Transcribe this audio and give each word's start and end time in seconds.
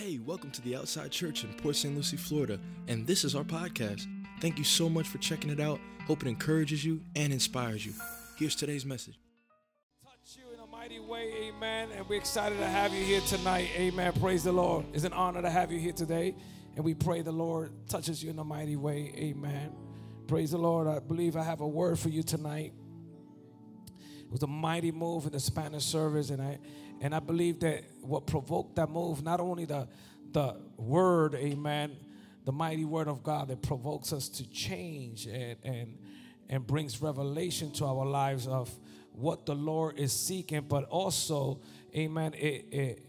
Hey, 0.00 0.18
welcome 0.24 0.50
to 0.52 0.62
the 0.62 0.76
Outside 0.76 1.10
Church 1.10 1.44
in 1.44 1.52
Port 1.52 1.76
St. 1.76 1.94
Lucie, 1.94 2.16
Florida, 2.16 2.58
and 2.88 3.06
this 3.06 3.22
is 3.22 3.34
our 3.34 3.44
podcast. 3.44 4.06
Thank 4.40 4.56
you 4.56 4.64
so 4.64 4.88
much 4.88 5.06
for 5.06 5.18
checking 5.18 5.50
it 5.50 5.60
out. 5.60 5.78
Hope 6.06 6.22
it 6.22 6.28
encourages 6.28 6.82
you 6.82 7.02
and 7.16 7.34
inspires 7.34 7.84
you. 7.84 7.92
Here's 8.38 8.56
today's 8.56 8.86
message. 8.86 9.18
touch 10.02 10.38
you 10.38 10.54
in 10.54 10.60
a 10.60 10.66
mighty 10.66 11.00
way, 11.00 11.30
amen. 11.42 11.90
And 11.94 12.08
we're 12.08 12.16
excited 12.16 12.58
to 12.60 12.66
have 12.66 12.94
you 12.94 13.04
here 13.04 13.20
tonight, 13.20 13.68
amen. 13.76 14.14
Praise 14.18 14.42
the 14.42 14.52
Lord. 14.52 14.86
It's 14.94 15.04
an 15.04 15.12
honor 15.12 15.42
to 15.42 15.50
have 15.50 15.70
you 15.70 15.78
here 15.78 15.92
today. 15.92 16.34
And 16.76 16.82
we 16.82 16.94
pray 16.94 17.20
the 17.20 17.30
Lord 17.30 17.70
touches 17.86 18.24
you 18.24 18.30
in 18.30 18.38
a 18.38 18.44
mighty 18.44 18.76
way, 18.76 19.12
amen. 19.16 19.70
Praise 20.26 20.52
the 20.52 20.58
Lord. 20.58 20.86
I 20.88 21.00
believe 21.00 21.36
I 21.36 21.42
have 21.42 21.60
a 21.60 21.68
word 21.68 21.98
for 21.98 22.08
you 22.08 22.22
tonight. 22.22 22.72
Was 24.30 24.42
a 24.44 24.46
mighty 24.46 24.92
move 24.92 25.26
in 25.26 25.32
the 25.32 25.40
Spanish 25.40 25.84
service, 25.84 26.30
and 26.30 26.40
I 26.40 26.58
and 27.00 27.14
I 27.14 27.18
believe 27.18 27.60
that 27.60 27.84
what 28.00 28.26
provoked 28.26 28.76
that 28.76 28.88
move, 28.88 29.22
not 29.24 29.40
only 29.40 29.64
the 29.64 29.88
the 30.32 30.56
word, 30.76 31.34
amen, 31.34 31.96
the 32.44 32.52
mighty 32.52 32.84
word 32.84 33.08
of 33.08 33.24
God 33.24 33.48
that 33.48 33.60
provokes 33.60 34.12
us 34.12 34.28
to 34.28 34.48
change 34.48 35.26
and 35.26 35.56
and 35.64 35.98
and 36.48 36.66
brings 36.66 37.02
revelation 37.02 37.72
to 37.72 37.86
our 37.86 38.06
lives 38.06 38.46
of 38.46 38.70
what 39.12 39.46
the 39.46 39.54
Lord 39.54 39.98
is 39.98 40.12
seeking, 40.12 40.62
but 40.62 40.84
also, 40.84 41.60
amen, 41.96 42.34
it 42.34 42.66
it, 42.70 43.06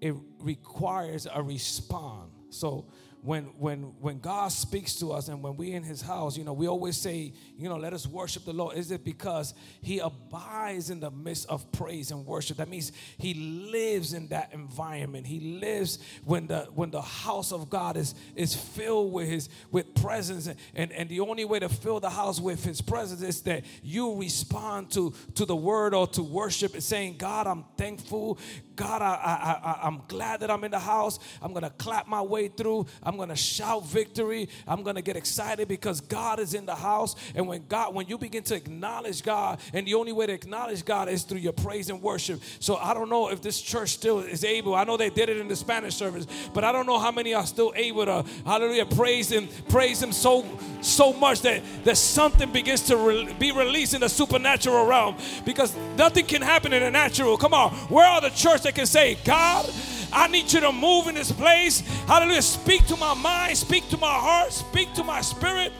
it 0.00 0.14
requires 0.40 1.26
a 1.32 1.42
response. 1.42 2.32
So 2.50 2.86
when 3.22 3.44
when 3.58 3.94
when 4.00 4.20
God 4.20 4.52
speaks 4.52 4.94
to 4.96 5.12
us 5.12 5.28
and 5.28 5.42
when 5.42 5.56
we 5.56 5.72
in 5.72 5.82
his 5.82 6.00
house, 6.00 6.36
you 6.36 6.44
know, 6.44 6.52
we 6.52 6.68
always 6.68 6.96
say, 6.96 7.32
you 7.56 7.68
know, 7.68 7.76
let 7.76 7.92
us 7.92 8.06
worship 8.06 8.44
the 8.44 8.52
Lord. 8.52 8.76
Is 8.76 8.90
it 8.90 9.04
because 9.04 9.54
he 9.80 9.98
abides 9.98 10.90
in 10.90 11.00
the 11.00 11.10
midst 11.10 11.48
of 11.48 11.70
praise 11.72 12.10
and 12.10 12.24
worship? 12.24 12.58
That 12.58 12.68
means 12.68 12.92
he 13.16 13.34
lives 13.34 14.12
in 14.12 14.28
that 14.28 14.52
environment. 14.52 15.26
He 15.26 15.58
lives 15.58 15.98
when 16.24 16.46
the 16.46 16.68
when 16.74 16.90
the 16.90 17.02
house 17.02 17.52
of 17.52 17.68
God 17.68 17.96
is 17.96 18.14
is 18.36 18.54
filled 18.54 19.12
with 19.12 19.28
his 19.28 19.48
with 19.70 19.94
presence 19.94 20.46
and 20.46 20.58
and, 20.74 20.92
and 20.92 21.08
the 21.08 21.20
only 21.20 21.44
way 21.44 21.58
to 21.58 21.68
fill 21.68 22.00
the 22.00 22.10
house 22.10 22.40
with 22.40 22.64
his 22.64 22.80
presence 22.80 23.22
is 23.22 23.42
that 23.42 23.64
you 23.82 24.16
respond 24.16 24.90
to 24.92 25.12
to 25.34 25.44
the 25.44 25.56
word 25.56 25.92
or 25.92 26.06
to 26.06 26.22
worship 26.22 26.74
and 26.74 26.82
saying, 26.82 27.16
God, 27.18 27.46
I'm 27.46 27.64
thankful. 27.76 28.38
God, 28.78 29.02
I, 29.02 29.06
I, 29.06 29.70
I, 29.70 29.86
I'm 29.88 30.02
glad 30.06 30.40
that 30.40 30.52
I'm 30.52 30.62
in 30.62 30.70
the 30.70 30.78
house. 30.78 31.18
I'm 31.42 31.52
going 31.52 31.64
to 31.64 31.70
clap 31.70 32.06
my 32.06 32.22
way 32.22 32.46
through. 32.46 32.86
I'm 33.02 33.16
going 33.16 33.28
to 33.28 33.36
shout 33.36 33.84
victory. 33.86 34.48
I'm 34.68 34.84
going 34.84 34.94
to 34.94 35.02
get 35.02 35.16
excited 35.16 35.66
because 35.66 36.00
God 36.00 36.38
is 36.38 36.54
in 36.54 36.64
the 36.64 36.76
house. 36.76 37.16
And 37.34 37.48
when 37.48 37.66
God, 37.68 37.92
when 37.92 38.06
you 38.06 38.16
begin 38.16 38.44
to 38.44 38.54
acknowledge 38.54 39.24
God, 39.24 39.58
and 39.74 39.84
the 39.84 39.94
only 39.94 40.12
way 40.12 40.26
to 40.26 40.32
acknowledge 40.32 40.84
God 40.84 41.08
is 41.08 41.24
through 41.24 41.40
your 41.40 41.52
praise 41.52 41.90
and 41.90 42.00
worship. 42.00 42.40
So 42.60 42.76
I 42.76 42.94
don't 42.94 43.10
know 43.10 43.30
if 43.30 43.42
this 43.42 43.60
church 43.60 43.90
still 43.90 44.20
is 44.20 44.44
able. 44.44 44.76
I 44.76 44.84
know 44.84 44.96
they 44.96 45.10
did 45.10 45.28
it 45.28 45.38
in 45.38 45.48
the 45.48 45.56
Spanish 45.56 45.96
service, 45.96 46.28
but 46.54 46.62
I 46.62 46.70
don't 46.70 46.86
know 46.86 47.00
how 47.00 47.10
many 47.10 47.34
are 47.34 47.46
still 47.46 47.72
able 47.74 48.06
to, 48.06 48.24
hallelujah, 48.46 48.86
praise 48.86 49.28
Him, 49.28 49.48
praise 49.68 50.00
Him 50.00 50.12
so 50.12 50.46
so 50.80 51.12
much 51.12 51.40
that 51.40 51.62
that 51.84 51.96
something 51.96 52.52
begins 52.52 52.82
to 52.82 52.96
re- 52.96 53.34
be 53.40 53.50
released 53.50 53.94
in 53.94 54.00
the 54.00 54.08
supernatural 54.08 54.86
realm 54.86 55.16
because 55.44 55.74
nothing 55.96 56.24
can 56.24 56.42
happen 56.42 56.72
in 56.72 56.80
the 56.80 56.90
natural. 56.92 57.36
Come 57.36 57.52
on, 57.52 57.72
where 57.88 58.06
are 58.06 58.20
the 58.20 58.30
church 58.30 58.62
that 58.68 58.74
can 58.74 58.86
say, 58.86 59.16
God? 59.24 59.70
I 60.12 60.28
need 60.28 60.52
you 60.52 60.60
to 60.60 60.72
move 60.72 61.06
in 61.06 61.14
this 61.14 61.32
place. 61.32 61.80
Hallelujah. 62.06 62.42
Speak 62.42 62.86
to 62.88 62.96
my 62.96 63.14
mind, 63.14 63.56
speak 63.56 63.88
to 63.88 63.96
my 63.96 64.12
heart, 64.12 64.52
speak 64.52 64.92
to 64.94 65.04
my 65.04 65.22
spirit. 65.22 65.72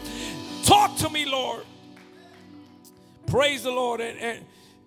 Talk 0.64 0.97
to 0.97 1.11
me, 1.11 1.27
Lord. 1.27 1.64
Praise 3.27 3.62
the 3.62 3.70
Lord. 3.70 4.00
And, 4.00 4.19
and, 4.19 4.44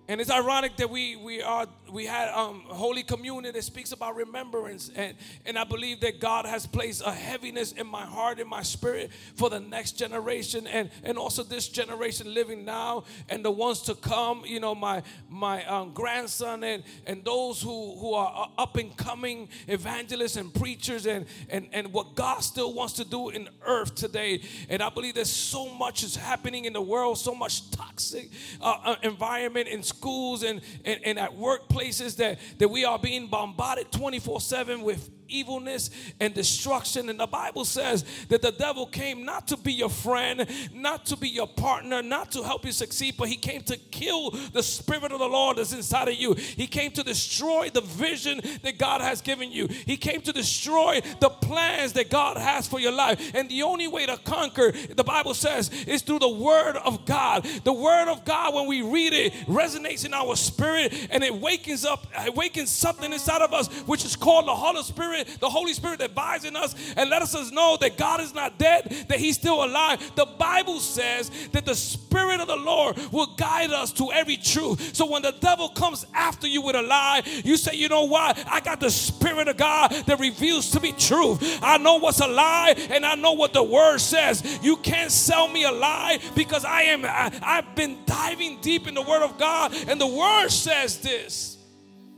and 0.08 0.20
it's 0.20 0.32
ironic 0.32 0.76
that 0.78 0.90
we 0.90 1.14
we 1.14 1.42
are 1.42 1.66
we 1.92 2.06
had 2.06 2.30
um, 2.30 2.62
Holy 2.66 3.02
Communion 3.02 3.52
that 3.52 3.62
speaks 3.64 3.92
about 3.92 4.16
remembrance, 4.16 4.90
and 4.96 5.14
and 5.44 5.58
I 5.58 5.64
believe 5.64 6.00
that 6.00 6.20
God 6.20 6.46
has 6.46 6.66
placed 6.66 7.02
a 7.04 7.12
heaviness 7.12 7.72
in 7.72 7.86
my 7.86 8.06
heart, 8.06 8.40
in 8.40 8.48
my 8.48 8.62
spirit, 8.62 9.10
for 9.36 9.50
the 9.50 9.60
next 9.60 9.92
generation, 9.92 10.66
and 10.66 10.90
and 11.04 11.18
also 11.18 11.42
this 11.42 11.68
generation 11.68 12.32
living 12.32 12.64
now, 12.64 13.04
and 13.28 13.44
the 13.44 13.50
ones 13.50 13.82
to 13.82 13.94
come. 13.94 14.42
You 14.46 14.60
know, 14.60 14.74
my 14.74 15.02
my 15.28 15.64
um, 15.66 15.92
grandson 15.92 16.64
and 16.64 16.82
and 17.06 17.24
those 17.24 17.60
who 17.60 17.96
who 17.98 18.14
are 18.14 18.50
up 18.56 18.76
and 18.76 18.96
coming 18.96 19.50
evangelists 19.68 20.36
and 20.36 20.52
preachers, 20.54 21.06
and 21.06 21.26
and 21.50 21.68
and 21.72 21.92
what 21.92 22.14
God 22.14 22.42
still 22.42 22.72
wants 22.72 22.94
to 22.94 23.04
do 23.04 23.28
in 23.28 23.48
earth 23.66 23.94
today. 23.94 24.40
And 24.70 24.82
I 24.82 24.88
believe 24.88 25.14
there's 25.14 25.28
so 25.28 25.68
much 25.68 26.02
is 26.02 26.16
happening 26.16 26.64
in 26.64 26.72
the 26.72 26.80
world, 26.80 27.18
so 27.18 27.34
much 27.34 27.70
toxic 27.70 28.30
uh, 28.62 28.78
uh, 28.82 28.96
environment 29.02 29.68
in 29.68 29.82
schools 29.82 30.42
and, 30.42 30.62
and, 30.86 31.00
and 31.04 31.18
at 31.18 31.32
workplaces 31.32 31.81
that, 32.16 32.38
that 32.58 32.68
we 32.68 32.84
are 32.84 32.98
being 32.98 33.26
bombarded 33.28 33.90
24 33.92 34.40
7 34.40 34.82
with 34.82 35.21
evilness 35.38 35.90
and 36.20 36.34
destruction. 36.34 37.08
And 37.08 37.18
the 37.18 37.26
Bible 37.26 37.64
says 37.64 38.04
that 38.28 38.42
the 38.42 38.52
devil 38.52 38.86
came 38.86 39.24
not 39.24 39.48
to 39.48 39.56
be 39.56 39.72
your 39.72 39.90
friend, 39.90 40.46
not 40.72 41.06
to 41.06 41.16
be 41.16 41.28
your 41.28 41.46
partner, 41.46 42.02
not 42.02 42.32
to 42.32 42.42
help 42.42 42.64
you 42.64 42.72
succeed, 42.72 43.14
but 43.16 43.28
he 43.28 43.36
came 43.36 43.62
to 43.62 43.76
kill 43.76 44.30
the 44.30 44.62
spirit 44.62 45.12
of 45.12 45.18
the 45.18 45.28
Lord 45.28 45.56
that's 45.56 45.72
inside 45.72 46.08
of 46.08 46.14
you. 46.14 46.34
He 46.34 46.66
came 46.66 46.90
to 46.92 47.02
destroy 47.02 47.70
the 47.70 47.80
vision 47.80 48.40
that 48.62 48.78
God 48.78 49.00
has 49.00 49.20
given 49.20 49.50
you. 49.50 49.68
He 49.68 49.96
came 49.96 50.20
to 50.22 50.32
destroy 50.32 51.00
the 51.20 51.30
plans 51.30 51.92
that 51.94 52.10
God 52.10 52.36
has 52.36 52.66
for 52.66 52.80
your 52.80 52.92
life. 52.92 53.32
And 53.34 53.48
the 53.48 53.62
only 53.62 53.88
way 53.88 54.06
to 54.06 54.16
conquer, 54.18 54.72
the 54.72 55.04
Bible 55.04 55.34
says, 55.34 55.70
is 55.84 56.02
through 56.02 56.20
the 56.20 56.28
word 56.28 56.76
of 56.76 57.04
God. 57.06 57.44
The 57.64 57.72
word 57.72 58.08
of 58.08 58.24
God, 58.24 58.54
when 58.54 58.66
we 58.66 58.82
read 58.82 59.12
it, 59.12 59.32
resonates 59.46 60.04
in 60.04 60.14
our 60.14 60.36
spirit 60.36 61.08
and 61.10 61.22
it 61.22 61.34
wakens 61.34 61.84
up, 61.84 62.06
it 62.26 62.34
wakens 62.34 62.70
something 62.70 63.12
inside 63.12 63.42
of 63.42 63.52
us, 63.52 63.68
which 63.82 64.04
is 64.04 64.16
called 64.16 64.46
the 64.46 64.54
Holy 64.54 64.82
Spirit, 64.82 65.21
the 65.40 65.48
Holy 65.48 65.72
Spirit 65.72 65.98
that 66.00 66.10
abides 66.10 66.44
in 66.44 66.56
us 66.56 66.74
and 66.96 67.10
let 67.10 67.22
us 67.22 67.50
know 67.50 67.76
that 67.80 67.96
God 67.96 68.20
is 68.20 68.34
not 68.34 68.58
dead, 68.58 69.06
that 69.08 69.18
He's 69.18 69.36
still 69.36 69.64
alive. 69.64 70.00
The 70.14 70.26
Bible 70.26 70.80
says 70.80 71.30
that 71.52 71.64
the 71.64 71.74
Spirit 71.74 72.40
of 72.40 72.48
the 72.48 72.56
Lord 72.56 72.98
will 73.10 73.34
guide 73.36 73.70
us 73.70 73.92
to 73.94 74.12
every 74.12 74.36
truth. 74.36 74.94
So 74.94 75.10
when 75.10 75.22
the 75.22 75.34
devil 75.40 75.68
comes 75.70 76.06
after 76.14 76.46
you 76.46 76.62
with 76.62 76.76
a 76.76 76.82
lie, 76.82 77.22
you 77.44 77.56
say, 77.56 77.74
you 77.74 77.88
know 77.88 78.04
what? 78.04 78.42
I 78.46 78.60
got 78.60 78.80
the 78.80 78.90
Spirit 78.90 79.48
of 79.48 79.56
God 79.56 79.90
that 80.06 80.20
reveals 80.20 80.70
to 80.70 80.80
me 80.80 80.92
truth. 80.92 81.58
I 81.62 81.78
know 81.78 81.96
what's 81.96 82.20
a 82.20 82.26
lie 82.26 82.74
and 82.90 83.04
I 83.04 83.14
know 83.14 83.32
what 83.32 83.52
the 83.52 83.62
word 83.62 83.98
says. 83.98 84.58
You 84.62 84.76
can't 84.76 85.10
sell 85.10 85.48
me 85.48 85.64
a 85.64 85.72
lie 85.72 86.20
because 86.34 86.64
I 86.64 86.82
am 86.82 87.04
I, 87.04 87.32
I've 87.42 87.74
been 87.74 87.98
diving 88.06 88.60
deep 88.60 88.86
in 88.86 88.94
the 88.94 89.02
word 89.02 89.22
of 89.22 89.38
God 89.38 89.74
and 89.88 90.00
the 90.00 90.06
word 90.06 90.48
says 90.48 90.98
this. 90.98 91.51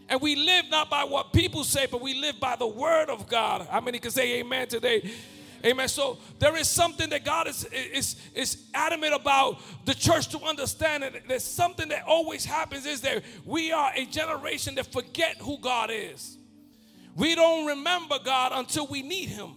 And 0.09 0.21
we 0.21 0.37
live 0.37 0.67
not 0.71 0.91
by 0.91 1.05
what 1.05 1.33
people 1.33 1.65
say, 1.65 1.87
but 1.91 2.01
we 2.01 2.15
live 2.15 2.39
by 2.39 2.57
the 2.57 2.67
word 2.67 3.09
of 3.09 3.27
God. 3.29 3.67
How 3.71 3.81
many 3.81 3.99
can 3.99 4.11
say 4.11 4.41
amen 4.41 4.69
today? 4.69 5.11
Amen. 5.65 5.89
So 5.89 6.19
there 6.39 6.55
is 6.57 6.69
something 6.69 7.09
that 7.09 7.25
God 7.25 7.49
is, 7.49 7.65
is, 7.65 8.17
is 8.35 8.65
adamant 8.75 9.15
about 9.15 9.61
the 9.87 9.95
church 9.95 10.29
to 10.29 10.41
understand. 10.41 11.05
And 11.05 11.21
there's 11.27 11.45
something 11.45 11.89
that 11.89 12.05
always 12.07 12.45
happens 12.45 12.85
is 12.85 13.01
that 13.01 13.23
we 13.47 13.73
are 13.73 13.91
a 13.95 14.05
generation 14.05 14.75
that 14.75 14.93
forget 14.93 15.39
who 15.39 15.59
God 15.59 15.91
is. 15.91 16.37
We 17.17 17.35
don't 17.35 17.67
remember 17.67 18.19
God 18.23 18.53
until 18.55 18.87
we 18.87 19.01
need 19.01 19.31
him. 19.31 19.53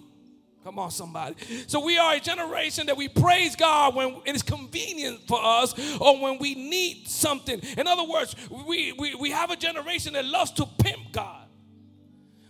Come 0.68 0.80
on, 0.80 0.92
somebody. 0.92 1.36
So 1.68 1.80
we 1.80 1.98
are 1.98 2.16
a 2.16 2.20
generation 2.20 2.88
that 2.88 2.98
we 2.98 3.08
praise 3.08 3.56
God 3.56 3.96
when 3.96 4.18
it 4.26 4.36
is 4.36 4.42
convenient 4.44 5.26
for 5.26 5.40
us 5.42 5.74
or 5.98 6.20
when 6.20 6.40
we 6.40 6.56
need 6.56 7.08
something. 7.08 7.62
In 7.78 7.88
other 7.88 8.04
words, 8.04 8.36
we, 8.68 8.92
we, 8.92 9.16
we 9.16 9.32
have 9.32 9.50
a 9.50 9.56
generation 9.56 10.12
that 10.12 10.26
loves 10.26 10.52
to 10.52 10.66
pimp 10.66 11.14
God. 11.14 11.47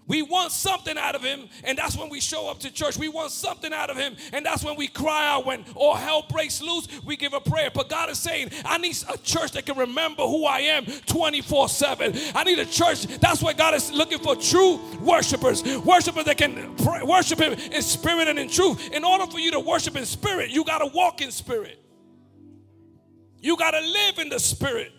We 0.07 0.21
want 0.21 0.53
something 0.53 0.97
out 0.97 1.15
of 1.15 1.21
him, 1.21 1.49
and 1.65 1.77
that's 1.77 1.97
when 1.97 2.09
we 2.09 2.21
show 2.21 2.49
up 2.49 2.59
to 2.59 2.71
church. 2.71 2.97
We 2.97 3.09
want 3.09 3.31
something 3.31 3.73
out 3.73 3.89
of 3.89 3.97
him, 3.97 4.15
and 4.31 4.45
that's 4.45 4.63
when 4.63 4.77
we 4.77 4.87
cry 4.87 5.27
out. 5.27 5.45
When 5.45 5.65
all 5.75 5.95
hell 5.95 6.25
breaks 6.29 6.61
loose, 6.61 6.87
we 7.05 7.17
give 7.17 7.33
a 7.33 7.41
prayer. 7.41 7.69
But 7.73 7.89
God 7.89 8.09
is 8.09 8.17
saying, 8.17 8.51
I 8.63 8.77
need 8.77 8.97
a 9.13 9.17
church 9.17 9.51
that 9.51 9.65
can 9.65 9.77
remember 9.77 10.23
who 10.23 10.45
I 10.45 10.59
am 10.59 10.85
24 10.85 11.69
7. 11.69 12.13
I 12.33 12.43
need 12.45 12.59
a 12.59 12.65
church. 12.65 13.05
That's 13.19 13.41
why 13.41 13.51
God 13.53 13.73
is 13.73 13.91
looking 13.91 14.19
for 14.19 14.35
true 14.35 14.79
worshipers, 15.01 15.63
worshipers 15.79 16.25
that 16.25 16.37
can 16.37 16.75
pray, 16.77 17.03
worship 17.03 17.39
him 17.39 17.53
in 17.53 17.81
spirit 17.81 18.29
and 18.29 18.39
in 18.39 18.49
truth. 18.49 18.89
In 18.91 19.03
order 19.03 19.27
for 19.27 19.39
you 19.39 19.51
to 19.51 19.59
worship 19.59 19.97
in 19.97 20.05
spirit, 20.05 20.51
you 20.51 20.63
got 20.63 20.79
to 20.79 20.87
walk 20.87 21.21
in 21.21 21.31
spirit, 21.31 21.83
you 23.39 23.57
got 23.57 23.71
to 23.71 23.81
live 23.81 24.19
in 24.19 24.29
the 24.29 24.39
spirit. 24.39 24.93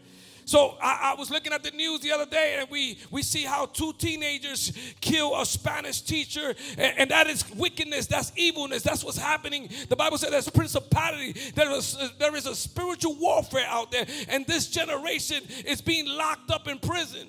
So 0.49 0.79
I, 0.81 1.13
I, 1.13 1.15
was 1.19 1.31
looking 1.31 1.53
at 1.53 1.63
the 1.63 1.73
news 1.73 2.01
the 2.01 2.11
other 2.11 2.25
day, 2.25 2.57
and 2.59 2.71
we 2.71 2.99
we 3.11 3.23
see 3.23 3.45
how 3.45 3.67
two 3.67 3.93
teenagers 3.99 4.73
kill 4.99 5.39
a 5.39 5.45
Spanish 5.45 6.01
teacher, 6.01 6.55
and, 6.79 6.95
and 6.97 7.11
that 7.11 7.27
is 7.27 7.45
wickedness, 7.51 8.07
that's 8.07 8.33
evilness, 8.35 8.83
that's 8.83 9.05
what's 9.05 9.19
happening. 9.19 9.69
The 9.91 9.95
Bible 9.95 10.17
says 10.17 10.31
there's 10.31 10.49
principality, 10.49 11.35
there 11.55 11.71
is 11.73 11.99
there 12.19 12.35
is 12.35 12.47
a 12.47 12.57
spiritual 12.57 13.17
warfare 13.17 13.67
out 13.69 13.93
there, 13.93 14.07
and 14.31 14.47
this 14.47 14.69
generation 14.69 15.43
is 15.67 15.83
being 15.83 16.07
locked 16.07 16.51
up 16.51 16.67
in 16.67 16.79
prison 16.79 17.29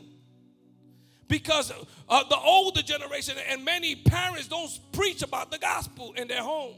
because 1.27 1.73
uh, 2.07 2.23
the 2.29 2.37
older 2.37 2.81
generation 2.81 3.35
and 3.49 3.65
many 3.65 3.97
parents 3.97 4.47
don't 4.47 4.71
preach 4.93 5.23
about 5.23 5.51
the 5.51 5.57
gospel 5.57 6.13
in 6.13 6.29
their 6.29 6.41
home. 6.41 6.75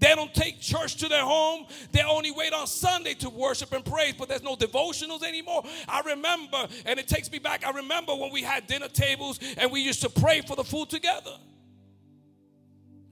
They 0.00 0.14
don't 0.14 0.32
take 0.32 0.60
church 0.60 0.96
to 0.96 1.08
their 1.08 1.22
home. 1.22 1.66
They 1.92 2.02
only 2.02 2.30
wait 2.30 2.52
on 2.52 2.66
Sunday 2.66 3.14
to 3.14 3.30
worship 3.30 3.72
and 3.72 3.84
praise, 3.84 4.14
but 4.16 4.28
there's 4.28 4.42
no 4.42 4.54
devotionals 4.54 5.22
anymore. 5.22 5.64
I 5.88 6.00
remember, 6.02 6.68
and 6.86 7.00
it 7.00 7.08
takes 7.08 7.30
me 7.30 7.38
back, 7.38 7.66
I 7.66 7.70
remember 7.70 8.14
when 8.14 8.32
we 8.32 8.42
had 8.42 8.66
dinner 8.66 8.88
tables 8.88 9.40
and 9.56 9.72
we 9.72 9.80
used 9.80 10.02
to 10.02 10.10
pray 10.10 10.40
for 10.42 10.56
the 10.56 10.64
food 10.64 10.88
together. 10.88 11.36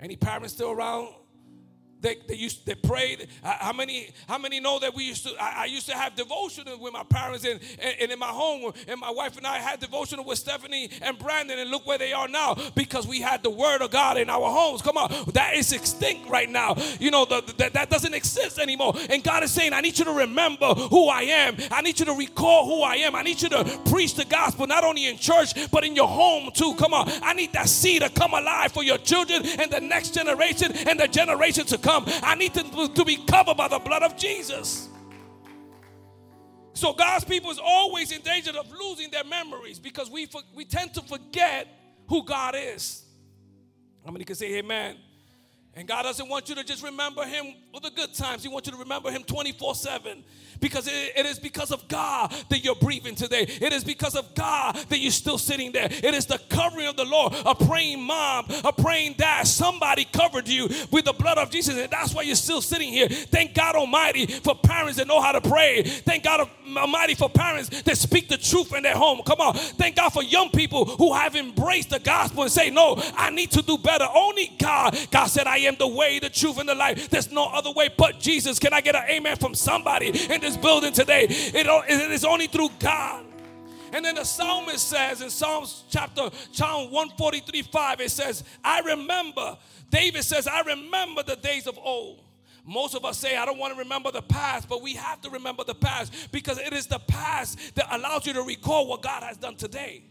Any 0.00 0.16
parents 0.16 0.54
still 0.54 0.70
around? 0.70 1.08
They, 2.00 2.16
they 2.28 2.34
used 2.34 2.66
they 2.66 2.75
prayed. 2.75 3.28
How 3.43 3.72
many 3.72 4.10
how 4.28 4.38
many 4.38 4.60
know 4.60 4.78
that 4.78 4.94
we 4.94 5.04
used 5.04 5.26
to? 5.26 5.34
I, 5.43 5.62
I 5.62 5.64
used 5.64 5.88
to 5.88 5.96
have 5.96 6.14
devotional 6.14 6.78
with 6.78 6.93
my 6.93 7.02
parents 7.04 7.44
and, 7.44 7.58
and, 7.81 7.96
and, 8.00 8.12
in 8.12 8.19
my 8.19 8.26
home, 8.26 8.72
and 8.87 9.00
my 9.00 9.10
wife 9.10 9.37
and 9.37 9.46
I 9.46 9.58
had 9.58 9.81
devotional 9.81 10.25
with 10.25 10.38
Stephanie 10.38 10.90
and 11.02 11.19
Brandon, 11.19 11.58
and 11.58 11.70
look 11.70 11.87
where 11.87 11.98
they 11.98 12.12
are 12.12 12.28
now 12.28 12.56
because 12.75 13.06
we 13.06 13.20
had 13.20 13.43
the 13.43 13.50
Word 13.50 13.82
of 13.82 13.90
God 13.90 14.19
in 14.19 14.28
our 14.28 14.50
homes. 14.50 14.82
Come 14.82 14.98
on, 14.98 15.10
that 15.32 15.54
is 15.54 15.72
extinct 15.72 16.28
right 16.28 16.48
now. 16.48 16.76
You 17.00 17.10
know 17.10 17.25
the, 17.25 17.40
the, 17.40 17.70
that 17.70 17.90
doesn't 17.90 18.14
exist 18.14 18.58
anymore. 18.58 18.94
And 19.08 19.25
God 19.25 19.42
is 19.42 19.50
saying, 19.50 19.72
I 19.72 19.81
need 19.81 19.99
you 19.99 20.04
to 20.04 20.12
remember 20.12 20.75
who 20.75 21.08
I 21.08 21.22
am. 21.22 21.56
I 21.70 21.81
need 21.81 21.99
you 21.99 22.06
to 22.06 22.14
recall 22.14 22.66
who 22.66 22.82
I 22.82 22.96
am. 22.96 23.16
I 23.16 23.22
need 23.22 23.40
you 23.40 23.49
to 23.49 23.81
preach 23.90 24.14
the 24.14 24.25
gospel 24.25 24.66
not 24.66 24.84
only 24.84 25.06
in 25.06 25.16
church 25.16 25.70
but 25.70 25.84
in 25.84 25.96
your 25.96 26.08
home 26.08 26.50
too. 26.54 26.75
Come 26.75 26.92
on, 26.94 27.10
I 27.22 27.32
need 27.32 27.52
that 27.54 27.69
seed 27.69 28.02
to 28.02 28.10
come 28.10 28.34
alive 28.34 28.72
for 28.72 28.82
your 28.82 28.99
children 28.99 29.44
and 29.44 29.70
the 29.70 29.81
next 29.81 30.14
generation 30.14 30.72
and 30.72 31.00
the 31.00 31.08
generation 31.08 31.64
to 31.66 31.78
come. 31.78 31.85
I 31.88 32.34
need 32.34 32.54
to, 32.54 32.88
to 32.94 33.04
be 33.04 33.16
covered 33.16 33.56
by 33.56 33.68
the 33.68 33.78
blood 33.78 34.02
of 34.02 34.16
Jesus. 34.16 34.88
So 36.72 36.92
God's 36.92 37.24
people 37.24 37.50
is 37.50 37.58
always 37.62 38.12
in 38.12 38.20
danger 38.20 38.52
of 38.58 38.70
losing 38.70 39.10
their 39.10 39.24
memories 39.24 39.78
because 39.78 40.10
we, 40.10 40.28
we 40.54 40.64
tend 40.64 40.92
to 40.94 41.02
forget 41.02 41.68
who 42.08 42.22
God 42.24 42.54
is. 42.56 43.04
How 44.04 44.12
many 44.12 44.24
can 44.24 44.36
say 44.36 44.56
amen? 44.56 44.96
And 45.74 45.88
God 45.88 46.02
doesn't 46.02 46.28
want 46.28 46.48
you 46.48 46.54
to 46.54 46.64
just 46.64 46.84
remember 46.84 47.24
Him 47.24 47.54
the 47.82 47.90
good 47.90 48.14
times. 48.14 48.43
He 48.43 48.49
wants 48.49 48.67
you 48.67 48.73
to 48.73 48.78
remember 48.78 49.11
Him 49.11 49.25
24 49.25 49.75
7 49.75 50.25
because 50.61 50.88
it 50.88 51.26
is 51.26 51.38
because 51.38 51.70
of 51.70 51.87
God 51.88 52.32
that 52.49 52.64
you're 52.64 52.75
breathing 52.76 53.14
today. 53.14 53.43
It 53.43 53.73
is 53.73 53.84
because 53.84 54.14
of 54.14 54.34
God 54.34 54.76
that 54.88 54.99
you're 54.99 55.11
still 55.11 55.38
sitting 55.38 55.73
there. 55.73 55.88
It 55.90 56.14
is 56.14 56.26
the 56.26 56.38
covering 56.49 56.87
of 56.87 56.96
the 56.96 57.05
Lord. 57.05 57.34
A 57.44 57.55
praying 57.55 58.02
mom, 58.02 58.46
a 58.64 58.73
praying 58.73 59.14
dad, 59.19 59.46
somebody 59.46 60.05
covered 60.05 60.49
you 60.49 60.69
with 60.90 61.05
the 61.05 61.12
blood 61.12 61.38
of 61.38 61.50
Jesus, 61.50 61.76
and 61.76 61.90
that's 61.90 62.14
why 62.14 62.23
you're 62.23 62.34
still 62.34 62.61
sitting 62.61 62.93
here. 62.93 63.08
Thank 63.08 63.55
God 63.55 63.76
Almighty 63.76 64.26
for 64.26 64.55
parents 64.55 64.96
that 64.99 65.06
know 65.06 65.20
how 65.20 65.32
to 65.32 65.40
pray. 65.40 65.82
Thank 65.82 66.25
God 66.25 66.49
Almighty 66.76 67.14
for 67.14 67.28
parents 67.28 67.82
that 67.82 67.96
speak 67.96 68.28
the 68.28 68.38
truth 68.38 68.75
in 68.75 68.82
their 68.82 68.96
home. 68.96 69.20
Come 69.26 69.40
on. 69.40 69.55
Thank 69.55 69.96
God 69.96 70.11
for 70.12 70.23
young 70.23 70.50
people 70.50 70.84
who 70.84 71.12
have 71.14 71.37
embraced 71.37 71.90
the 71.90 71.99
gospel 71.99 72.43
and 72.43 72.52
say, 72.52 72.70
No, 72.70 73.00
I 73.17 73.31
need 73.31 73.50
to 73.52 73.62
do 73.62 73.78
better. 73.78 74.06
Only 74.14 74.50
God. 74.58 74.96
God 75.11 75.26
said, 75.26 75.46
I 75.46 75.58
am 75.58 75.76
the 75.78 75.88
way, 75.88 76.19
the 76.19 76.31
truth, 76.31 76.58
and 76.58 76.69
the 76.69 76.75
life. 76.75 77.08
There's 77.11 77.31
no 77.31 77.46
other 77.46 77.65
way 77.72 77.88
but 77.96 78.20
Jesus. 78.20 78.58
Can 78.58 78.72
I 78.72 78.80
get 78.80 78.94
an 78.94 79.04
amen 79.08 79.36
from 79.36 79.54
somebody? 79.54 80.06
in 80.06 80.40
this 80.40 80.56
building 80.56 80.92
today. 80.92 81.26
It, 81.28 81.66
it 81.66 82.10
is 82.10 82.24
only 82.24 82.46
through 82.46 82.70
God. 82.78 83.24
And 83.92 84.04
then 84.04 84.16
the 84.16 84.24
psalmist 84.24 84.88
says 84.88 85.22
in 85.22 85.30
Psalms 85.30 85.84
chapter 85.88 86.28
Psalm 86.52 86.90
143 86.90 87.62
5, 87.62 88.00
it 88.00 88.10
says, 88.10 88.44
I 88.64 88.80
remember, 88.80 89.56
David 89.90 90.24
says, 90.24 90.46
I 90.46 90.60
remember 90.62 91.22
the 91.22 91.36
days 91.36 91.66
of 91.66 91.78
old. 91.78 92.22
Most 92.64 92.96
of 92.96 93.04
us 93.04 93.16
say, 93.16 93.36
I 93.36 93.46
don't 93.46 93.58
want 93.58 93.72
to 93.74 93.78
remember 93.78 94.10
the 94.10 94.22
past, 94.22 94.68
but 94.68 94.82
we 94.82 94.94
have 94.94 95.20
to 95.20 95.30
remember 95.30 95.62
the 95.62 95.74
past 95.74 96.32
because 96.32 96.58
it 96.58 96.72
is 96.72 96.88
the 96.88 96.98
past 96.98 97.76
that 97.76 97.86
allows 97.90 98.26
you 98.26 98.32
to 98.32 98.42
recall 98.42 98.88
what 98.88 99.02
God 99.02 99.22
has 99.22 99.36
done 99.36 99.54
today. 99.54 100.02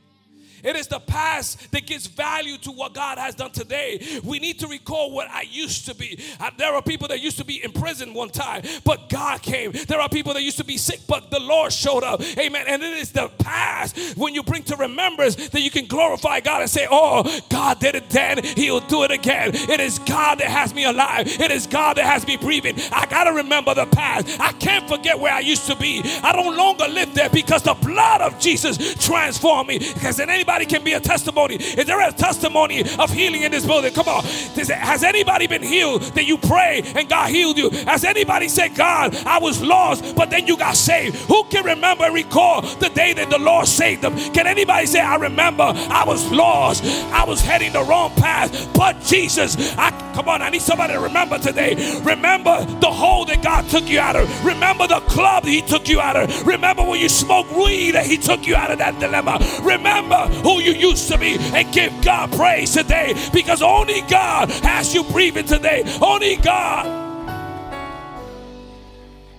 It 0.66 0.76
is 0.76 0.88
the 0.88 1.00
past 1.00 1.72
that 1.72 1.86
gives 1.86 2.08
value 2.08 2.58
to 2.60 2.72
what 2.72 2.94
God 2.94 3.18
has 3.18 3.36
done 3.36 3.52
today. 3.52 4.20
We 4.24 4.40
need 4.40 4.60
to 4.60 4.68
recall 4.68 5.12
what 5.12 5.30
I 5.30 5.44
used 5.44 5.86
to 5.86 5.96
be. 5.96 6.20
There 6.58 6.74
are 6.74 6.82
people 6.82 7.08
that 7.10 7.22
used 7.22 7.38
to 7.38 7.46
be 7.46 7.64
in 7.64 7.72
prison 7.72 8.14
one 8.14 8.30
time, 8.30 8.64
but 8.84 9.10
God 9.10 9.42
came. 9.42 9.72
There 9.72 10.00
are 10.00 10.10
people 10.10 10.34
that 10.34 10.42
used 10.42 10.58
to 10.58 10.64
be 10.64 10.78
sick, 10.78 11.02
but 11.08 11.30
the 11.30 11.40
Lord 11.40 11.72
showed 11.72 12.04
up. 12.04 12.22
Amen. 12.38 12.66
And 12.68 12.82
it 12.82 12.98
is 12.98 13.12
the 13.12 13.30
past 13.40 14.18
when 14.18 14.34
you 14.34 14.44
bring 14.44 14.64
to 14.64 14.76
remembrance 14.76 15.36
that 15.50 15.62
you 15.62 15.70
can 15.70 15.86
glorify 15.86 16.40
God 16.40 16.62
and 16.62 16.70
say, 16.70 16.88
Oh, 16.90 17.24
God 17.50 17.80
did 17.80 17.96
it 17.96 18.10
then, 18.10 18.44
He'll 18.44 18.80
do 18.80 19.04
it 19.04 19.12
again. 19.12 19.52
It 19.54 19.80
is 19.80 20.00
God 20.00 20.40
that 20.40 20.48
has 20.48 20.74
me 20.74 20.86
alive. 20.86 21.28
It 21.28 21.52
is 21.52 21.68
God 21.68 21.98
that 21.98 22.06
has 22.06 22.26
me 22.26 22.38
breathing. 22.38 22.76
I 22.92 23.06
got 23.06 23.26
to 23.26 23.34
remember 23.34 23.74
the 23.74 23.86
past. 23.86 24.40
I 24.40 24.52
can't 24.54 24.88
forget 24.88 25.20
where 25.20 25.34
I 25.34 25.42
used 25.42 25.68
to 25.68 25.76
be. 25.76 26.02
I 26.24 26.32
don't 26.32 26.56
longer 26.56 26.88
live 26.88 27.14
there 27.14 27.30
because 27.30 27.64
the 27.64 27.74
blood 27.76 28.22
of 28.22 28.40
Jesus 28.40 28.78
transformed 29.06 29.70
me. 29.70 29.80
Because 29.80 30.20
anybody 30.20 30.55
Can 30.64 30.86
be 30.86 30.94
a 30.94 31.02
testimony. 31.02 31.56
Is 31.56 31.86
there 31.86 32.00
a 32.08 32.14
testimony 32.14 32.82
of 32.98 33.12
healing 33.12 33.42
in 33.42 33.52
this 33.52 33.66
building? 33.66 33.94
Come 33.94 34.08
on. 34.08 34.24
Has 34.24 35.04
anybody 35.04 35.48
been 35.48 35.62
healed 35.62 36.02
that 36.16 36.26
you 36.26 36.38
pray 36.38 36.82
and 36.96 37.10
God 37.10 37.30
healed 37.30 37.58
you? 37.58 37.70
Has 37.70 38.06
anybody 38.06 38.48
said, 38.48 38.74
God, 38.74 39.16
I 39.26 39.38
was 39.40 39.62
lost, 39.62 40.16
but 40.16 40.30
then 40.30 40.48
you 40.48 40.58
got 40.58 40.78
saved? 40.78 41.18
Who 41.28 41.44
can 41.46 41.66
remember 41.66 42.10
recall 42.10 42.62
the 42.62 42.90
day 42.90 43.12
that 43.14 43.30
the 43.30 43.38
Lord 43.38 43.68
saved 43.68 44.02
them? 44.02 44.16
Can 44.34 44.48
anybody 44.48 44.86
say, 44.88 45.02
I 45.02 45.18
remember 45.18 45.64
I 45.64 46.06
was 46.08 46.32
lost, 46.32 46.86
I 47.12 47.26
was 47.26 47.42
heading 47.42 47.74
the 47.74 47.84
wrong 47.84 48.12
path, 48.12 48.74
but 48.74 49.02
Jesus, 49.02 49.76
I 49.78 49.92
come 50.16 50.30
on, 50.30 50.42
I 50.42 50.50
need 50.50 50.62
somebody 50.62 50.94
to 50.94 51.00
remember 51.00 51.38
today. 51.38 51.76
Remember 52.04 52.64
the 52.80 52.92
hole 52.92 53.26
that 53.26 53.44
God 53.44 53.68
took 53.70 53.90
you 53.90 54.00
out 54.00 54.16
of. 54.16 54.46
Remember 54.46 54.88
the 54.88 55.02
club 55.02 55.44
He 55.44 55.62
took 55.62 55.90
you 55.90 56.00
out 56.00 56.16
of. 56.16 56.48
Remember 56.48 56.84
when 56.84 57.02
you 57.02 57.10
smoked 57.10 57.52
weed 57.52 57.92
that 57.92 58.06
He 58.06 58.18
took 58.18 58.48
you 58.48 58.56
out 58.56 58.72
of 58.72 58.78
that 58.78 58.98
dilemma. 59.00 59.40
Remember 59.62 60.30
who 60.46 60.60
you 60.60 60.74
used 60.74 61.12
to 61.12 61.18
be 61.18 61.38
and 61.40 61.74
give 61.74 61.92
God 62.04 62.32
praise 62.34 62.72
today 62.72 63.16
because 63.34 63.64
only 63.64 64.02
God 64.02 64.52
has 64.52 64.94
you 64.94 65.04
breathing 65.06 65.48
today. 65.48 65.84
Only 66.00 66.36
God. 66.36 66.86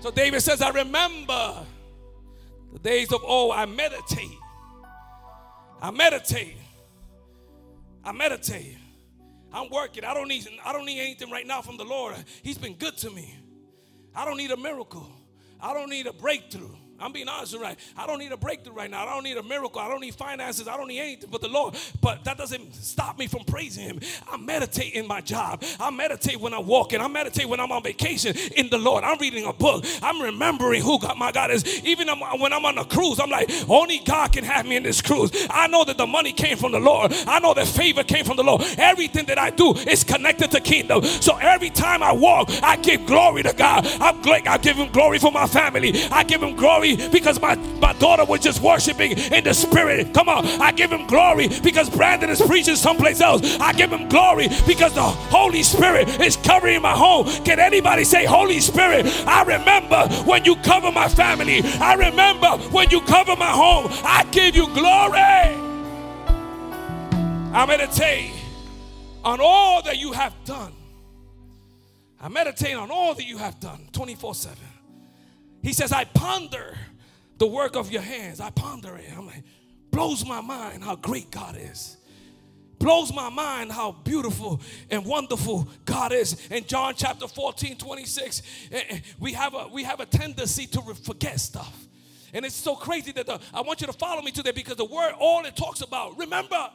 So 0.00 0.10
David 0.10 0.40
says, 0.40 0.60
I 0.60 0.70
remember 0.70 1.64
the 2.72 2.80
days 2.80 3.12
of 3.12 3.22
old. 3.22 3.52
I 3.52 3.66
meditate. 3.66 4.36
I 5.80 5.92
meditate. 5.92 6.56
I 8.04 8.10
meditate. 8.10 8.76
I'm 9.52 9.70
working. 9.70 10.04
I 10.04 10.12
don't 10.12 10.26
need 10.26 10.48
I 10.64 10.72
don't 10.72 10.86
need 10.86 11.00
anything 11.00 11.30
right 11.30 11.46
now 11.46 11.62
from 11.62 11.76
the 11.76 11.84
Lord. 11.84 12.16
He's 12.42 12.58
been 12.58 12.74
good 12.74 12.96
to 12.98 13.10
me. 13.10 13.32
I 14.12 14.24
don't 14.24 14.38
need 14.38 14.50
a 14.50 14.56
miracle. 14.56 15.08
I 15.60 15.72
don't 15.72 15.88
need 15.88 16.08
a 16.08 16.12
breakthrough. 16.12 16.74
I'm 17.00 17.12
being 17.12 17.28
honest 17.28 17.56
right. 17.56 17.78
I 17.96 18.06
don't 18.06 18.19
need 18.19 18.32
a 18.32 18.37
breakthrough 18.37 18.75
right 18.75 18.90
now. 18.90 19.06
I 19.06 19.14
don't 19.14 19.25
need 19.25 19.37
a 19.37 19.43
miracle. 19.43 19.81
I 19.81 19.88
don't 19.88 20.00
need 20.00 20.14
finances. 20.14 20.69
I 20.69 20.76
don't 20.76 20.88
need 20.88 21.00
anything 21.00 21.31
but 21.31 21.40
the 21.40 21.48
Lord. 21.48 21.75
But 22.00 22.25
that 22.25 22.38
doesn't 22.38 22.75
stop 22.75 23.19
me 23.19 23.26
from 23.26 23.44
praising 23.44 23.84
Him. 23.84 24.00
I 24.31 24.37
meditate 24.37 24.94
in 24.94 25.06
my 25.06 25.20
job. 25.20 25.62
I 25.81 25.90
meditate 25.90 26.40
when 26.40 26.54
I'm 26.54 26.66
walking. 26.66 27.00
I 27.00 27.08
meditate 27.08 27.48
when 27.48 27.60
I'm 27.60 27.72
on 27.72 27.82
vacation 27.82 28.37
in 28.56 28.69
the 28.70 28.78
Lord. 28.78 29.04
I'm 29.04 29.19
reading 29.19 29.44
a 29.46 29.52
book. 29.52 29.84
I'm 30.02 30.20
remembering 30.20 30.82
who 30.82 30.98
God, 30.98 31.19
my 31.19 31.32
God 31.32 31.50
is. 31.50 31.84
Even 31.84 32.08
when 32.08 32.52
I'm 32.52 32.64
on 32.64 32.78
a 32.78 32.84
cruise, 32.84 33.20
I'm 33.20 33.31
like, 33.31 33.50
only 33.69 33.99
God 34.00 34.32
can 34.32 34.44
have 34.44 34.66
me 34.66 34.76
in 34.76 34.82
this 34.82 35.02
cruise. 35.02 35.31
I 35.50 35.66
know 35.66 35.84
that 35.84 35.99
the 35.99 36.06
money 36.06 36.32
came 36.32 36.56
from 36.56 36.72
the 36.72 36.81
Lord. 36.81 37.12
I 37.26 37.38
know 37.40 37.54
that 37.54 37.66
favor 37.66 38.04
came 38.04 38.25
from 38.25 38.37
the 38.37 38.44
Lord. 38.44 38.62
Everything 38.78 39.26
that 39.26 39.38
I 39.38 39.50
do 39.50 39.75
is 39.75 40.04
connected 40.04 40.50
to 40.52 40.60
kingdom. 40.60 41.02
So 41.04 41.37
every 41.37 41.70
time 41.70 42.02
I 42.02 42.12
walk, 42.12 42.50
I 42.62 42.76
give 42.76 43.06
glory 43.06 43.42
to 43.42 43.52
God. 43.52 43.87
I'm 44.00 44.23
I 44.47 44.59
give 44.59 44.76
Him 44.76 44.90
glory 44.90 45.18
for 45.18 45.30
my 45.30 45.47
family. 45.47 45.92
I 46.11 46.25
give 46.25 46.42
Him 46.42 46.56
glory 46.56 46.86
glory 46.95 47.09
because 47.11 47.40
my, 47.40 47.55
my 47.81 47.93
daughter 47.95 48.25
was 48.25 48.40
just 48.40 48.61
worshiping 48.61 49.12
in 49.12 49.45
the 49.45 49.55
spirit. 49.55 50.12
Come 50.14 50.28
on, 50.28 50.47
I 50.61 50.73
give 50.73 50.90
him 50.90 51.07
glory 51.07 51.49
because 51.62 51.90
Brandon 51.90 52.31
is 52.31 52.40
preaching 52.43 52.76
someplace 52.76 53.21
else. 53.21 53.59
I 53.61 53.73
give 53.73 53.90
him 53.90 54.09
glory 54.09 54.49
because 54.66 54.95
the 54.95 55.02
Holy 55.02 55.62
Spirit 55.62 56.09
is 56.21 56.37
covering 56.37 56.83
my 56.83 56.93
home. 56.93 57.26
Can 57.45 57.59
anybody 57.59 58.05
say, 58.05 58.25
Holy 58.25 58.61
Spirit, 58.61 59.07
I 59.26 59.43
remember 59.43 60.09
when 60.25 60.45
you 60.45 60.57
cover 60.57 60.93
my 60.93 61.09
family. 61.09 61.62
I 61.81 61.95
remember 61.95 62.50
when 62.71 62.90
you 62.90 63.00
cover 63.02 63.37
my 63.37 63.50
home. 63.50 63.87
I 64.05 64.25
give 64.31 64.55
you 64.55 64.66
glory. 64.75 65.62
I 67.52 67.64
meditate 67.66 68.33
on 69.25 69.40
all 69.40 69.83
that 69.83 69.99
you 69.99 70.12
have 70.12 70.35
done. 70.45 70.73
I 72.21 72.28
meditate 72.28 72.75
on 72.75 72.90
all 72.90 73.14
that 73.14 73.26
you 73.26 73.38
have 73.38 73.59
done 73.61 73.88
24 73.93 74.35
7. 74.35 74.65
He 75.62 75.72
says, 75.72 75.92
I 75.92 76.04
ponder 76.04 76.76
the 77.38 77.46
work 77.46 77.76
of 77.76 77.90
your 77.90 78.02
hands. 78.02 78.40
I 78.40 78.50
ponder 78.50 78.96
it. 78.96 79.10
I'm 79.16 79.26
like, 79.26 79.42
blows 79.90 80.25
my 80.26 80.40
mind 80.40 80.84
how 80.84 80.96
great 80.96 81.30
God 81.30 81.56
is. 81.58 81.96
Blows 82.78 83.12
my 83.12 83.30
mind 83.30 83.72
how 83.72 83.92
beautiful 83.92 84.60
and 84.90 85.04
wonderful 85.04 85.68
God 85.84 86.12
is. 86.12 86.46
In 86.50 86.64
John 86.66 86.94
chapter 86.94 87.26
14, 87.26 87.76
26, 87.76 88.42
eh, 88.70 88.82
eh, 88.88 88.98
we 89.18 89.32
have 89.32 89.54
a, 89.54 89.68
we 89.72 89.82
have 89.84 90.00
a 90.00 90.06
tendency 90.06 90.66
to 90.66 90.82
forget 90.94 91.40
stuff. 91.40 91.75
And 92.34 92.44
it's 92.44 92.54
so 92.54 92.75
crazy 92.75 93.12
that 93.12 93.26
the, 93.26 93.40
I 93.54 93.62
want 93.62 93.80
you 93.80 93.86
to 93.86 93.92
follow 93.94 94.20
me 94.20 94.30
today 94.30 94.52
because 94.52 94.76
the 94.76 94.84
word, 94.84 95.14
all 95.18 95.44
it 95.46 95.56
talks 95.56 95.80
about, 95.80 96.18
remember. 96.18 96.68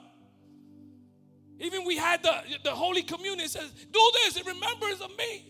Even 1.60 1.86
we 1.86 1.98
had 1.98 2.24
the, 2.24 2.42
the 2.64 2.72
Holy 2.72 3.04
Communion 3.04 3.48
says, 3.48 3.72
do 3.92 4.12
this 4.14 4.38
in 4.38 4.48
remembrance 4.48 5.02
of 5.02 5.16
me. 5.16 5.46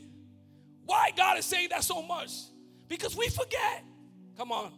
Why 0.85 1.11
God 1.15 1.37
is 1.37 1.45
saying 1.45 1.69
that 1.69 1.85
so 1.85 2.01
much? 2.01 2.31
Because 2.91 3.15
we 3.15 3.29
forget. 3.29 3.85
Come 4.37 4.51
on. 4.51 4.73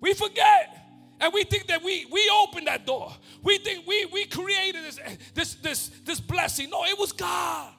We 0.00 0.14
forget. 0.14 0.84
And 1.20 1.34
we 1.34 1.42
think 1.42 1.66
that 1.66 1.82
we 1.82 2.06
we 2.12 2.30
opened 2.44 2.68
that 2.68 2.86
door. 2.86 3.12
We 3.42 3.58
think 3.58 3.88
we 3.88 4.06
we 4.06 4.24
created 4.26 4.84
this 4.84 5.00
this 5.34 5.54
this 5.56 5.88
this 6.04 6.20
blessing. 6.20 6.70
No, 6.70 6.84
it 6.84 6.96
was 6.96 7.10
God. 7.10 7.72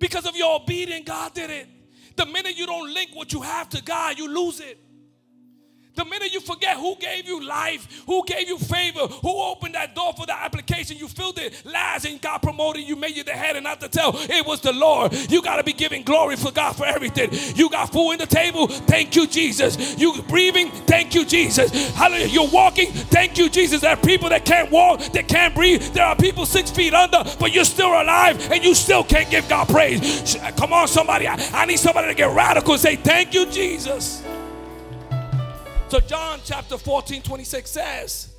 Because 0.00 0.26
of 0.26 0.34
your 0.34 0.56
obedience, 0.60 1.04
God 1.06 1.32
did 1.32 1.50
it. 1.50 1.68
The 2.16 2.26
minute 2.26 2.58
you 2.58 2.66
don't 2.66 2.92
link 2.92 3.10
what 3.14 3.32
you 3.32 3.40
have 3.40 3.68
to 3.68 3.80
God, 3.80 4.18
you 4.18 4.28
lose 4.28 4.58
it. 4.58 4.78
The 5.94 6.04
minute 6.04 6.32
you 6.32 6.40
forget 6.40 6.76
who 6.76 6.96
gave 6.96 7.26
you 7.26 7.44
life, 7.44 8.02
who 8.06 8.24
gave 8.24 8.48
you 8.48 8.58
favor, 8.58 9.06
who 9.06 9.42
opened 9.42 9.74
that 9.74 9.94
door 9.94 10.12
for 10.14 10.24
that 10.26 10.42
application, 10.44 10.96
you 10.96 11.08
filled 11.08 11.38
it 11.38 11.52
Lies 11.64 12.04
and 12.04 12.20
God 12.20 12.38
promoted, 12.38 12.82
you 12.82 12.96
made 12.96 13.16
you 13.16 13.24
the 13.24 13.32
head 13.32 13.56
and 13.56 13.64
not 13.64 13.80
the 13.80 13.88
tail. 13.88 14.12
It 14.14 14.46
was 14.46 14.60
the 14.60 14.72
Lord. 14.72 15.12
You 15.30 15.42
got 15.42 15.56
to 15.56 15.64
be 15.64 15.72
giving 15.72 16.02
glory 16.02 16.36
for 16.36 16.50
God 16.50 16.76
for 16.76 16.86
everything. 16.86 17.30
You 17.56 17.68
got 17.70 17.92
food 17.92 18.12
in 18.12 18.18
the 18.18 18.26
table, 18.26 18.66
thank 18.68 19.14
you, 19.14 19.26
Jesus. 19.26 19.98
You 19.98 20.22
breathing, 20.22 20.70
thank 20.70 21.14
you, 21.14 21.24
Jesus. 21.24 21.70
Hallelujah. 21.94 22.26
You're 22.26 22.50
walking, 22.50 22.90
thank 22.92 23.38
you, 23.38 23.48
Jesus. 23.48 23.82
There 23.82 23.90
are 23.90 23.96
people 23.96 24.28
that 24.30 24.44
can't 24.44 24.70
walk, 24.70 25.00
that 25.12 25.28
can't 25.28 25.54
breathe. 25.54 25.82
There 25.92 26.04
are 26.04 26.16
people 26.16 26.46
six 26.46 26.70
feet 26.70 26.94
under, 26.94 27.22
but 27.38 27.52
you're 27.52 27.64
still 27.64 27.88
alive 27.88 28.50
and 28.50 28.64
you 28.64 28.74
still 28.74 29.04
can't 29.04 29.30
give 29.30 29.48
God 29.48 29.68
praise. 29.68 30.36
Come 30.56 30.72
on, 30.72 30.88
somebody. 30.88 31.28
I, 31.28 31.36
I 31.52 31.66
need 31.66 31.78
somebody 31.78 32.08
to 32.08 32.14
get 32.14 32.34
radical 32.34 32.72
and 32.72 32.80
say, 32.80 32.96
Thank 32.96 33.34
you, 33.34 33.46
Jesus. 33.46 34.22
So 35.92 36.00
John 36.00 36.40
chapter 36.42 36.78
14, 36.78 37.20
26 37.20 37.70
says, 37.70 38.32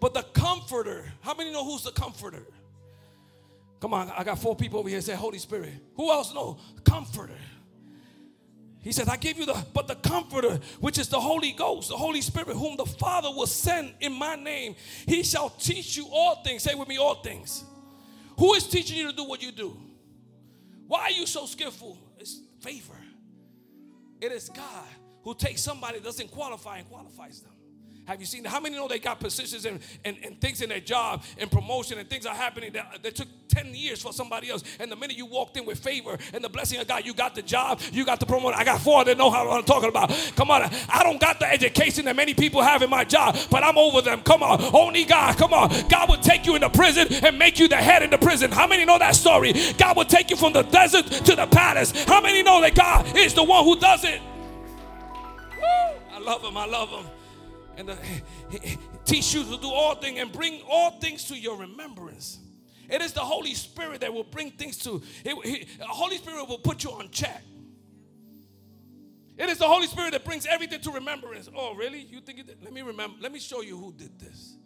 but 0.00 0.12
the 0.12 0.24
comforter, 0.24 1.04
how 1.20 1.34
many 1.34 1.52
know 1.52 1.64
who's 1.64 1.84
the 1.84 1.92
comforter? 1.92 2.42
Come 3.78 3.94
on, 3.94 4.10
I 4.10 4.24
got 4.24 4.40
four 4.40 4.56
people 4.56 4.80
over 4.80 4.88
here 4.88 5.00
say 5.00 5.14
Holy 5.14 5.38
Spirit. 5.38 5.74
Who 5.94 6.10
else 6.10 6.34
know? 6.34 6.58
Comforter. 6.82 7.38
He 8.80 8.90
says, 8.90 9.08
I 9.08 9.18
give 9.18 9.38
you 9.38 9.46
the, 9.46 9.56
but 9.72 9.86
the 9.86 9.94
comforter, 9.94 10.58
which 10.80 10.98
is 10.98 11.08
the 11.08 11.20
Holy 11.20 11.52
Ghost, 11.52 11.90
the 11.90 11.96
Holy 11.96 12.22
Spirit, 12.22 12.56
whom 12.56 12.76
the 12.76 12.86
Father 12.86 13.28
will 13.28 13.46
send 13.46 13.94
in 14.00 14.12
my 14.12 14.34
name, 14.34 14.74
he 15.06 15.22
shall 15.22 15.50
teach 15.50 15.96
you 15.96 16.08
all 16.10 16.42
things. 16.42 16.64
Say 16.64 16.74
with 16.74 16.88
me, 16.88 16.98
all 16.98 17.22
things. 17.22 17.62
Who 18.36 18.54
is 18.54 18.66
teaching 18.66 18.96
you 18.96 19.12
to 19.12 19.16
do 19.16 19.22
what 19.22 19.44
you 19.44 19.52
do? 19.52 19.76
Why 20.88 21.02
are 21.02 21.12
you 21.12 21.26
so 21.26 21.46
skillful? 21.46 22.00
It's 22.18 22.40
favor. 22.60 22.98
It 24.20 24.32
is 24.32 24.48
God 24.48 24.88
who 25.26 25.34
takes 25.34 25.60
somebody 25.60 25.98
that 25.98 26.04
doesn't 26.04 26.30
qualify 26.30 26.78
and 26.78 26.88
qualifies 26.88 27.40
them. 27.40 27.50
Have 28.04 28.20
you 28.20 28.26
seen 28.26 28.44
How 28.44 28.60
many 28.60 28.76
know 28.76 28.86
they 28.86 29.00
got 29.00 29.18
positions 29.18 29.64
and, 29.64 29.80
and, 30.04 30.16
and 30.22 30.40
things 30.40 30.62
in 30.62 30.68
their 30.68 30.78
job 30.78 31.24
and 31.38 31.50
promotion 31.50 31.98
and 31.98 32.08
things 32.08 32.26
are 32.26 32.34
happening 32.34 32.72
that, 32.74 33.02
that 33.02 33.16
took 33.16 33.26
10 33.48 33.74
years 33.74 34.00
for 34.00 34.12
somebody 34.12 34.48
else? 34.50 34.62
And 34.78 34.88
the 34.88 34.94
minute 34.94 35.16
you 35.16 35.26
walked 35.26 35.56
in 35.56 35.66
with 35.66 35.80
favor 35.80 36.16
and 36.32 36.44
the 36.44 36.48
blessing 36.48 36.78
of 36.78 36.86
God, 36.86 37.04
you 37.04 37.12
got 37.12 37.34
the 37.34 37.42
job, 37.42 37.80
you 37.90 38.04
got 38.04 38.20
the 38.20 38.26
promotion. 38.26 38.54
I 38.56 38.62
got 38.62 38.80
four 38.80 39.04
that 39.04 39.18
know 39.18 39.28
how 39.28 39.50
I'm 39.50 39.64
talking 39.64 39.88
about. 39.88 40.10
Come 40.36 40.52
on, 40.52 40.62
I 40.62 41.02
don't 41.02 41.20
got 41.20 41.40
the 41.40 41.52
education 41.52 42.04
that 42.04 42.14
many 42.14 42.32
people 42.32 42.62
have 42.62 42.82
in 42.82 42.90
my 42.90 43.02
job, 43.02 43.36
but 43.50 43.64
I'm 43.64 43.76
over 43.76 44.02
them. 44.02 44.20
Come 44.20 44.44
on, 44.44 44.62
only 44.72 45.04
God, 45.04 45.36
come 45.36 45.52
on. 45.52 45.88
God 45.88 46.08
will 46.08 46.18
take 46.18 46.46
you 46.46 46.54
into 46.54 46.70
prison 46.70 47.08
and 47.12 47.36
make 47.36 47.58
you 47.58 47.66
the 47.66 47.74
head 47.74 48.04
in 48.04 48.10
the 48.10 48.18
prison. 48.18 48.52
How 48.52 48.68
many 48.68 48.84
know 48.84 49.00
that 49.00 49.16
story? 49.16 49.54
God 49.76 49.96
will 49.96 50.04
take 50.04 50.30
you 50.30 50.36
from 50.36 50.52
the 50.52 50.62
desert 50.62 51.06
to 51.06 51.34
the 51.34 51.48
palace. 51.48 52.04
How 52.04 52.20
many 52.20 52.44
know 52.44 52.60
that 52.60 52.76
God 52.76 53.16
is 53.16 53.34
the 53.34 53.42
one 53.42 53.64
who 53.64 53.76
does 53.80 54.04
it? 54.04 54.20
I 55.62 56.18
love 56.20 56.42
him. 56.42 56.56
I 56.56 56.66
love 56.66 56.88
him. 56.88 57.06
And 57.76 57.90
uh, 57.90 57.96
teach 59.04 59.34
you 59.34 59.44
to 59.44 59.60
do 59.60 59.68
all 59.68 59.94
things 59.96 60.18
and 60.18 60.32
bring 60.32 60.62
all 60.68 60.92
things 60.92 61.24
to 61.24 61.36
your 61.36 61.58
remembrance. 61.58 62.38
It 62.88 63.02
is 63.02 63.12
the 63.12 63.20
Holy 63.20 63.54
Spirit 63.54 64.00
that 64.00 64.12
will 64.12 64.24
bring 64.24 64.50
things 64.52 64.78
to. 64.78 65.02
The 65.24 65.66
Holy 65.80 66.16
Spirit 66.16 66.48
will 66.48 66.58
put 66.58 66.84
you 66.84 66.90
on 66.90 67.10
check. 67.10 67.42
It 69.36 69.50
is 69.50 69.58
the 69.58 69.66
Holy 69.66 69.86
Spirit 69.86 70.12
that 70.12 70.24
brings 70.24 70.46
everything 70.46 70.80
to 70.80 70.90
remembrance. 70.90 71.50
Oh, 71.54 71.74
really? 71.74 72.00
You 72.10 72.20
think 72.20 72.38
it? 72.38 72.56
Let 72.62 72.72
me 72.72 72.80
remember. 72.80 73.16
Let 73.20 73.32
me 73.32 73.38
show 73.38 73.60
you 73.60 73.76
who 73.76 73.92
did 73.92 74.18
this. 74.18 74.56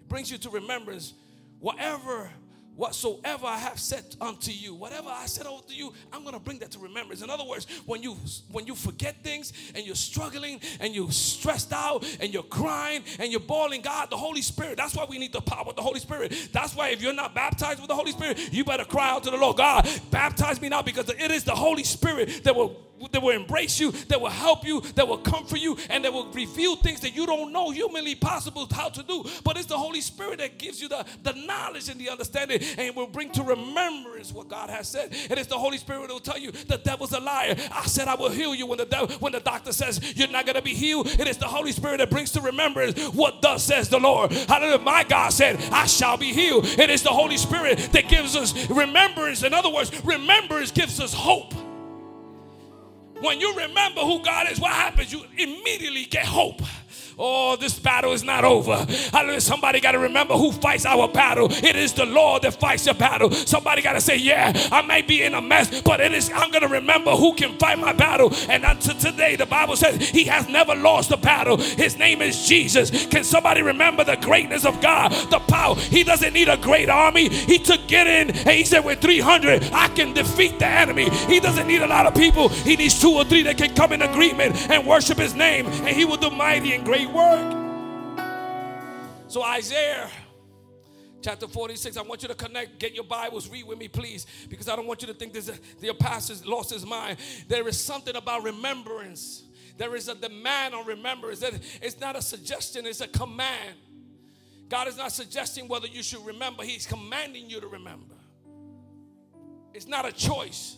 It 0.00 0.08
brings 0.08 0.30
you 0.30 0.38
to 0.38 0.50
remembrance. 0.50 1.12
Whatever 1.60 2.30
whatsoever 2.78 3.46
I 3.46 3.58
have 3.58 3.78
said 3.78 4.04
unto 4.20 4.52
you, 4.52 4.74
whatever 4.74 5.08
I 5.10 5.26
said 5.26 5.46
unto 5.46 5.74
you, 5.74 5.92
I'm 6.12 6.24
to 6.24 6.38
bring 6.38 6.60
that 6.60 6.70
to 6.72 6.78
remembrance. 6.78 7.22
In 7.22 7.30
other 7.30 7.44
words, 7.44 7.66
when 7.86 8.02
you 8.02 8.16
when 8.52 8.66
you 8.66 8.74
forget 8.74 9.22
things 9.22 9.52
and 9.74 9.84
you're 9.84 9.96
struggling 9.96 10.60
and 10.80 10.94
you're 10.94 11.10
stressed 11.10 11.72
out 11.72 12.04
and 12.20 12.32
you're 12.32 12.42
crying 12.44 13.02
and 13.18 13.30
you're 13.30 13.40
bawling, 13.40 13.82
God, 13.82 14.10
the 14.10 14.16
Holy 14.16 14.42
Spirit. 14.42 14.76
That's 14.76 14.94
why 14.94 15.06
we 15.08 15.18
need 15.18 15.32
the 15.32 15.40
power 15.40 15.66
of 15.68 15.76
the 15.76 15.82
Holy 15.82 16.00
Spirit. 16.00 16.50
That's 16.52 16.74
why 16.74 16.90
if 16.90 17.02
you're 17.02 17.12
not 17.12 17.34
baptized 17.34 17.80
with 17.80 17.88
the 17.88 17.96
Holy 17.96 18.12
Spirit, 18.12 18.52
you 18.52 18.64
better 18.64 18.84
cry 18.84 19.10
out 19.10 19.24
to 19.24 19.30
the 19.30 19.36
Lord, 19.36 19.56
God, 19.56 19.88
baptize 20.10 20.60
me 20.60 20.68
now 20.68 20.82
because 20.82 21.08
it 21.08 21.30
is 21.30 21.44
the 21.44 21.54
Holy 21.54 21.84
Spirit 21.84 22.44
that 22.44 22.54
will 22.54 22.76
that 23.12 23.22
will 23.22 23.30
embrace 23.30 23.80
you, 23.80 23.92
that 24.08 24.20
will 24.20 24.28
help 24.28 24.64
you, 24.64 24.80
that 24.94 25.06
will 25.06 25.18
comfort 25.18 25.60
you, 25.60 25.76
and 25.90 26.04
that 26.04 26.12
will 26.12 26.30
reveal 26.32 26.76
things 26.76 27.00
that 27.00 27.14
you 27.14 27.26
don't 27.26 27.52
know 27.52 27.70
humanly 27.70 28.14
possible 28.14 28.66
how 28.70 28.88
to 28.88 29.02
do. 29.02 29.24
But 29.44 29.56
it's 29.56 29.66
the 29.66 29.78
Holy 29.78 30.00
Spirit 30.00 30.38
that 30.38 30.58
gives 30.58 30.80
you 30.80 30.88
the, 30.88 31.04
the 31.22 31.32
knowledge 31.32 31.88
and 31.88 32.00
the 32.00 32.10
understanding 32.10 32.60
and 32.76 32.94
will 32.94 33.06
bring 33.06 33.30
to 33.32 33.42
remembrance 33.42 34.32
what 34.32 34.48
God 34.48 34.70
has 34.70 34.88
said. 34.88 35.12
And 35.30 35.38
It 35.38 35.42
is 35.42 35.46
the 35.46 35.58
Holy 35.58 35.78
Spirit 35.78 36.08
that 36.08 36.12
will 36.12 36.20
tell 36.20 36.38
you 36.38 36.50
the 36.50 36.78
devil's 36.78 37.12
a 37.12 37.20
liar. 37.20 37.54
I 37.72 37.82
said 37.86 38.08
I 38.08 38.14
will 38.14 38.30
heal 38.30 38.54
you 38.54 38.66
when 38.66 38.78
the 38.78 38.86
devil, 38.86 39.08
when 39.18 39.32
the 39.32 39.40
doctor 39.40 39.72
says 39.72 40.16
you're 40.16 40.28
not 40.28 40.46
gonna 40.46 40.62
be 40.62 40.74
healed. 40.74 41.06
It 41.06 41.28
is 41.28 41.36
the 41.36 41.46
Holy 41.46 41.72
Spirit 41.72 41.98
that 41.98 42.10
brings 42.10 42.32
to 42.32 42.40
remembrance 42.40 42.98
what 43.08 43.40
thus 43.42 43.64
says 43.64 43.88
the 43.88 43.98
Lord. 44.00 44.32
Hallelujah. 44.32 44.78
My 44.78 45.04
God 45.04 45.32
said, 45.32 45.58
I 45.72 45.86
shall 45.86 46.16
be 46.16 46.32
healed. 46.32 46.66
It 46.66 46.90
is 46.90 47.02
the 47.02 47.10
Holy 47.10 47.36
Spirit 47.36 47.78
that 47.92 48.08
gives 48.08 48.34
us 48.36 48.68
remembrance. 48.70 49.42
In 49.42 49.54
other 49.54 49.70
words, 49.70 49.92
remembrance 50.04 50.70
gives 50.70 51.00
us 51.00 51.12
hope. 51.12 51.54
When 53.20 53.40
you 53.40 53.54
remember 53.56 54.00
who 54.00 54.22
God 54.22 54.50
is, 54.50 54.60
what 54.60 54.72
happens? 54.72 55.12
You 55.12 55.24
immediately 55.36 56.04
get 56.04 56.24
hope. 56.24 56.62
Oh, 57.20 57.56
this 57.56 57.76
battle 57.76 58.12
is 58.12 58.22
not 58.22 58.44
over. 58.44 58.86
Hallelujah. 59.12 59.40
Somebody 59.40 59.80
got 59.80 59.92
to 59.92 59.98
remember 59.98 60.34
who 60.34 60.52
fights 60.52 60.86
our 60.86 61.08
battle. 61.08 61.48
It 61.50 61.74
is 61.74 61.92
the 61.92 62.06
Lord 62.06 62.42
that 62.42 62.60
fights 62.60 62.86
your 62.86 62.94
battle. 62.94 63.32
Somebody 63.32 63.82
got 63.82 63.94
to 63.94 64.00
say, 64.00 64.16
Yeah, 64.16 64.52
I 64.70 64.82
may 64.82 65.02
be 65.02 65.22
in 65.22 65.34
a 65.34 65.40
mess, 65.40 65.82
but 65.82 66.00
it 66.00 66.12
is 66.12 66.30
I'm 66.32 66.52
gonna 66.52 66.68
remember 66.68 67.10
who 67.12 67.34
can 67.34 67.58
fight 67.58 67.78
my 67.78 67.92
battle. 67.92 68.32
And 68.48 68.64
until 68.64 68.94
today, 68.94 69.34
the 69.34 69.46
Bible 69.46 69.74
says 69.74 69.96
he 70.08 70.24
has 70.24 70.48
never 70.48 70.76
lost 70.76 71.10
a 71.10 71.16
battle. 71.16 71.56
His 71.56 71.96
name 71.98 72.22
is 72.22 72.46
Jesus. 72.46 73.06
Can 73.06 73.24
somebody 73.24 73.62
remember 73.62 74.04
the 74.04 74.16
greatness 74.16 74.64
of 74.64 74.80
God? 74.80 75.10
The 75.30 75.40
power. 75.40 75.74
He 75.74 76.04
doesn't 76.04 76.32
need 76.32 76.48
a 76.48 76.56
great 76.56 76.88
army. 76.88 77.28
He 77.28 77.58
took 77.58 77.90
in 77.90 78.30
and 78.30 78.48
he 78.48 78.64
said, 78.64 78.84
With 78.84 79.00
300, 79.00 79.70
I 79.72 79.88
can 79.88 80.12
defeat 80.12 80.60
the 80.60 80.66
enemy. 80.66 81.10
He 81.10 81.40
doesn't 81.40 81.66
need 81.66 81.82
a 81.82 81.88
lot 81.88 82.06
of 82.06 82.14
people. 82.14 82.48
He 82.48 82.76
needs 82.76 83.00
two 83.00 83.10
or 83.10 83.24
three 83.24 83.42
that 83.42 83.58
can 83.58 83.74
come 83.74 83.92
in 83.92 84.02
agreement 84.02 84.70
and 84.70 84.86
worship 84.86 85.18
his 85.18 85.34
name, 85.34 85.66
and 85.66 85.88
he 85.88 86.04
will 86.04 86.16
do 86.16 86.30
mighty 86.30 86.74
and 86.74 86.84
great 86.84 87.07
work. 87.12 88.20
So, 89.28 89.42
Isaiah 89.42 90.08
chapter 91.20 91.48
46. 91.48 91.96
I 91.96 92.02
want 92.02 92.22
you 92.22 92.28
to 92.28 92.34
connect, 92.34 92.78
get 92.78 92.94
your 92.94 93.04
Bibles, 93.04 93.48
read 93.48 93.66
with 93.66 93.78
me, 93.78 93.88
please, 93.88 94.26
because 94.48 94.68
I 94.68 94.76
don't 94.76 94.86
want 94.86 95.02
you 95.02 95.08
to 95.08 95.14
think 95.14 95.32
this, 95.32 95.50
the 95.80 95.92
pastor 95.94 96.34
lost 96.48 96.70
his 96.70 96.86
mind. 96.86 97.18
There 97.48 97.66
is 97.68 97.78
something 97.78 98.16
about 98.16 98.44
remembrance. 98.44 99.44
There 99.76 99.94
is 99.94 100.08
a 100.08 100.14
demand 100.14 100.74
on 100.74 100.86
remembrance. 100.86 101.42
It's 101.82 102.00
not 102.00 102.16
a 102.16 102.22
suggestion, 102.22 102.86
it's 102.86 103.00
a 103.00 103.08
command. 103.08 103.76
God 104.68 104.88
is 104.88 104.96
not 104.96 105.12
suggesting 105.12 105.66
whether 105.68 105.86
you 105.86 106.02
should 106.02 106.24
remember, 106.26 106.62
He's 106.62 106.86
commanding 106.86 107.48
you 107.48 107.60
to 107.60 107.68
remember. 107.68 108.14
It's 109.72 109.86
not 109.86 110.06
a 110.06 110.12
choice. 110.12 110.76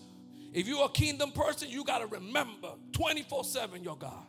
If 0.53 0.67
you're 0.67 0.85
a 0.85 0.89
kingdom 0.91 1.33
person, 1.33 1.69
you 1.71 1.85
got 1.85 1.99
to 1.99 2.07
remember 2.07 2.73
24 2.93 3.45
7 3.45 3.83
your 3.83 3.97
God. 3.97 4.27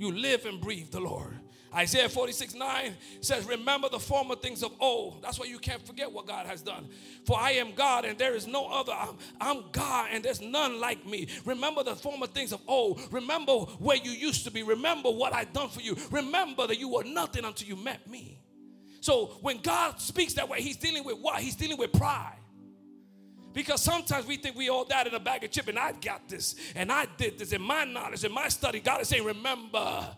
You 0.00 0.12
live 0.12 0.46
and 0.46 0.58
breathe 0.58 0.90
the 0.90 0.98
Lord. 0.98 1.38
Isaiah 1.74 2.08
46 2.08 2.54
9 2.54 2.96
says, 3.20 3.44
Remember 3.44 3.90
the 3.90 4.00
former 4.00 4.34
things 4.34 4.62
of 4.62 4.72
old. 4.80 5.22
That's 5.22 5.38
why 5.38 5.44
you 5.44 5.58
can't 5.58 5.86
forget 5.86 6.10
what 6.10 6.26
God 6.26 6.46
has 6.46 6.62
done. 6.62 6.88
For 7.26 7.38
I 7.38 7.50
am 7.52 7.74
God 7.74 8.06
and 8.06 8.18
there 8.18 8.34
is 8.34 8.46
no 8.46 8.66
other. 8.66 8.92
I'm, 8.92 9.18
I'm, 9.42 9.64
God 9.72 10.08
and 10.10 10.24
there's 10.24 10.40
none 10.40 10.80
like 10.80 11.04
me. 11.04 11.28
Remember 11.44 11.84
the 11.84 11.94
former 11.94 12.26
things 12.26 12.54
of 12.54 12.62
old. 12.66 13.00
Remember 13.12 13.52
where 13.52 13.98
you 13.98 14.10
used 14.10 14.44
to 14.44 14.50
be. 14.50 14.62
Remember 14.62 15.10
what 15.10 15.34
I've 15.34 15.52
done 15.52 15.68
for 15.68 15.82
you. 15.82 15.94
Remember 16.10 16.66
that 16.66 16.78
you 16.78 16.88
were 16.88 17.04
nothing 17.04 17.44
until 17.44 17.68
you 17.68 17.76
met 17.76 18.08
me. 18.08 18.40
So 19.02 19.26
when 19.42 19.58
God 19.58 20.00
speaks 20.00 20.32
that 20.34 20.48
way, 20.48 20.62
He's 20.62 20.78
dealing 20.78 21.04
with 21.04 21.18
what? 21.18 21.42
He's 21.42 21.56
dealing 21.56 21.76
with 21.76 21.92
pride. 21.92 22.39
Because 23.52 23.82
sometimes 23.82 24.26
we 24.26 24.36
think 24.36 24.56
we 24.56 24.68
all 24.68 24.84
that 24.84 25.06
in 25.06 25.14
a 25.14 25.18
bag 25.18 25.42
of 25.42 25.50
chip 25.50 25.66
and 25.66 25.78
I 25.78 25.92
got 25.92 26.28
this 26.28 26.54
and 26.76 26.92
I 26.92 27.06
did 27.16 27.38
this 27.38 27.52
in 27.52 27.60
my 27.60 27.84
knowledge, 27.84 28.22
in 28.22 28.32
my 28.32 28.48
study. 28.48 28.78
God 28.78 29.00
is 29.00 29.08
saying, 29.08 29.24
Remember, 29.24 30.08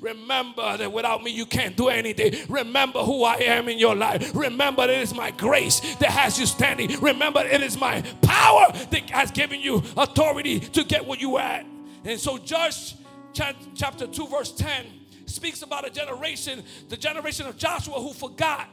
remember 0.00 0.76
that 0.78 0.90
without 0.90 1.22
me 1.22 1.30
you 1.30 1.44
can't 1.44 1.76
do 1.76 1.88
anything. 1.88 2.34
Remember 2.48 3.00
who 3.00 3.24
I 3.24 3.36
am 3.36 3.68
in 3.68 3.78
your 3.78 3.94
life. 3.94 4.34
Remember 4.34 4.84
it 4.84 4.90
is 4.90 5.14
my 5.14 5.30
grace 5.32 5.80
that 5.96 6.10
has 6.10 6.38
you 6.38 6.46
standing. 6.46 6.98
Remember 7.00 7.40
it 7.44 7.62
is 7.62 7.78
my 7.78 8.00
power 8.22 8.72
that 8.90 9.10
has 9.10 9.30
given 9.32 9.60
you 9.60 9.82
authority 9.96 10.60
to 10.60 10.84
get 10.84 11.04
what 11.04 11.20
you 11.20 11.36
at. 11.38 11.66
And 12.04 12.18
so, 12.18 12.38
Judge 12.38 12.94
chapter 13.32 14.06
2, 14.06 14.26
verse 14.28 14.52
10 14.52 14.86
speaks 15.26 15.62
about 15.62 15.86
a 15.86 15.90
generation, 15.90 16.64
the 16.88 16.96
generation 16.96 17.46
of 17.46 17.56
Joshua 17.58 18.00
who 18.00 18.14
forgot 18.14 18.68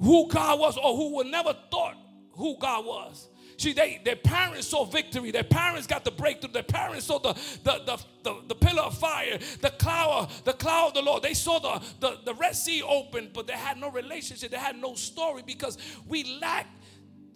who 0.00 0.28
God 0.28 0.58
was 0.58 0.76
or 0.76 0.96
who 0.96 1.14
would 1.16 1.28
never 1.28 1.54
thought 1.70 1.96
who 2.32 2.56
God 2.58 2.84
was. 2.84 3.28
See, 3.56 3.72
they, 3.72 4.00
their 4.04 4.16
parents 4.16 4.68
saw 4.68 4.84
victory. 4.84 5.30
Their 5.30 5.44
parents 5.44 5.86
got 5.86 6.04
the 6.04 6.10
breakthrough. 6.10 6.52
Their 6.52 6.62
parents 6.62 7.06
saw 7.06 7.18
the, 7.18 7.34
the, 7.62 7.82
the, 7.84 8.04
the, 8.22 8.42
the 8.48 8.54
pillar 8.54 8.82
of 8.82 8.98
fire, 8.98 9.38
the 9.60 9.70
cloud, 9.70 10.30
the 10.44 10.52
cloud 10.52 10.88
of 10.88 10.94
the 10.94 11.02
Lord. 11.02 11.22
They 11.22 11.34
saw 11.34 11.58
the, 11.58 11.84
the, 12.00 12.18
the 12.24 12.34
Red 12.34 12.56
Sea 12.56 12.82
open, 12.82 13.30
but 13.32 13.46
they 13.46 13.54
had 13.54 13.78
no 13.78 13.90
relationship. 13.90 14.50
They 14.50 14.56
had 14.56 14.76
no 14.76 14.94
story 14.94 15.42
because 15.46 15.78
we 16.08 16.38
lack 16.40 16.66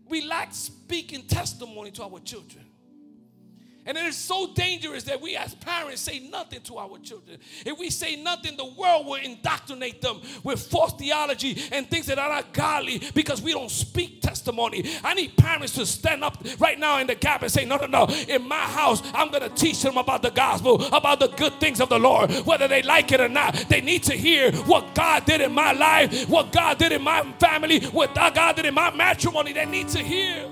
we 0.08 0.22
lack 0.22 0.54
speaking 0.54 1.26
testimony 1.26 1.90
to 1.92 2.02
our 2.04 2.18
children. 2.20 2.64
And 3.88 3.96
it 3.96 4.04
is 4.04 4.18
so 4.18 4.46
dangerous 4.48 5.04
that 5.04 5.18
we 5.18 5.34
as 5.34 5.54
parents 5.54 6.02
say 6.02 6.18
nothing 6.18 6.60
to 6.64 6.76
our 6.76 6.98
children. 6.98 7.38
If 7.64 7.78
we 7.78 7.88
say 7.88 8.16
nothing, 8.16 8.54
the 8.58 8.66
world 8.66 9.06
will 9.06 9.14
indoctrinate 9.14 10.02
them 10.02 10.20
with 10.44 10.60
false 10.60 10.92
theology 10.92 11.56
and 11.72 11.88
things 11.88 12.04
that 12.08 12.18
are 12.18 12.28
not 12.28 12.52
godly 12.52 13.00
because 13.14 13.40
we 13.40 13.52
don't 13.52 13.70
speak 13.70 14.20
testimony. 14.20 14.84
I 15.02 15.14
need 15.14 15.38
parents 15.38 15.72
to 15.76 15.86
stand 15.86 16.22
up 16.22 16.36
right 16.58 16.78
now 16.78 16.98
in 16.98 17.06
the 17.06 17.14
gap 17.14 17.40
and 17.40 17.50
say, 17.50 17.64
No, 17.64 17.76
no, 17.76 17.86
no. 17.86 18.04
In 18.28 18.46
my 18.46 18.60
house, 18.60 19.02
I'm 19.14 19.30
going 19.30 19.48
to 19.48 19.48
teach 19.48 19.80
them 19.80 19.96
about 19.96 20.20
the 20.20 20.32
gospel, 20.32 20.84
about 20.94 21.18
the 21.18 21.28
good 21.28 21.58
things 21.58 21.80
of 21.80 21.88
the 21.88 21.98
Lord. 21.98 22.30
Whether 22.44 22.68
they 22.68 22.82
like 22.82 23.10
it 23.12 23.22
or 23.22 23.30
not, 23.30 23.54
they 23.70 23.80
need 23.80 24.02
to 24.02 24.12
hear 24.12 24.52
what 24.66 24.94
God 24.94 25.24
did 25.24 25.40
in 25.40 25.52
my 25.52 25.72
life, 25.72 26.28
what 26.28 26.52
God 26.52 26.76
did 26.76 26.92
in 26.92 27.00
my 27.00 27.22
family, 27.38 27.86
what 27.86 28.14
God 28.14 28.54
did 28.54 28.66
in 28.66 28.74
my 28.74 28.94
matrimony. 28.94 29.54
They 29.54 29.64
need 29.64 29.88
to 29.88 30.00
hear. 30.00 30.46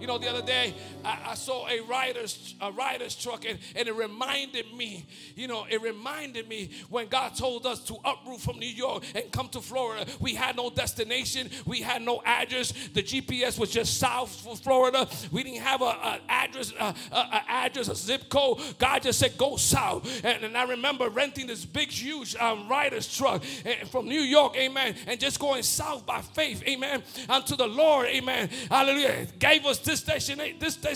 You 0.00 0.06
know, 0.06 0.16
the 0.16 0.30
other 0.30 0.42
day 0.42 0.74
I, 1.04 1.30
I 1.30 1.34
saw 1.34 1.68
a 1.68 1.80
Ryder's 1.80 2.54
a 2.60 2.72
Ryder's 2.72 3.14
truck, 3.14 3.44
and, 3.48 3.58
and 3.76 3.88
it 3.88 3.94
reminded 3.94 4.72
me. 4.74 5.06
You 5.36 5.48
know, 5.48 5.66
it 5.68 5.80
reminded 5.82 6.48
me 6.48 6.70
when 6.88 7.08
God 7.08 7.34
told 7.34 7.66
us 7.66 7.80
to 7.84 7.96
uproot 8.04 8.40
from 8.40 8.58
New 8.58 8.68
York 8.68 9.04
and 9.14 9.30
come 9.32 9.48
to 9.50 9.60
Florida. 9.60 10.10
We 10.20 10.34
had 10.34 10.56
no 10.56 10.70
destination. 10.70 11.50
We 11.66 11.80
had 11.80 12.02
no 12.02 12.22
address. 12.24 12.72
The 12.92 13.02
GPS 13.02 13.58
was 13.58 13.70
just 13.70 13.98
south 13.98 14.34
for 14.40 14.56
Florida. 14.56 15.08
We 15.30 15.42
didn't 15.42 15.62
have 15.62 15.82
an 15.82 16.20
address, 16.28 16.72
a, 16.78 16.94
a, 17.12 17.42
address, 17.48 17.88
a 17.88 17.94
zip 17.94 18.28
code. 18.28 18.60
God 18.78 19.02
just 19.02 19.18
said 19.18 19.36
go 19.38 19.56
south. 19.56 20.24
And, 20.24 20.44
and 20.44 20.56
I 20.56 20.64
remember 20.64 21.08
renting 21.08 21.46
this 21.46 21.64
big, 21.64 21.90
huge 21.90 22.36
um, 22.36 22.68
Ryder's 22.68 23.14
truck 23.14 23.42
eh, 23.64 23.84
from 23.84 24.06
New 24.06 24.20
York, 24.20 24.56
Amen, 24.56 24.94
and 25.06 25.18
just 25.18 25.38
going 25.38 25.62
south 25.62 26.06
by 26.06 26.20
faith, 26.20 26.62
Amen, 26.66 27.02
unto 27.28 27.56
the 27.56 27.66
Lord, 27.66 28.06
Amen. 28.06 28.48
Hallelujah. 28.68 29.26
Gave 29.38 29.64
us 29.66 29.78
this 29.78 30.02
destination, 30.02 30.56
this 30.58 30.76
destination, 30.76 30.89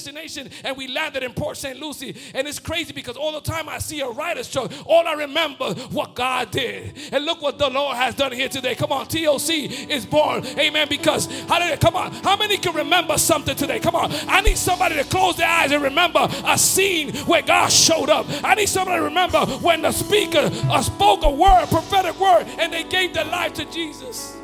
and 0.65 0.77
we 0.77 0.89
landed 0.89 1.23
in 1.23 1.33
Port 1.33 1.57
St. 1.57 1.79
Lucie. 1.79 2.17
And 2.35 2.49
it's 2.49 2.59
crazy 2.59 2.93
because 2.93 3.17
all 3.17 3.33
the 3.33 3.41
time 3.41 3.69
I 3.69 3.79
see 3.79 4.01
a 4.01 4.09
Ryder's 4.09 4.51
truck, 4.51 4.73
all 4.87 5.07
I 5.07 5.13
remember 5.13 5.75
what 5.91 6.15
God 6.15 6.51
did. 6.51 6.95
And 7.13 7.25
look 7.25 7.41
what 7.41 7.59
the 7.59 7.69
Lord 7.69 7.97
has 7.97 8.15
done 8.15 8.33
here 8.33 8.49
today. 8.49 8.75
Come 8.75 8.93
on, 8.93 9.07
TOC 9.07 9.51
is 9.91 10.07
born. 10.07 10.45
Amen. 10.59 10.89
Because 10.89 11.27
hallelujah. 11.27 11.79
Come 11.79 11.97
on. 11.97 12.13
How 12.13 12.37
many 12.37 12.57
can 12.57 12.75
remember 12.75 13.19
something 13.19 13.55
today? 13.57 13.79
Come 13.79 13.95
on. 13.95 14.11
I 14.29 14.41
need 14.41 14.57
somebody 14.57 14.97
to 14.97 15.05
close 15.05 15.37
their 15.37 15.49
eyes 15.49 15.71
and 15.73 15.83
remember 15.83 16.29
a 16.45 16.59
scene 16.59 17.15
where 17.27 17.43
God 17.43 17.71
showed 17.71 18.11
up. 18.11 18.27
I 18.43 18.55
need 18.55 18.69
somebody 18.69 18.99
to 18.99 19.05
remember 19.05 19.47
when 19.63 19.83
the 19.83 19.93
speaker 19.93 20.51
uh, 20.53 20.83
spoke 20.83 21.23
a 21.23 21.31
word, 21.31 21.67
prophetic 21.69 22.19
word, 22.19 22.47
and 22.59 22.73
they 22.73 22.85
gave 22.85 23.15
their 23.15 23.25
life 23.25 23.55
to 23.55 23.65
Jesus. 23.71 24.37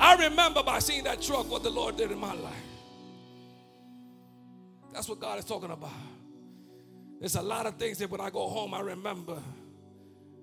I 0.00 0.14
remember 0.26 0.62
by 0.62 0.78
seeing 0.78 1.04
that 1.04 1.20
truck 1.20 1.50
what 1.50 1.62
the 1.62 1.70
Lord 1.70 1.96
did 1.96 2.12
in 2.12 2.18
my 2.18 2.34
life. 2.34 2.67
That's 4.98 5.08
what 5.08 5.20
God 5.20 5.38
is 5.38 5.44
talking 5.44 5.70
about. 5.70 5.92
There's 7.20 7.36
a 7.36 7.40
lot 7.40 7.66
of 7.66 7.76
things 7.76 7.98
that 7.98 8.10
when 8.10 8.20
I 8.20 8.30
go 8.30 8.48
home, 8.48 8.74
I 8.74 8.80
remember 8.80 9.40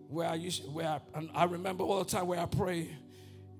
where 0.07 0.29
I 0.29 0.35
used, 0.35 0.63
where 0.71 0.87
I, 0.87 1.27
I 1.33 1.43
remember 1.43 1.83
all 1.83 1.99
the 2.01 2.09
time 2.09 2.25
where 2.25 2.39
I 2.39 2.45
pray, 2.45 2.89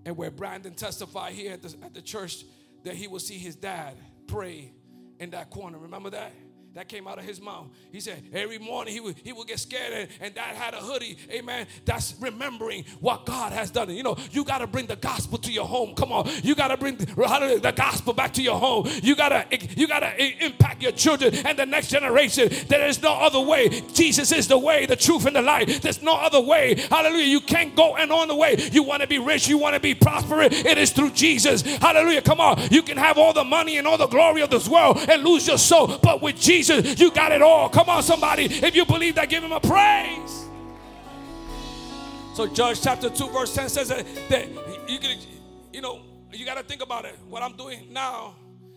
and 0.05 0.15
where 0.15 0.31
Brandon 0.31 0.73
testified 0.73 1.33
here 1.33 1.51
at 1.51 1.61
the, 1.61 1.75
at 1.83 1.93
the 1.93 2.01
church 2.01 2.45
that 2.85 2.95
he 2.95 3.07
would 3.07 3.21
see 3.21 3.37
his 3.37 3.57
dad 3.57 3.97
pray 4.27 4.71
in 5.19 5.31
that 5.31 5.49
corner. 5.49 5.77
Remember 5.79 6.11
that? 6.11 6.31
That 6.75 6.89
came 6.89 7.07
out 7.07 7.17
of 7.17 7.23
his 7.23 7.39
mouth. 7.39 7.67
He 7.89 8.01
said 8.01 8.21
every 8.33 8.59
morning 8.59 8.93
he 8.93 8.99
would 8.99 9.15
he 9.23 9.31
would 9.31 9.47
get 9.47 9.61
scared 9.61 9.93
and, 9.93 10.09
and 10.19 10.35
dad 10.35 10.57
had 10.57 10.73
a 10.73 10.77
hoodie. 10.77 11.17
Amen. 11.31 11.67
That's 11.85 12.15
remembering 12.19 12.83
what 12.99 13.25
God 13.25 13.53
has 13.53 13.71
done. 13.71 13.89
You 13.91 14.03
know, 14.03 14.17
you 14.31 14.43
got 14.43 14.57
to 14.57 14.67
bring 14.67 14.85
the 14.85 14.97
gospel 14.97 15.37
to 15.37 15.53
your 15.53 15.67
home. 15.67 15.95
Come 15.95 16.11
on. 16.11 16.29
You 16.43 16.53
got 16.53 16.67
to 16.67 16.77
bring 16.77 16.97
the, 16.97 17.73
gospel 17.73 18.11
back 18.13 18.33
to 18.33 18.41
your 18.41 18.59
home. 18.59 18.89
You 19.01 19.15
got 19.15 19.29
to 19.29 19.57
you 19.77 19.87
got 19.87 19.99
to 19.99 20.45
impact 20.45 20.81
your 20.81 20.91
children 20.91 21.33
and 21.45 21.57
the 21.57 21.65
next 21.65 21.87
generation. 21.87 22.49
There 22.67 22.85
is 22.85 23.01
no 23.01 23.13
other 23.13 23.39
way. 23.39 23.69
Jesus 23.93 24.33
is 24.33 24.49
the 24.49 24.57
way, 24.57 24.85
the 24.85 24.97
truth, 24.97 25.25
and 25.25 25.35
the 25.35 25.41
light. 25.41 25.81
There's 25.81 26.01
no 26.01 26.15
other 26.15 26.41
way. 26.41 26.75
Hallelujah. 26.75 27.27
You 27.27 27.39
can't 27.39 27.73
go 27.73 27.95
and 27.95 28.11
on 28.11 28.27
the 28.27 28.35
way. 28.35 28.57
You 28.73 28.83
want 28.83 29.01
to 29.01 29.07
be 29.07 29.19
rich, 29.19 29.47
you 29.47 29.57
want 29.57 29.75
to 29.75 29.79
be 29.79 29.95
prosperous. 29.95 30.65
It 30.65 30.77
is 30.77 30.91
through 30.91 31.11
Jesus. 31.11 31.61
Hallelujah. 31.61 32.21
Come 32.21 32.41
on. 32.41 32.59
You 32.69 32.81
can 32.81 32.97
have 32.97 33.17
all 33.17 33.31
the 33.31 33.45
money 33.45 33.77
and 33.77 33.87
all 33.87 33.97
the 33.97 34.07
glory 34.07 34.41
of 34.41 34.49
this 34.49 34.67
world 34.67 34.97
and 35.07 35.23
lose 35.23 35.47
your 35.47 35.57
soul. 35.57 35.97
But 36.01 36.21
with 36.21 36.35
Jesus, 36.35 36.64
Jesus, 36.67 36.99
you 36.99 37.11
got 37.11 37.31
it 37.31 37.41
all. 37.41 37.69
Come 37.69 37.89
on, 37.89 38.03
somebody. 38.03 38.45
If 38.45 38.75
you 38.75 38.85
believe 38.85 39.15
that, 39.15 39.29
give 39.29 39.43
him 39.43 39.51
a 39.51 39.59
praise. 39.59 40.45
So, 42.35 42.47
Judge 42.47 42.81
chapter 42.81 43.09
2, 43.09 43.29
verse 43.29 43.53
10 43.55 43.69
says 43.69 43.89
that, 43.89 44.05
that 44.29 44.47
you 44.89 44.99
can, 44.99 45.17
you 45.71 45.81
know, 45.81 46.01
you 46.31 46.45
got 46.45 46.57
to 46.57 46.63
think 46.63 46.83
about 46.83 47.05
it. 47.05 47.15
What 47.29 47.41
I'm 47.41 47.55
doing 47.55 47.87
now, 47.91 48.35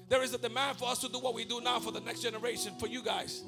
there 0.08 0.22
is 0.22 0.32
a 0.32 0.38
demand 0.38 0.78
for 0.78 0.88
us 0.88 0.98
to 1.00 1.08
do 1.08 1.18
what 1.18 1.34
we 1.34 1.44
do 1.44 1.60
now 1.60 1.80
for 1.80 1.90
the 1.90 2.00
next 2.00 2.22
generation, 2.22 2.74
for 2.78 2.86
you 2.86 3.02
guys 3.02 3.42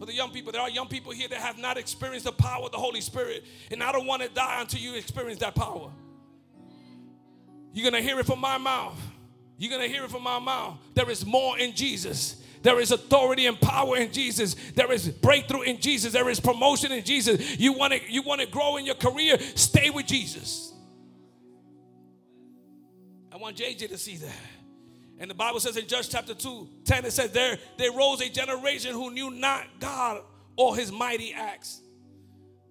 for 0.00 0.06
the 0.06 0.14
young 0.14 0.30
people. 0.30 0.50
There 0.50 0.62
are 0.62 0.70
young 0.70 0.88
people 0.88 1.12
here 1.12 1.28
that 1.28 1.38
have 1.38 1.58
not 1.58 1.76
experienced 1.76 2.24
the 2.24 2.32
power 2.32 2.64
of 2.64 2.72
the 2.72 2.78
Holy 2.78 3.02
Spirit. 3.02 3.44
And 3.70 3.82
I 3.82 3.92
don't 3.92 4.06
want 4.06 4.22
to 4.22 4.30
die 4.30 4.62
until 4.62 4.80
you 4.80 4.94
experience 4.94 5.40
that 5.40 5.54
power. 5.54 5.90
You're 7.74 7.88
going 7.88 8.02
to 8.02 8.08
hear 8.08 8.18
it 8.18 8.24
from 8.24 8.40
my 8.40 8.56
mouth. 8.56 8.98
You're 9.58 9.70
going 9.70 9.82
to 9.82 9.94
hear 9.94 10.04
it 10.04 10.10
from 10.10 10.22
my 10.22 10.38
mouth. 10.38 10.78
There 10.94 11.10
is 11.10 11.26
more 11.26 11.58
in 11.58 11.74
Jesus. 11.74 12.42
There 12.62 12.78
is 12.78 12.90
authority 12.90 13.46
and 13.46 13.58
power 13.58 13.96
in 13.96 14.12
Jesus. 14.12 14.54
There 14.74 14.92
is 14.92 15.08
breakthrough 15.08 15.62
in 15.62 15.80
Jesus. 15.80 16.12
There 16.12 16.28
is 16.28 16.40
promotion 16.40 16.92
in 16.92 17.04
Jesus. 17.04 17.58
You 17.58 17.72
want 17.72 17.94
to 17.94 18.12
you 18.12 18.22
want 18.22 18.40
to 18.42 18.46
grow 18.46 18.76
in 18.76 18.84
your 18.84 18.96
career? 18.96 19.38
Stay 19.54 19.90
with 19.90 20.06
Jesus. 20.06 20.72
I 23.32 23.36
want 23.36 23.56
JJ 23.56 23.88
to 23.88 23.98
see 23.98 24.16
that. 24.16 24.36
And 25.20 25.30
the 25.30 25.34
Bible 25.34 25.60
says 25.60 25.76
in 25.76 25.86
Judge 25.86 26.08
chapter 26.08 26.34
2, 26.34 26.68
10, 26.84 27.04
it 27.04 27.12
says, 27.12 27.30
There, 27.30 27.58
there 27.76 27.92
rose 27.92 28.22
a 28.22 28.30
generation 28.30 28.92
who 28.92 29.10
knew 29.10 29.30
not 29.30 29.66
God 29.78 30.22
or 30.56 30.74
his 30.74 30.90
mighty 30.90 31.34
acts. 31.34 31.82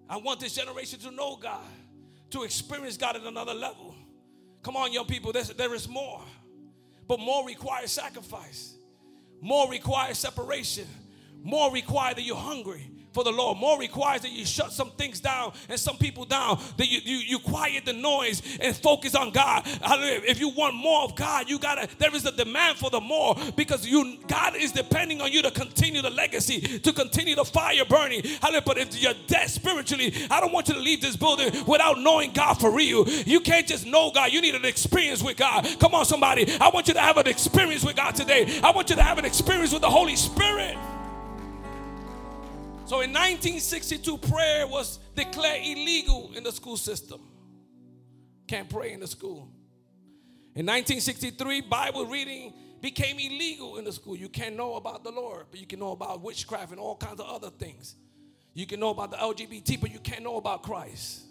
I 0.10 0.17
want 0.17 0.39
this 0.39 0.56
generation 0.56 0.99
to 1.02 1.12
know 1.12 1.36
God, 1.36 1.62
to 2.32 2.43
experience 2.43 2.97
God 2.97 3.15
at 3.15 3.21
another 3.21 3.54
level. 3.54 3.93
Come 4.63 4.75
on, 4.75 4.91
young 4.91 5.06
people, 5.06 5.32
there 5.32 5.75
is 5.75 5.88
more. 5.88 6.21
But 7.08 7.19
more 7.19 7.45
requires 7.45 7.91
sacrifice. 7.91 8.73
More 9.41 9.69
requires 9.69 10.17
separation. 10.17 10.88
More 11.43 11.71
require 11.71 12.13
that 12.13 12.23
you're 12.23 12.36
hungry 12.36 12.89
for 13.13 13.23
the 13.23 13.31
Lord. 13.31 13.57
More 13.57 13.79
requires 13.79 14.21
that 14.21 14.31
you 14.31 14.45
shut 14.45 14.71
some 14.71 14.91
things 14.91 15.19
down 15.19 15.53
and 15.67 15.79
some 15.79 15.97
people 15.97 16.25
down, 16.25 16.59
that 16.77 16.87
you, 16.87 16.99
you, 17.03 17.17
you 17.17 17.39
quiet 17.39 17.85
the 17.85 17.93
noise 17.93 18.41
and 18.61 18.75
focus 18.75 19.15
on 19.15 19.31
God. 19.31 19.63
If 19.65 20.39
you 20.39 20.49
want 20.49 20.75
more 20.75 21.03
of 21.03 21.15
God, 21.15 21.49
you 21.49 21.59
gotta, 21.59 21.87
there 21.97 22.15
is 22.15 22.25
a 22.25 22.31
demand 22.31 22.77
for 22.77 22.89
the 22.89 23.01
more 23.01 23.35
because 23.55 23.85
you 23.85 24.17
God 24.27 24.55
is 24.55 24.71
depending 24.71 25.21
on 25.21 25.31
you 25.31 25.41
to 25.41 25.51
continue 25.51 26.01
the 26.01 26.09
legacy, 26.09 26.79
to 26.79 26.93
continue 26.93 27.35
the 27.35 27.45
fire 27.45 27.85
burning. 27.85 28.21
But 28.65 28.77
if 28.77 29.01
you're 29.01 29.13
dead 29.27 29.49
spiritually, 29.49 30.13
I 30.29 30.39
don't 30.39 30.51
want 30.51 30.67
you 30.67 30.75
to 30.75 30.79
leave 30.79 31.01
this 31.01 31.15
building 31.15 31.51
without 31.65 31.99
knowing 31.99 32.31
God 32.31 32.55
for 32.55 32.71
real. 32.71 33.07
You 33.07 33.39
can't 33.39 33.67
just 33.67 33.85
know 33.85 34.11
God, 34.11 34.31
you 34.31 34.41
need 34.41 34.55
an 34.55 34.65
experience 34.65 35.23
with 35.23 35.37
God. 35.37 35.67
Come 35.79 35.93
on, 35.93 36.05
somebody. 36.05 36.45
I 36.59 36.69
want 36.69 36.87
you 36.87 36.93
to 36.93 36.99
have 36.99 37.17
an 37.17 37.27
experience 37.27 37.83
with 37.83 37.95
God 37.95 38.15
today. 38.15 38.59
I 38.63 38.71
want 38.71 38.89
you 38.89 38.95
to 38.95 39.03
have 39.03 39.17
an 39.17 39.25
experience 39.25 39.73
with 39.73 39.81
the 39.81 39.89
Holy 39.89 40.15
Spirit. 40.15 40.77
So 42.89 43.02
in 43.02 43.12
1962, 43.12 44.17
prayer 44.17 44.65
was 44.65 44.97
declared 45.15 45.62
illegal 45.63 46.32
in 46.36 46.43
the 46.43 46.52
school 46.52 46.75
system. 46.75 47.21
Can't 48.47 48.67
pray 48.67 48.93
in 48.93 48.99
the 48.99 49.06
school. 49.06 49.47
In 50.56 50.65
1963, 50.65 51.62
Bible 51.62 52.08
reading 52.08 52.52
became 52.82 53.19
illegal 53.19 53.78
in 53.78 53.86
the 53.86 53.91
school. 53.91 54.15
You 54.15 54.28
can't 54.28 54.56
know 54.56 54.73
about 54.73 55.04
the 55.04 55.12
Lord, 55.12 55.45
but 55.52 55.60
you 55.60 55.67
can 55.67 55.78
know 55.78 55.91
about 55.91 56.23
witchcraft 56.23 56.71
and 56.71 56.80
all 56.80 56.95
kinds 56.95 57.19
of 57.19 57.28
other 57.28 57.52
things. 57.52 57.93
You 58.56 58.65
can 58.65 58.80
know 58.80 58.89
about 58.89 59.12
the 59.12 59.17
LGBT, 59.17 59.80
but 59.80 59.91
you 59.91 59.99
can't 59.99 60.23
know 60.23 60.38
about 60.38 60.63
Christ. 60.63 61.25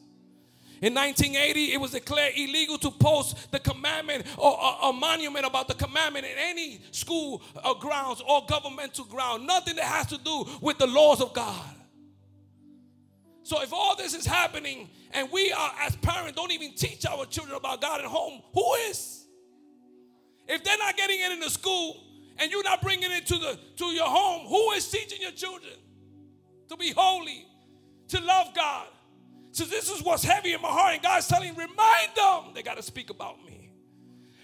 In 0.80 0.94
1980, 0.94 1.72
it 1.72 1.80
was 1.80 1.90
declared 1.90 2.34
illegal 2.36 2.78
to 2.78 2.90
post 2.90 3.50
the 3.50 3.58
commandment 3.58 4.26
or 4.36 4.52
a, 4.52 4.86
a, 4.86 4.92
monument 4.92 5.44
about 5.44 5.66
the 5.66 5.74
commandment 5.74 6.24
in 6.24 6.36
any 6.38 6.80
school 6.92 7.42
or 7.64 7.76
grounds 7.78 8.22
or 8.26 8.44
governmental 8.48 9.04
ground. 9.04 9.46
Nothing 9.46 9.76
that 9.76 9.86
has 9.86 10.06
to 10.06 10.18
do 10.18 10.46
with 10.60 10.78
the 10.78 10.86
laws 10.86 11.20
of 11.20 11.32
God. 11.32 11.74
So 13.42 13.60
if 13.62 13.72
all 13.72 13.96
this 13.96 14.14
is 14.14 14.24
happening 14.24 14.88
and 15.12 15.28
we 15.32 15.50
are 15.50 15.72
as 15.80 15.96
parents 15.96 16.34
don't 16.36 16.52
even 16.52 16.74
teach 16.74 17.04
our 17.06 17.24
children 17.26 17.56
about 17.56 17.80
God 17.80 18.00
at 18.00 18.06
home, 18.06 18.42
who 18.52 18.74
is? 18.88 19.26
If 20.46 20.62
they're 20.62 20.78
not 20.78 20.96
getting 20.96 21.18
it 21.18 21.32
in 21.32 21.40
the 21.40 21.50
school 21.50 22.04
and 22.38 22.52
you're 22.52 22.62
not 22.62 22.82
bringing 22.82 23.10
it 23.10 23.26
to 23.26 23.36
the 23.36 23.58
to 23.76 23.86
your 23.86 24.06
home, 24.06 24.46
who 24.46 24.70
is 24.72 24.88
teaching 24.88 25.20
your 25.20 25.32
children 25.32 25.72
to 26.68 26.76
be 26.76 26.92
holy, 26.92 27.46
to 28.08 28.20
love 28.20 28.54
God? 28.54 28.86
So 29.58 29.64
this 29.64 29.90
is 29.90 30.04
what's 30.04 30.22
heavy 30.22 30.52
in 30.52 30.62
my 30.62 30.68
heart. 30.68 30.94
And 30.94 31.02
God's 31.02 31.26
telling, 31.26 31.52
remind 31.56 32.10
them 32.14 32.54
they 32.54 32.62
got 32.62 32.76
to 32.76 32.82
speak 32.82 33.10
about 33.10 33.44
me. 33.44 33.72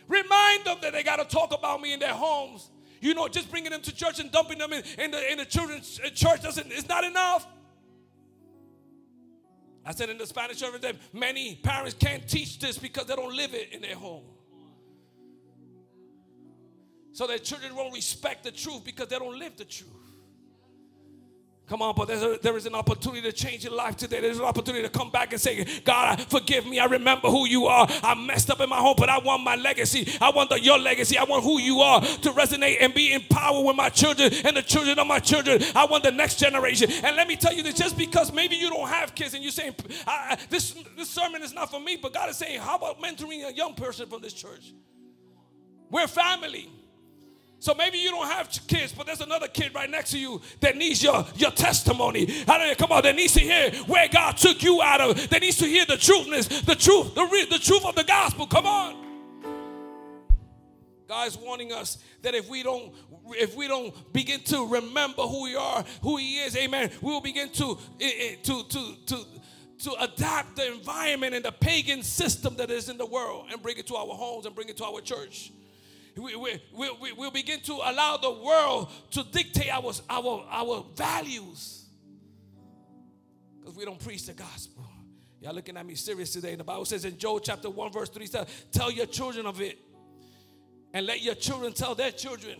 Remind 0.09 0.65
them 0.65 0.79
that 0.83 0.93
they 0.93 1.05
got 1.05 1.21
to 1.21 1.25
talk 1.25 1.57
about 1.57 1.81
me 1.81 1.93
in 1.93 2.01
their 2.01 2.13
homes. 2.13 2.69
You 3.01 3.15
know, 3.15 3.29
just 3.29 3.49
bringing 3.49 3.71
them 3.71 3.81
to 3.83 3.95
church 3.95 4.19
and 4.19 4.33
dumping 4.33 4.59
them 4.59 4.73
in, 4.73 4.83
in 4.99 5.13
the, 5.13 5.31
in 5.31 5.39
the 5.39 5.45
children's 5.45 6.01
uh, 6.05 6.09
church 6.09 6.43
doesn't, 6.43 6.73
is 6.73 6.89
not 6.89 7.05
enough. 7.05 7.47
I 9.87 9.93
said 9.93 10.11
in 10.11 10.19
the 10.19 10.27
Spanish 10.27 10.59
church 10.59 10.81
that 10.81 10.97
many 11.13 11.61
parents 11.63 11.95
can't 11.95 12.29
teach 12.29 12.59
this 12.59 12.77
because 12.77 13.07
they 13.07 13.15
don't 13.15 13.37
live 13.37 13.55
it 13.55 13.73
in 13.73 13.83
their 13.83 13.95
home. 13.95 14.25
So 17.13 17.29
their 17.29 17.39
children 17.39 17.77
won't 17.77 17.95
respect 17.95 18.43
the 18.43 18.51
truth 18.51 18.85
because 18.85 19.07
they 19.07 19.19
don't 19.21 19.39
live 19.39 19.57
the 19.59 19.65
truth. 19.65 19.93
Come 21.67 21.81
on, 21.81 21.95
but 21.95 22.11
a, 22.11 22.39
there 22.43 22.57
is 22.59 22.67
an 22.67 22.75
opportunity 22.75 23.23
to 23.23 23.33
change 23.33 23.65
your 23.65 23.73
life 23.73 23.97
today. 23.97 24.21
There's 24.21 24.39
an 24.39 24.45
opportunity 24.45 24.83
to 24.83 24.91
come 24.91 25.11
back 25.11 25.33
and 25.33 25.41
say, 25.41 25.65
God, 25.83 26.21
forgive 26.21 26.67
me. 26.67 26.79
I 26.79 26.85
remember 26.85 27.29
who 27.29 27.47
you 27.47 27.65
are. 27.67 27.87
I 28.03 28.15
messed 28.15 28.51
up 28.51 28.61
in 28.61 28.69
my 28.69 28.77
home, 28.77 28.97
but 28.99 29.09
I 29.09 29.19
want 29.19 29.43
my 29.43 29.57
legacy. 29.57 30.07
I 30.21 30.31
want 30.31 30.51
the, 30.51 30.61
your 30.61 30.79
legacy. 30.79 31.17
I 31.17 31.25
want 31.25 31.43
who 31.43 31.59
you 31.59 31.81
are 31.81 32.03
to 32.03 32.31
resonate 32.33 32.77
and 32.81 32.93
be 32.93 33.15
in 33.15 33.23
power 33.31 33.65
with 33.65 33.77
my 33.77 33.89
children 33.89 34.31
and 34.45 34.55
the 34.55 34.63
children 34.63 34.99
of 34.99 35.07
my 35.07 35.19
children. 35.19 35.63
I 35.75 35.87
want 35.87 36.05
the 36.05 36.13
next 36.13 36.39
generation. 36.39 36.91
And 37.03 37.17
let 37.17 37.27
me 37.27 37.37
tell 37.37 37.55
you 37.55 37.63
this 37.63 37.75
just 37.75 37.97
because 37.97 38.31
maybe 38.31 38.57
you 38.57 38.69
don't 38.69 38.89
have 38.89 39.15
kids 39.15 39.33
and 39.33 39.43
you're 39.43 39.51
saying, 39.51 39.75
this, 40.51 40.75
this 40.99 41.09
sermon 41.09 41.43
is 41.43 41.55
not 41.55 41.71
for 41.71 41.81
me, 41.81 41.97
but 41.97 42.13
God 42.13 42.29
is 42.29 42.37
saying, 42.37 42.61
how 42.61 42.77
about 42.77 43.01
mentoring 43.01 43.49
a 43.49 43.55
young 43.55 43.73
person 43.75 44.07
from 44.07 44.21
this 44.21 44.35
church? 44.35 44.75
We're 45.91 46.09
family. 46.09 46.71
So 47.65 47.73
maybe 47.73 47.97
you 47.97 48.11
don't 48.11 48.27
have 48.27 48.51
kids, 48.67 48.93
but 48.93 49.07
there's 49.07 49.23
another 49.23 49.49
kid 49.49 49.75
right 49.75 49.89
next 49.89 50.11
to 50.11 50.19
you 50.19 50.43
that 50.61 50.77
needs 50.77 51.03
your, 51.03 51.25
your 51.37 51.51
testimony. 51.51 52.27
Hallelujah. 52.27 52.77
Come 52.77 52.93
on, 52.93 53.03
that 53.05 53.17
needs 53.17 53.33
to 53.33 53.41
hear 53.41 53.71
where 53.87 54.07
God 54.07 54.37
took 54.37 54.63
you 54.63 54.83
out 54.83 55.01
of. 55.01 55.31
That 55.31 55.41
needs 55.41 55.57
to 55.57 55.65
hear 55.65 55.87
the 55.87 55.97
truthness, 55.97 56.67
the 56.67 56.75
truth, 56.75 57.15
the, 57.15 57.25
re- 57.25 57.47
the 57.47 57.59
truth 57.59 57.87
of 57.87 57.95
the 57.95 58.05
gospel. 58.05 58.47
Come 58.47 58.67
on. 58.67 59.43
God's 61.09 61.39
warning 61.39 61.73
us 61.73 61.97
that 62.21 62.35
if 62.35 62.51
we 62.51 62.63
don't 62.63 62.93
if 63.31 63.57
we 63.57 63.67
don't 63.67 63.95
begin 64.13 64.41
to 64.41 64.67
remember 64.67 65.23
who 65.23 65.45
we 65.45 65.57
are, 65.57 65.87
who 66.03 66.19
He 66.19 66.41
is, 66.41 66.55
Amen, 66.59 66.91
we 67.01 67.13
will 67.13 67.23
begin 67.23 67.49
to 67.49 67.79
eh, 67.99 68.11
eh, 68.21 68.35
to 68.43 68.63
to 68.63 68.97
to 69.07 69.25
to 69.85 69.93
adapt 70.01 70.57
the 70.57 70.71
environment 70.71 71.35
and 71.35 71.47
the 71.47 71.53
pagan 71.53 72.03
system 72.03 72.57
that 72.57 72.71
is 72.71 72.91
in 72.91 72.99
the 72.99 73.07
world 73.07 73.47
and 73.51 73.63
bring 73.63 73.79
it 73.79 73.87
to 73.87 73.97
our 73.97 74.15
homes 74.15 74.45
and 74.45 74.55
bring 74.55 74.69
it 74.69 74.77
to 74.77 74.85
our 74.85 75.01
church 75.01 75.51
we, 76.17 76.37
we, 76.37 76.61
we, 77.01 77.13
we'll 77.13 77.31
begin 77.31 77.61
to 77.61 77.73
allow 77.73 78.17
the 78.17 78.31
world 78.31 78.91
to 79.13 79.25
dictate 79.25 79.71
our, 79.71 79.93
our, 80.09 80.47
our 80.51 80.85
values 80.95 81.85
because 83.59 83.77
we 83.77 83.85
don't 83.85 83.99
preach 83.99 84.27
the 84.27 84.33
gospel. 84.33 84.85
Y'all 85.41 85.55
looking 85.55 85.77
at 85.77 85.85
me 85.85 85.95
serious 85.95 86.33
today. 86.33 86.51
And 86.51 86.61
the 86.61 86.65
Bible 86.65 86.85
says 86.85 87.05
in 87.05 87.19
Joel 87.19 87.41
chapter 87.41 87.69
1, 87.69 87.93
verse 87.93 88.09
3, 88.09 88.27
says, 88.27 88.47
tell 88.73 88.91
your 88.91 89.07
children 89.07 89.47
of 89.47 89.61
it. 89.61 89.79
And 90.93 91.07
let 91.07 91.23
your 91.23 91.35
children 91.35 91.73
tell 91.73 91.95
their 91.95 92.13
children. 92.13 92.57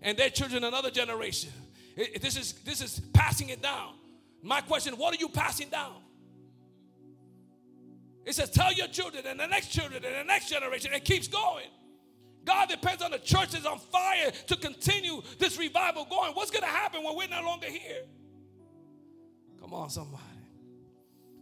And 0.00 0.16
their 0.16 0.30
children 0.30 0.64
another 0.64 0.90
generation. 0.90 1.50
It, 1.96 2.16
it, 2.16 2.22
this, 2.22 2.36
is, 2.36 2.52
this 2.64 2.80
is 2.80 3.00
passing 3.12 3.48
it 3.48 3.60
down. 3.60 3.94
My 4.42 4.60
question, 4.60 4.94
what 4.94 5.14
are 5.14 5.18
you 5.18 5.28
passing 5.28 5.68
down? 5.68 5.96
It 8.24 8.34
says, 8.34 8.50
tell 8.50 8.72
your 8.72 8.86
children 8.86 9.24
and 9.26 9.38
the 9.38 9.46
next 9.46 9.68
children 9.68 10.02
and 10.04 10.14
the 10.14 10.24
next 10.24 10.48
generation. 10.48 10.92
It 10.94 11.04
keeps 11.04 11.28
going. 11.28 11.66
God 12.44 12.68
depends 12.68 13.02
on 13.02 13.10
the 13.10 13.18
church 13.18 13.50
that's 13.50 13.66
on 13.66 13.78
fire 13.78 14.30
to 14.48 14.56
continue 14.56 15.22
this 15.38 15.58
revival 15.58 16.04
going. 16.04 16.32
What's 16.32 16.50
going 16.50 16.62
to 16.62 16.68
happen 16.68 17.02
when 17.02 17.16
we're 17.16 17.28
no 17.28 17.42
longer 17.42 17.68
here? 17.68 18.04
Come 19.60 19.72
on, 19.72 19.88
somebody. 19.90 20.33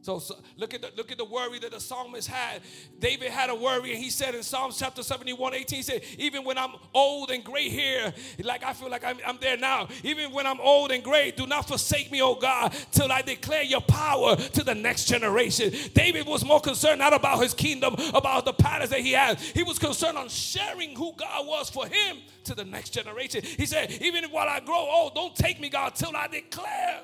So, 0.03 0.19
so, 0.19 0.35
look 0.57 0.75
at 0.75 0.83
the 0.83 0.91
look 0.97 1.13
at 1.13 1.19
the 1.19 1.25
worry 1.25 1.61
that 1.61 1.71
the 1.71 1.79
psalmist 1.79 2.27
had. 2.27 2.61
David 2.99 3.31
had 3.31 3.51
a 3.51 3.55
worry, 3.55 3.93
and 3.93 4.03
he 4.03 4.11
said 4.11 4.35
in 4.35 4.43
Psalms 4.43 4.77
chapter 4.77 5.01
71, 5.01 5.55
18, 5.55 5.77
he 5.77 5.83
said, 5.83 6.03
Even 6.19 6.43
when 6.43 6.59
I'm 6.59 6.73
old 6.93 7.31
and 7.31 7.45
gray 7.45 7.69
hair, 7.69 8.13
like 8.43 8.65
I 8.65 8.73
feel 8.73 8.91
like 8.91 9.05
I'm, 9.05 9.19
I'm 9.25 9.39
there 9.41 9.57
now, 9.57 9.87
even 10.03 10.33
when 10.33 10.45
I'm 10.45 10.61
old 10.61 10.91
and 10.91 11.05
gray, 11.05 11.31
do 11.31 11.47
not 11.47 11.69
forsake 11.69 12.11
me, 12.11 12.21
oh 12.21 12.35
God, 12.35 12.75
till 12.91 13.13
I 13.13 13.23
declare 13.23 13.63
your 13.63 13.81
power 13.81 14.35
to 14.35 14.65
the 14.65 14.75
next 14.75 15.05
generation. 15.05 15.73
David 15.95 16.27
was 16.27 16.45
more 16.45 16.61
concerned 16.61 16.99
not 16.99 17.13
about 17.13 17.41
his 17.41 17.55
kingdom, 17.55 17.95
about 18.13 18.45
the 18.45 18.55
palace 18.55 18.91
that 18.91 19.01
he 19.01 19.13
had. 19.13 19.39
He 19.39 19.63
was 19.63 19.79
concerned 19.79 20.19
on 20.19 20.29
sharing 20.29 20.97
who 20.97 21.13
God 21.17 21.47
was 21.47 21.71
for 21.71 21.87
him 21.87 22.17
to 22.43 22.57
the 22.57 22.65
next 22.65 22.91
generation. 22.91 23.43
He 23.45 23.67
said, 23.67 23.93
Even 24.03 24.25
while 24.31 24.49
I 24.49 24.59
grow 24.59 24.75
old, 24.75 25.15
don't 25.15 25.37
take 25.37 25.61
me, 25.61 25.69
God, 25.69 25.95
till 25.95 26.17
I 26.17 26.27
declare 26.27 27.03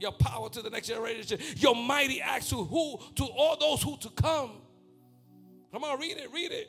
your 0.00 0.12
power 0.12 0.48
to 0.50 0.62
the 0.62 0.70
next 0.70 0.88
generation, 0.88 1.38
your 1.56 1.74
mighty 1.74 2.20
acts 2.20 2.50
to 2.50 2.64
who, 2.64 2.98
to 3.16 3.24
all 3.24 3.56
those 3.56 3.82
who 3.82 3.96
to 3.98 4.08
come. 4.10 4.52
Come 5.72 5.84
on, 5.84 6.00
read 6.00 6.16
it, 6.16 6.32
read 6.32 6.52
it. 6.52 6.68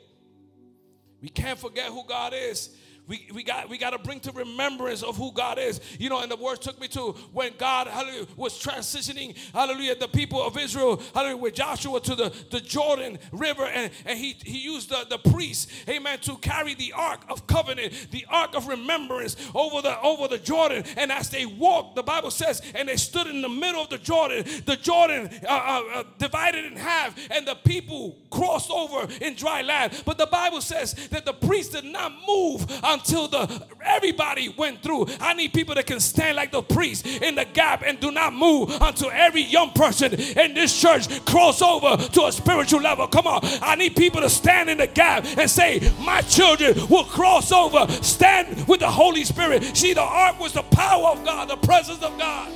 We 1.20 1.28
can't 1.28 1.58
forget 1.58 1.86
who 1.86 2.04
God 2.06 2.34
is. 2.34 2.76
We, 3.08 3.28
we 3.34 3.42
got 3.42 3.68
we 3.68 3.78
got 3.78 3.90
to 3.90 3.98
bring 3.98 4.20
to 4.20 4.32
remembrance 4.32 5.02
of 5.02 5.16
who 5.16 5.32
God 5.32 5.58
is. 5.58 5.80
You 5.98 6.08
know, 6.08 6.20
and 6.20 6.30
the 6.30 6.36
word 6.36 6.60
took 6.60 6.80
me 6.80 6.88
to 6.88 7.12
when 7.32 7.52
God, 7.58 7.86
hallelujah, 7.86 8.26
was 8.36 8.60
transitioning, 8.60 9.36
hallelujah, 9.52 9.96
the 9.96 10.08
people 10.08 10.42
of 10.42 10.56
Israel, 10.56 11.02
hallelujah, 11.14 11.36
with 11.36 11.54
Joshua 11.54 12.00
to 12.00 12.14
the, 12.14 12.32
the 12.50 12.60
Jordan 12.60 13.18
River, 13.32 13.64
and, 13.64 13.90
and 14.06 14.18
he, 14.18 14.36
he 14.44 14.58
used 14.58 14.90
the, 14.90 15.04
the 15.10 15.18
priests, 15.30 15.66
amen, 15.88 16.20
to 16.20 16.36
carry 16.36 16.74
the 16.74 16.92
ark 16.92 17.20
of 17.28 17.46
covenant, 17.46 18.08
the 18.10 18.24
ark 18.30 18.54
of 18.54 18.68
remembrance 18.68 19.36
over 19.54 19.82
the 19.82 20.00
over 20.00 20.28
the 20.28 20.38
Jordan. 20.38 20.84
And 20.96 21.12
as 21.12 21.28
they 21.28 21.44
walked, 21.44 21.96
the 21.96 22.02
Bible 22.02 22.30
says, 22.30 22.62
and 22.74 22.88
they 22.88 22.96
stood 22.96 23.26
in 23.26 23.42
the 23.42 23.48
middle 23.48 23.82
of 23.82 23.90
the 23.90 23.98
Jordan, 23.98 24.44
the 24.64 24.76
Jordan 24.76 25.28
uh, 25.46 25.52
uh, 25.52 25.82
uh 25.94 26.04
divided 26.18 26.64
in 26.64 26.76
half, 26.76 27.16
and 27.30 27.46
the 27.46 27.56
people 27.56 28.16
crossed 28.30 28.70
over 28.70 29.08
in 29.20 29.34
dry 29.34 29.62
land. 29.62 30.02
But 30.04 30.18
the 30.18 30.26
Bible 30.26 30.60
says 30.60 30.94
that 31.08 31.24
the 31.24 31.32
priests 31.32 31.74
did 31.74 31.84
not 31.84 32.12
move 32.26 32.64
until 32.82 33.01
the 33.04 33.66
everybody 33.84 34.48
went 34.48 34.82
through. 34.82 35.06
I 35.20 35.34
need 35.34 35.52
people 35.52 35.74
that 35.74 35.86
can 35.86 36.00
stand 36.00 36.36
like 36.36 36.52
the 36.52 36.62
priest 36.62 37.06
in 37.06 37.34
the 37.34 37.44
gap 37.44 37.82
and 37.84 37.98
do 38.00 38.10
not 38.10 38.32
move 38.32 38.76
until 38.80 39.10
every 39.10 39.42
young 39.42 39.70
person 39.70 40.14
in 40.14 40.54
this 40.54 40.78
church 40.80 41.24
cross 41.24 41.62
over 41.62 41.96
to 41.96 42.26
a 42.26 42.32
spiritual 42.32 42.80
level. 42.80 43.06
Come 43.06 43.26
on. 43.26 43.40
I 43.62 43.74
need 43.76 43.96
people 43.96 44.20
to 44.20 44.30
stand 44.30 44.70
in 44.70 44.78
the 44.78 44.86
gap 44.86 45.24
and 45.38 45.50
say, 45.50 45.92
My 46.00 46.20
children 46.22 46.74
will 46.88 47.04
cross 47.04 47.52
over. 47.52 47.90
Stand 48.02 48.66
with 48.68 48.80
the 48.80 48.90
Holy 48.90 49.24
Spirit. 49.24 49.76
See, 49.76 49.94
the 49.94 50.02
ark 50.02 50.40
was 50.40 50.52
the 50.52 50.62
power 50.62 51.08
of 51.08 51.24
God, 51.24 51.48
the 51.48 51.56
presence 51.56 52.02
of 52.02 52.18
God. 52.18 52.52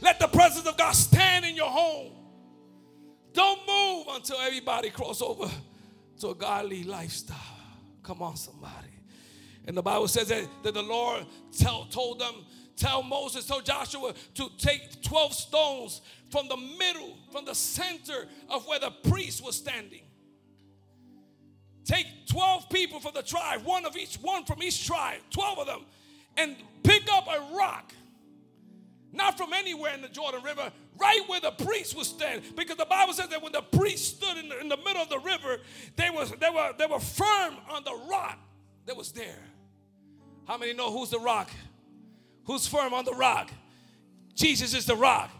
Let 0.00 0.20
the 0.20 0.28
presence 0.28 0.66
of 0.66 0.76
God 0.76 0.92
stand 0.92 1.44
in 1.44 1.56
your 1.56 1.70
home. 1.70 2.12
Don't 3.32 3.60
move 3.66 4.06
until 4.10 4.38
everybody 4.38 4.90
cross 4.90 5.20
over 5.20 5.50
to 6.20 6.28
a 6.28 6.34
godly 6.34 6.84
lifestyle. 6.84 7.55
Come 8.06 8.22
on, 8.22 8.36
somebody. 8.36 8.86
And 9.66 9.76
the 9.76 9.82
Bible 9.82 10.06
says 10.06 10.28
that, 10.28 10.46
that 10.62 10.74
the 10.74 10.82
Lord 10.82 11.26
tell, 11.58 11.86
told 11.86 12.20
them, 12.20 12.34
tell 12.76 13.02
Moses, 13.02 13.46
tell 13.46 13.60
Joshua 13.60 14.14
to 14.34 14.48
take 14.58 15.02
12 15.02 15.34
stones 15.34 16.02
from 16.30 16.46
the 16.46 16.56
middle, 16.56 17.16
from 17.32 17.44
the 17.44 17.54
center 17.54 18.28
of 18.48 18.64
where 18.68 18.78
the 18.78 18.92
priest 19.08 19.44
was 19.44 19.56
standing. 19.56 20.02
Take 21.84 22.06
12 22.28 22.70
people 22.70 23.00
from 23.00 23.12
the 23.12 23.24
tribe, 23.24 23.64
one 23.64 23.84
of 23.84 23.96
each, 23.96 24.18
one 24.22 24.44
from 24.44 24.62
each 24.62 24.86
tribe, 24.86 25.18
12 25.30 25.58
of 25.58 25.66
them, 25.66 25.84
and 26.36 26.54
pick 26.84 27.12
up 27.12 27.26
a 27.26 27.56
rock. 27.56 27.92
Not 29.16 29.38
from 29.38 29.54
anywhere 29.54 29.94
in 29.94 30.02
the 30.02 30.08
Jordan 30.08 30.42
River, 30.42 30.70
right 30.98 31.20
where 31.26 31.40
the 31.40 31.52
priest 31.52 31.96
was 31.96 32.06
standing. 32.06 32.52
Because 32.54 32.76
the 32.76 32.84
Bible 32.84 33.14
says 33.14 33.28
that 33.28 33.42
when 33.42 33.52
the 33.52 33.62
priest 33.62 34.16
stood 34.16 34.36
in 34.36 34.50
the, 34.50 34.60
in 34.60 34.68
the 34.68 34.76
middle 34.76 35.00
of 35.02 35.08
the 35.08 35.18
river, 35.18 35.58
they, 35.96 36.10
was, 36.10 36.30
they, 36.32 36.50
were, 36.50 36.72
they 36.78 36.86
were 36.86 37.00
firm 37.00 37.56
on 37.70 37.82
the 37.82 37.98
rock 38.10 38.38
that 38.84 38.96
was 38.96 39.12
there. 39.12 39.42
How 40.46 40.58
many 40.58 40.74
know 40.74 40.92
who's 40.92 41.10
the 41.10 41.18
rock? 41.18 41.50
Who's 42.44 42.66
firm 42.66 42.92
on 42.92 43.06
the 43.06 43.14
rock? 43.14 43.50
Jesus 44.34 44.74
is 44.74 44.84
the 44.84 44.96
rock. 44.96 45.30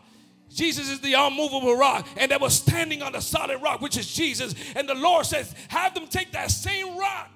Jesus 0.49 0.89
is 0.89 1.01
the 1.01 1.13
unmovable 1.13 1.77
rock, 1.77 2.07
and 2.17 2.31
they 2.31 2.37
were 2.37 2.51
standing 2.51 3.03
on 3.03 3.13
the 3.13 3.21
solid 3.21 3.61
rock, 3.61 3.83
which 3.83 3.99
is 3.99 4.13
Jesus. 4.13 4.55
And 4.75 4.89
the 4.89 4.95
Lord 4.95 5.27
says, 5.27 5.55
Have 5.69 5.95
them 5.95 6.07
take 6.07 6.33
that 6.33 6.51
same 6.51 6.97
rock 6.97 7.31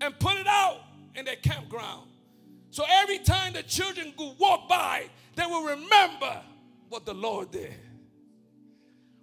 and 0.00 0.18
put 0.18 0.36
it 0.36 0.46
out 0.46 0.78
in 1.14 1.24
their 1.26 1.36
campground. 1.36 2.08
So 2.70 2.84
every 2.88 3.18
time 3.18 3.52
the 3.52 3.62
children 3.62 4.14
would 4.18 4.38
walk 4.38 4.66
by, 4.66 5.10
they 5.34 5.46
will 5.46 5.64
remember 5.64 6.40
what 6.88 7.06
the 7.06 7.14
Lord 7.14 7.50
did. 7.50 7.74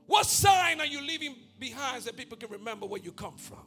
What 0.06 0.26
sign 0.26 0.80
are 0.80 0.88
you 0.88 1.02
leaving 1.02 1.36
behind 1.60 2.04
so 2.04 2.12
people 2.12 2.38
can 2.38 2.50
remember 2.50 2.86
where 2.88 3.02
you 3.02 3.12
come 3.12 3.38
from? 3.38 3.60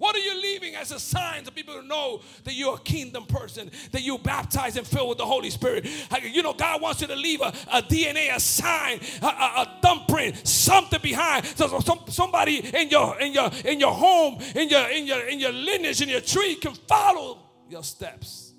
What 0.00 0.16
are 0.16 0.20
you 0.20 0.40
leaving 0.40 0.76
as 0.76 0.92
a 0.92 0.98
sign 0.98 1.44
so 1.44 1.50
people 1.50 1.82
know 1.82 2.22
that 2.44 2.54
you're 2.54 2.76
a 2.76 2.80
kingdom 2.80 3.26
person, 3.26 3.70
that 3.92 4.00
you're 4.00 4.18
baptized 4.18 4.78
and 4.78 4.86
filled 4.86 5.10
with 5.10 5.18
the 5.18 5.26
Holy 5.26 5.50
Spirit? 5.50 5.86
You 6.22 6.42
know, 6.42 6.54
God 6.54 6.80
wants 6.80 7.02
you 7.02 7.06
to 7.06 7.14
leave 7.14 7.42
a, 7.42 7.52
a 7.70 7.82
DNA, 7.82 8.34
a 8.34 8.40
sign, 8.40 8.98
a, 9.20 9.26
a, 9.26 9.78
thumbprint, 9.82 10.48
something 10.48 11.00
behind. 11.02 11.44
So 11.44 11.78
some, 11.80 12.00
somebody 12.08 12.60
in 12.74 12.88
your 12.88 13.20
in 13.20 13.34
your 13.34 13.50
in 13.62 13.78
your 13.78 13.92
home, 13.92 14.38
in 14.54 14.70
your 14.70 14.88
in 14.88 15.06
your 15.06 15.20
in 15.28 15.38
your 15.38 15.52
lineage, 15.52 16.00
in 16.00 16.08
your 16.08 16.22
tree 16.22 16.54
can 16.54 16.72
follow 16.72 17.38
your 17.68 17.84
steps. 17.84 18.54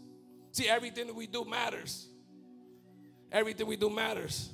See, 0.52 0.70
everything 0.70 1.08
that 1.08 1.16
we 1.16 1.26
do 1.26 1.44
matters. 1.44 2.08
Everything 3.32 3.68
we 3.68 3.76
do 3.76 3.90
matters. 3.90 4.50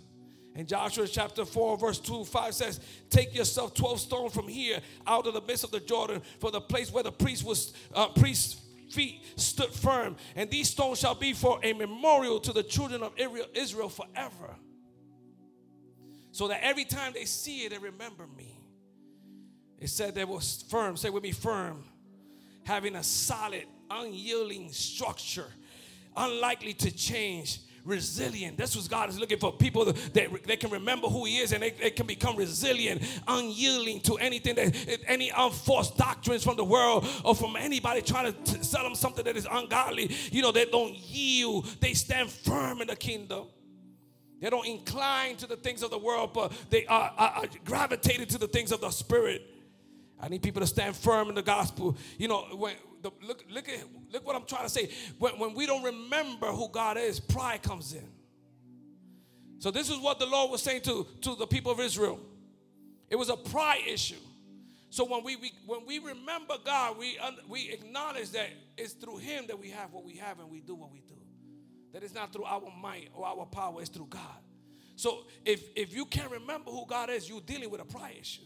And 0.55 0.67
Joshua 0.67 1.07
chapter 1.07 1.45
4, 1.45 1.77
verse 1.77 1.99
2, 1.99 2.25
5 2.25 2.53
says, 2.53 2.79
Take 3.09 3.35
yourself 3.35 3.73
12 3.75 3.99
stones 3.99 4.33
from 4.33 4.47
here 4.47 4.79
out 5.05 5.27
of 5.27 5.33
the 5.33 5.41
midst 5.41 5.63
of 5.63 5.71
the 5.71 5.79
Jordan 5.79 6.21
for 6.39 6.49
the 6.51 6.61
place 6.61 6.91
where 6.91 7.03
the 7.03 7.11
priest 7.11 7.43
was, 7.43 7.73
uh, 7.93 8.07
priest's 8.09 8.59
feet 8.91 9.21
stood 9.35 9.71
firm. 9.71 10.15
And 10.35 10.49
these 10.49 10.69
stones 10.69 10.99
shall 10.99 11.15
be 11.15 11.33
for 11.33 11.59
a 11.61 11.73
memorial 11.73 12.39
to 12.39 12.53
the 12.53 12.63
children 12.63 13.03
of 13.03 13.13
Israel 13.53 13.89
forever. 13.89 14.55
So 16.31 16.47
that 16.47 16.63
every 16.63 16.85
time 16.85 17.13
they 17.13 17.25
see 17.25 17.65
it, 17.65 17.69
they 17.69 17.77
remember 17.77 18.25
me. 18.35 18.59
It 19.79 19.89
said 19.89 20.15
they 20.15 20.25
was 20.25 20.63
firm. 20.69 20.97
Say 20.97 21.11
with 21.11 21.23
me, 21.23 21.31
firm 21.31 21.83
having 22.67 22.97
a 22.97 23.03
solid, 23.03 23.65
unyielding 23.89 24.69
structure, 24.73 25.47
unlikely 26.17 26.73
to 26.73 26.91
change, 26.91 27.59
resilient. 27.87 28.57
That's 28.57 28.75
what 28.75 28.87
God 28.89 29.09
is 29.09 29.19
looking 29.19 29.39
for. 29.39 29.53
People 29.53 29.85
that 29.85 30.43
they 30.45 30.57
can 30.57 30.69
remember 30.69 31.07
who 31.07 31.25
He 31.25 31.37
is 31.37 31.53
and 31.53 31.63
they, 31.63 31.71
they 31.71 31.89
can 31.89 32.05
become 32.05 32.35
resilient, 32.35 33.01
unyielding 33.27 34.01
to 34.01 34.15
anything 34.15 34.55
that 34.55 34.75
any 35.07 35.31
unforced 35.35 35.97
doctrines 35.97 36.43
from 36.43 36.57
the 36.57 36.63
world 36.63 37.07
or 37.23 37.33
from 37.33 37.55
anybody 37.55 38.01
trying 38.01 38.33
to 38.33 38.63
sell 38.63 38.83
them 38.83 38.93
something 38.93 39.23
that 39.23 39.37
is 39.37 39.47
ungodly. 39.49 40.15
You 40.31 40.41
know, 40.41 40.51
they 40.51 40.65
don't 40.65 40.95
yield, 40.95 41.65
they 41.79 41.93
stand 41.93 42.29
firm 42.29 42.81
in 42.81 42.87
the 42.87 42.95
kingdom. 42.95 43.47
They 44.39 44.51
don't 44.51 44.67
incline 44.67 45.37
to 45.37 45.47
the 45.47 45.55
things 45.55 45.81
of 45.81 45.89
the 45.89 45.97
world, 45.97 46.31
but 46.33 46.51
they 46.69 46.85
are, 46.85 47.11
are, 47.17 47.29
are 47.29 47.45
gravitated 47.65 48.29
to 48.31 48.37
the 48.37 48.47
things 48.47 48.71
of 48.71 48.81
the 48.81 48.91
spirit. 48.91 49.41
I 50.19 50.29
need 50.29 50.43
people 50.43 50.61
to 50.61 50.67
stand 50.67 50.95
firm 50.95 51.29
in 51.29 51.35
the 51.35 51.41
gospel. 51.41 51.97
You 52.17 52.27
know, 52.27 52.41
when 52.53 52.75
the, 53.01 53.11
look, 53.21 53.43
look 53.49 53.69
at 53.69 53.79
look 54.11 54.25
what 54.25 54.35
I'm 54.35 54.45
trying 54.45 54.63
to 54.63 54.69
say. 54.69 54.89
When, 55.19 55.39
when 55.39 55.53
we 55.53 55.65
don't 55.65 55.83
remember 55.83 56.47
who 56.47 56.69
God 56.69 56.97
is, 56.97 57.19
pride 57.19 57.63
comes 57.63 57.93
in. 57.93 58.07
So 59.59 59.71
this 59.71 59.89
is 59.89 59.97
what 59.97 60.19
the 60.19 60.25
Lord 60.25 60.51
was 60.51 60.61
saying 60.61 60.81
to, 60.81 61.07
to 61.21 61.35
the 61.35 61.47
people 61.47 61.71
of 61.71 61.79
Israel. 61.79 62.19
It 63.09 63.15
was 63.15 63.29
a 63.29 63.37
pride 63.37 63.81
issue. 63.87 64.15
So 64.89 65.03
when 65.05 65.23
we, 65.23 65.35
we 65.35 65.51
when 65.65 65.85
we 65.85 65.99
remember 65.99 66.55
God, 66.63 66.97
we 66.97 67.17
we 67.47 67.69
acknowledge 67.69 68.31
that 68.31 68.49
it's 68.77 68.93
through 68.93 69.17
Him 69.17 69.45
that 69.47 69.59
we 69.59 69.69
have 69.69 69.91
what 69.91 70.05
we 70.05 70.15
have 70.15 70.39
and 70.39 70.49
we 70.49 70.61
do 70.61 70.75
what 70.75 70.91
we 70.91 71.01
do. 71.01 71.15
That 71.93 72.03
it's 72.03 72.13
not 72.13 72.31
through 72.31 72.45
our 72.45 72.71
might 72.81 73.09
or 73.13 73.25
our 73.25 73.45
power, 73.45 73.81
it's 73.81 73.89
through 73.89 74.07
God. 74.09 74.21
So 74.95 75.25
if 75.45 75.61
if 75.75 75.93
you 75.93 76.05
can't 76.05 76.31
remember 76.31 76.71
who 76.71 76.85
God 76.87 77.09
is, 77.09 77.27
you're 77.27 77.41
dealing 77.41 77.69
with 77.69 77.81
a 77.81 77.85
pride 77.85 78.15
issue. 78.19 78.43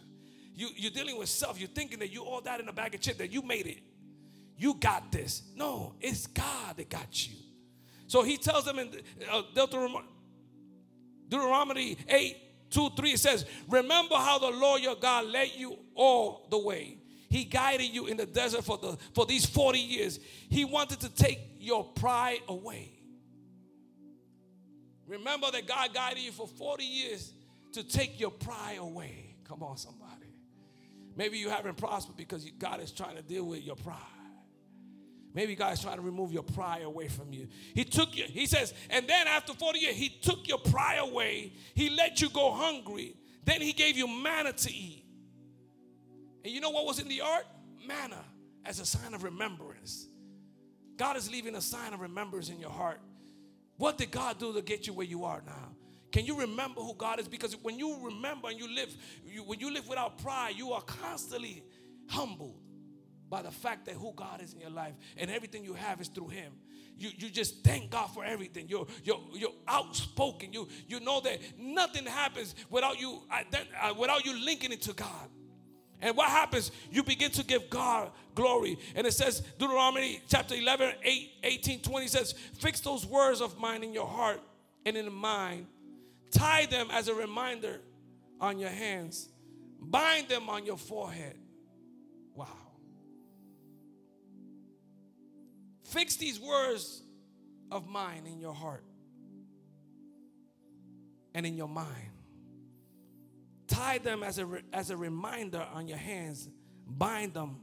You, 0.54 0.70
you're 0.76 0.92
dealing 0.92 1.18
with 1.18 1.30
self. 1.30 1.60
You're 1.60 1.70
thinking 1.70 2.00
that 2.00 2.12
you 2.12 2.24
all 2.24 2.42
that 2.42 2.60
in 2.60 2.68
a 2.68 2.74
bag 2.74 2.94
of 2.94 3.02
chips, 3.02 3.18
that 3.20 3.32
you 3.32 3.42
made 3.42 3.68
it. 3.68 3.80
You 4.62 4.76
got 4.76 5.12
this. 5.12 5.42
No, 5.56 5.96
it's 6.00 6.28
God 6.28 6.78
that 6.78 6.88
got 6.88 7.28
you. 7.28 7.34
So 8.06 8.22
he 8.22 8.38
tells 8.38 8.64
them 8.64 8.78
in 8.78 8.92
uh, 9.32 9.42
Deuteronomy, 9.56 10.06
Deuteronomy 11.28 11.98
8, 12.08 12.38
2, 12.70 12.90
3, 12.96 13.10
it 13.10 13.20
says, 13.20 13.48
Remember 13.68 14.14
how 14.14 14.38
the 14.38 14.52
Lord 14.52 14.84
your 14.84 14.94
God 14.94 15.26
led 15.26 15.50
you 15.58 15.80
all 15.96 16.46
the 16.52 16.60
way. 16.60 17.00
He 17.32 17.44
guided 17.44 17.88
you 17.88 18.06
in 18.06 18.18
the 18.18 18.28
desert 18.28 18.64
for, 18.64 18.78
the, 18.78 19.00
for 19.16 19.26
these 19.26 19.48
40 19.48 19.80
years. 19.80 20.20
He 20.48 20.64
wanted 20.64 21.00
to 21.00 21.10
take 21.10 21.40
your 21.58 21.84
pride 21.84 22.42
away. 22.48 22.92
Remember 25.08 25.50
that 25.50 25.66
God 25.66 25.92
guided 25.92 26.20
you 26.20 26.32
for 26.32 26.46
40 26.46 26.84
years 26.84 27.34
to 27.74 27.84
take 27.84 28.20
your 28.20 28.30
pride 28.30 28.78
away. 28.78 29.38
Come 29.44 29.64
on, 29.64 29.78
somebody. 29.78 30.36
Maybe 31.16 31.40
you 31.40 31.50
haven't 31.50 31.78
prospered 31.78 32.16
because 32.16 32.46
God 32.60 32.80
is 32.80 32.92
trying 32.92 33.16
to 33.16 33.24
deal 33.24 33.46
with 33.46 33.64
your 33.64 33.76
pride. 33.76 33.98
Maybe 35.34 35.56
God 35.56 35.74
is 35.74 35.80
trying 35.80 35.96
to 35.96 36.02
remove 36.02 36.34
your 36.34 36.44
pride 36.44 36.84
away 36.84 37.08
from 37.08 37.32
you. 37.32 37.48
He 37.74 37.86
took 37.86 38.16
you, 38.16 38.26
he 38.26 38.46
says, 38.46 38.74
and 38.90 39.08
then 39.08 39.28
after 39.28 39.54
40 39.54 39.80
years, 39.80 39.96
he 39.96 40.10
took 40.10 40.48
your 40.48 40.58
pride 40.58 41.00
away. 41.00 41.54
He 41.74 41.90
let 41.90 42.22
you 42.22 42.30
go 42.30 42.52
hungry. 42.52 43.16
Then 43.46 43.62
he 43.62 43.72
gave 43.72 43.98
you 43.98 44.08
manna 44.08 44.54
to 44.54 44.74
eat. 44.74 45.06
And 46.44 46.54
you 46.54 46.60
know 46.60 46.70
what 46.70 46.86
was 46.86 47.00
in 47.00 47.08
the 47.08 47.22
ark? 47.22 47.46
Manna 47.86 48.24
as 48.66 48.80
a 48.80 48.86
sign 48.86 49.14
of 49.14 49.24
remembrance. 49.24 50.08
God 50.98 51.18
is 51.18 51.32
leaving 51.32 51.56
a 51.56 51.62
sign 51.62 51.94
of 51.94 52.02
remembrance 52.02 52.50
in 52.50 52.60
your 52.60 52.70
heart. 52.70 53.00
What 53.78 53.98
did 53.98 54.12
God 54.12 54.38
do 54.38 54.54
to 54.54 54.62
get 54.62 54.86
you 54.86 54.94
where 54.94 55.06
you 55.06 55.24
are 55.24 55.42
now? 55.46 55.70
Can 56.12 56.26
you 56.26 56.38
remember 56.38 56.82
who 56.82 56.94
God 56.94 57.20
is? 57.20 57.28
Because 57.28 57.56
when 57.64 57.80
you 57.80 57.98
remember 58.04 58.50
and 58.50 58.60
you 58.60 58.68
live, 58.68 58.94
you, 59.26 59.44
when 59.44 59.60
you 59.60 59.74
live 59.74 59.88
without 59.88 60.18
pride, 60.22 60.56
you 60.58 60.74
are 60.74 60.82
constantly 60.82 61.64
humbled 62.10 62.61
by 63.32 63.42
the 63.42 63.50
fact 63.50 63.86
that 63.88 63.96
who 63.96 64.14
God 64.16 64.44
is 64.44 64.54
in 64.54 64.60
your 64.60 64.70
life 64.70 64.94
and 65.18 65.32
everything 65.32 65.64
you 65.64 65.74
have 65.74 66.00
is 66.00 66.08
through 66.08 66.28
Him. 66.28 66.54
You, 66.96 67.10
you 67.18 67.30
just 67.32 67.64
thank 67.64 67.90
God 67.90 68.08
for 68.08 68.24
everything. 68.24 68.68
You're, 68.68 68.86
you're, 69.04 69.20
you're 69.34 69.54
outspoken. 69.68 70.54
You, 70.54 70.68
you 70.88 71.00
know 71.00 71.20
that 71.22 71.40
nothing 71.58 72.06
happens 72.06 72.54
without 72.70 73.02
you, 73.02 73.24
uh, 73.32 73.94
without 73.98 74.24
you 74.24 74.40
linking 74.46 74.72
it 74.72 74.84
to 74.84 74.94
God. 74.94 75.30
And 76.00 76.16
what 76.16 76.30
happens? 76.30 76.72
You 76.92 77.02
begin 77.02 77.32
to 77.32 77.44
give 77.44 77.72
God 77.72 78.12
glory. 78.36 78.78
And 78.94 79.08
it 79.08 79.14
says, 79.14 79.42
Deuteronomy 79.58 80.22
chapter 80.28 80.54
11, 80.54 80.94
8, 81.02 81.30
18, 81.44 81.82
20 81.82 82.08
says, 82.08 82.34
Fix 82.60 82.82
those 82.82 83.06
words 83.06 83.42
of 83.42 83.58
mine 83.58 83.84
in 83.84 83.94
your 83.94 84.08
heart 84.08 84.42
and 84.86 84.96
in 84.96 85.12
mind 85.12 85.66
Tie 86.32 86.66
them 86.66 86.88
as 86.92 87.08
a 87.10 87.14
reminder 87.14 87.82
on 88.40 88.58
your 88.58 88.70
hands, 88.70 89.30
bind 89.80 90.30
them 90.30 90.50
on 90.50 90.66
your 90.66 90.78
forehead. 90.78 91.36
Wow. 92.34 92.48
Fix 95.92 96.16
these 96.16 96.40
words 96.40 97.04
of 97.70 97.86
mine 97.86 98.24
in 98.26 98.40
your 98.40 98.54
heart 98.54 98.86
and 101.36 101.46
in 101.46 101.58
your 101.58 101.68
mind. 101.68 102.12
Tie 103.68 103.98
them 103.98 104.24
as 104.24 104.40
a, 104.40 104.48
as 104.72 104.90
a 104.90 104.96
reminder 104.96 105.66
on 105.74 105.90
your 105.90 105.98
hands, 105.98 106.48
bind 106.88 107.34
them 107.34 107.58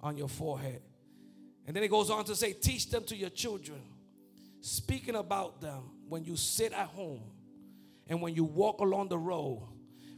on 0.00 0.16
your 0.16 0.26
forehead. 0.28 0.82
And 1.64 1.76
then 1.76 1.84
it 1.84 1.88
goes 1.88 2.10
on 2.10 2.24
to 2.24 2.34
say, 2.34 2.52
Teach 2.52 2.90
them 2.90 3.04
to 3.04 3.16
your 3.16 3.30
children, 3.30 3.80
speaking 4.60 5.14
about 5.14 5.60
them 5.60 5.82
when 6.08 6.24
you 6.24 6.34
sit 6.34 6.72
at 6.72 6.88
home 6.88 7.22
and 8.08 8.20
when 8.20 8.34
you 8.34 8.42
walk 8.42 8.80
along 8.80 9.08
the 9.08 9.18
road, 9.18 9.62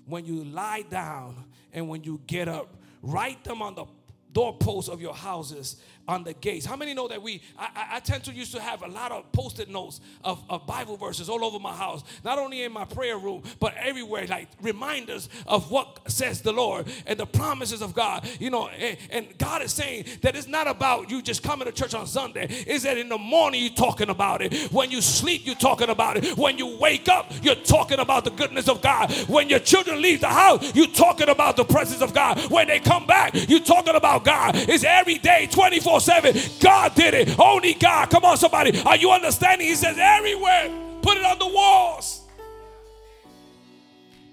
when 0.07 0.25
you 0.25 0.45
lie 0.45 0.83
down, 0.89 1.45
and 1.75 1.91
when 1.91 2.05
you 2.05 2.23
get 2.27 2.49
up, 2.49 2.75
write 3.03 3.45
them 3.45 3.61
on 3.61 3.75
the 3.75 3.85
doorposts 4.35 4.90
of 4.90 5.01
your 5.01 5.14
houses 5.14 5.77
on 6.07 6.23
the 6.23 6.35
gates. 6.35 6.66
How 6.66 6.77
many 6.77 6.92
know 6.92 7.09
that 7.09 7.23
we, 7.23 7.40
I, 7.59 7.87
I 7.92 8.01
tend 8.01 8.25
to 8.25 8.33
used 8.33 8.53
to 8.53 8.61
have 8.61 8.83
a 8.83 8.88
lot 8.88 9.11
of 9.11 9.31
post 9.33 9.59
it 9.59 9.70
notes 9.70 10.01
of, 10.23 10.42
of 10.51 10.66
Bible 10.66 10.97
verses 10.97 11.29
all 11.31 11.42
over 11.44 11.59
my 11.59 11.75
house, 11.75 12.05
not 12.25 12.38
only 12.38 12.62
in 12.62 12.73
my 12.73 12.85
prayer 12.85 13.16
room, 13.16 13.42
but 13.59 13.75
everywhere, 13.79 14.27
like 14.27 14.49
reminders 14.61 15.29
of 15.47 15.70
what 15.70 16.11
says 16.11 16.42
the 16.42 16.53
Lord 16.53 16.87
and 17.07 17.18
the 17.18 17.27
promises 17.27 17.81
of 17.81 17.94
God. 17.94 18.29
You 18.38 18.51
know, 18.51 18.68
and, 18.68 18.99
and 19.11 19.38
God 19.38 19.62
is 19.62 19.73
saying 19.73 20.05
that 20.20 20.37
it's 20.37 20.49
not 20.49 20.66
about 20.66 21.11
you 21.11 21.23
just 21.23 21.42
coming 21.42 21.66
to 21.66 21.73
church 21.73 21.94
on 21.94 22.07
Sunday, 22.07 22.49
is 22.66 22.83
that 22.83 22.99
in 22.99 23.09
the 23.09 23.18
morning 23.18 23.62
you're 23.62 23.73
talking 23.73 24.11
about 24.11 24.42
it. 24.42 24.70
When 24.73 24.90
you 24.90 25.01
sleep, 25.01 25.47
you're 25.47 25.55
talking 25.55 25.88
about 25.88 26.18
it. 26.18 26.37
When 26.37 26.59
you 26.59 26.77
wake 26.79 27.09
up, 27.09 27.33
you're 27.42 27.55
talking 27.55 27.99
about 27.99 28.25
the 28.25 28.31
goodness 28.31 28.68
of 28.68 28.83
God. 28.83 29.11
When 29.29 29.49
your 29.49 29.61
children 29.61 30.03
leave 30.03 30.20
the 30.20 30.29
house, 30.29 30.75
you're 30.75 30.87
talking 30.88 31.31
about 31.31 31.57
the 31.57 31.64
presence 31.64 32.03
of 32.03 32.12
God. 32.12 32.38
When 32.51 32.68
they 32.68 32.81
come 32.81 33.07
back, 33.07 33.33
you're 33.49 33.61
talking 33.61 33.94
about 33.94 34.24
God. 34.25 34.57
It's 34.57 34.85
every 34.85 35.19
day, 35.19 35.47
24 35.51 35.75
24 35.75 36.01
7. 36.01 36.37
God 36.61 36.95
did 36.95 37.15
it. 37.15 37.39
Only 37.39 37.75
God. 37.75 38.11
Come 38.11 38.25
on, 38.25 38.37
somebody. 38.37 38.81
Are 38.83 38.97
you 38.97 39.11
understanding? 39.11 39.67
He 39.67 39.75
says, 39.75 39.97
everywhere. 39.99 40.71
Put 41.03 41.19
it 41.19 41.25
on 41.25 41.39
the 41.39 41.49
walls, 41.49 42.23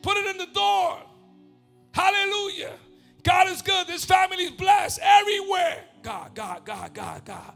put 0.01 0.15
it 0.15 0.25
in 0.27 0.37
the 0.37 0.53
door. 0.53 0.97
Hallelujah. 1.93 2.71
God 3.23 3.49
is 3.49 3.61
good. 3.61 3.87
This 3.87 4.05
family 4.05 4.45
is 4.45 4.51
blessed 4.51 4.99
everywhere. 5.01 5.83
God, 6.01 6.33
God, 6.33 6.63
God, 6.65 6.93
God, 6.93 7.25
God 7.25 7.53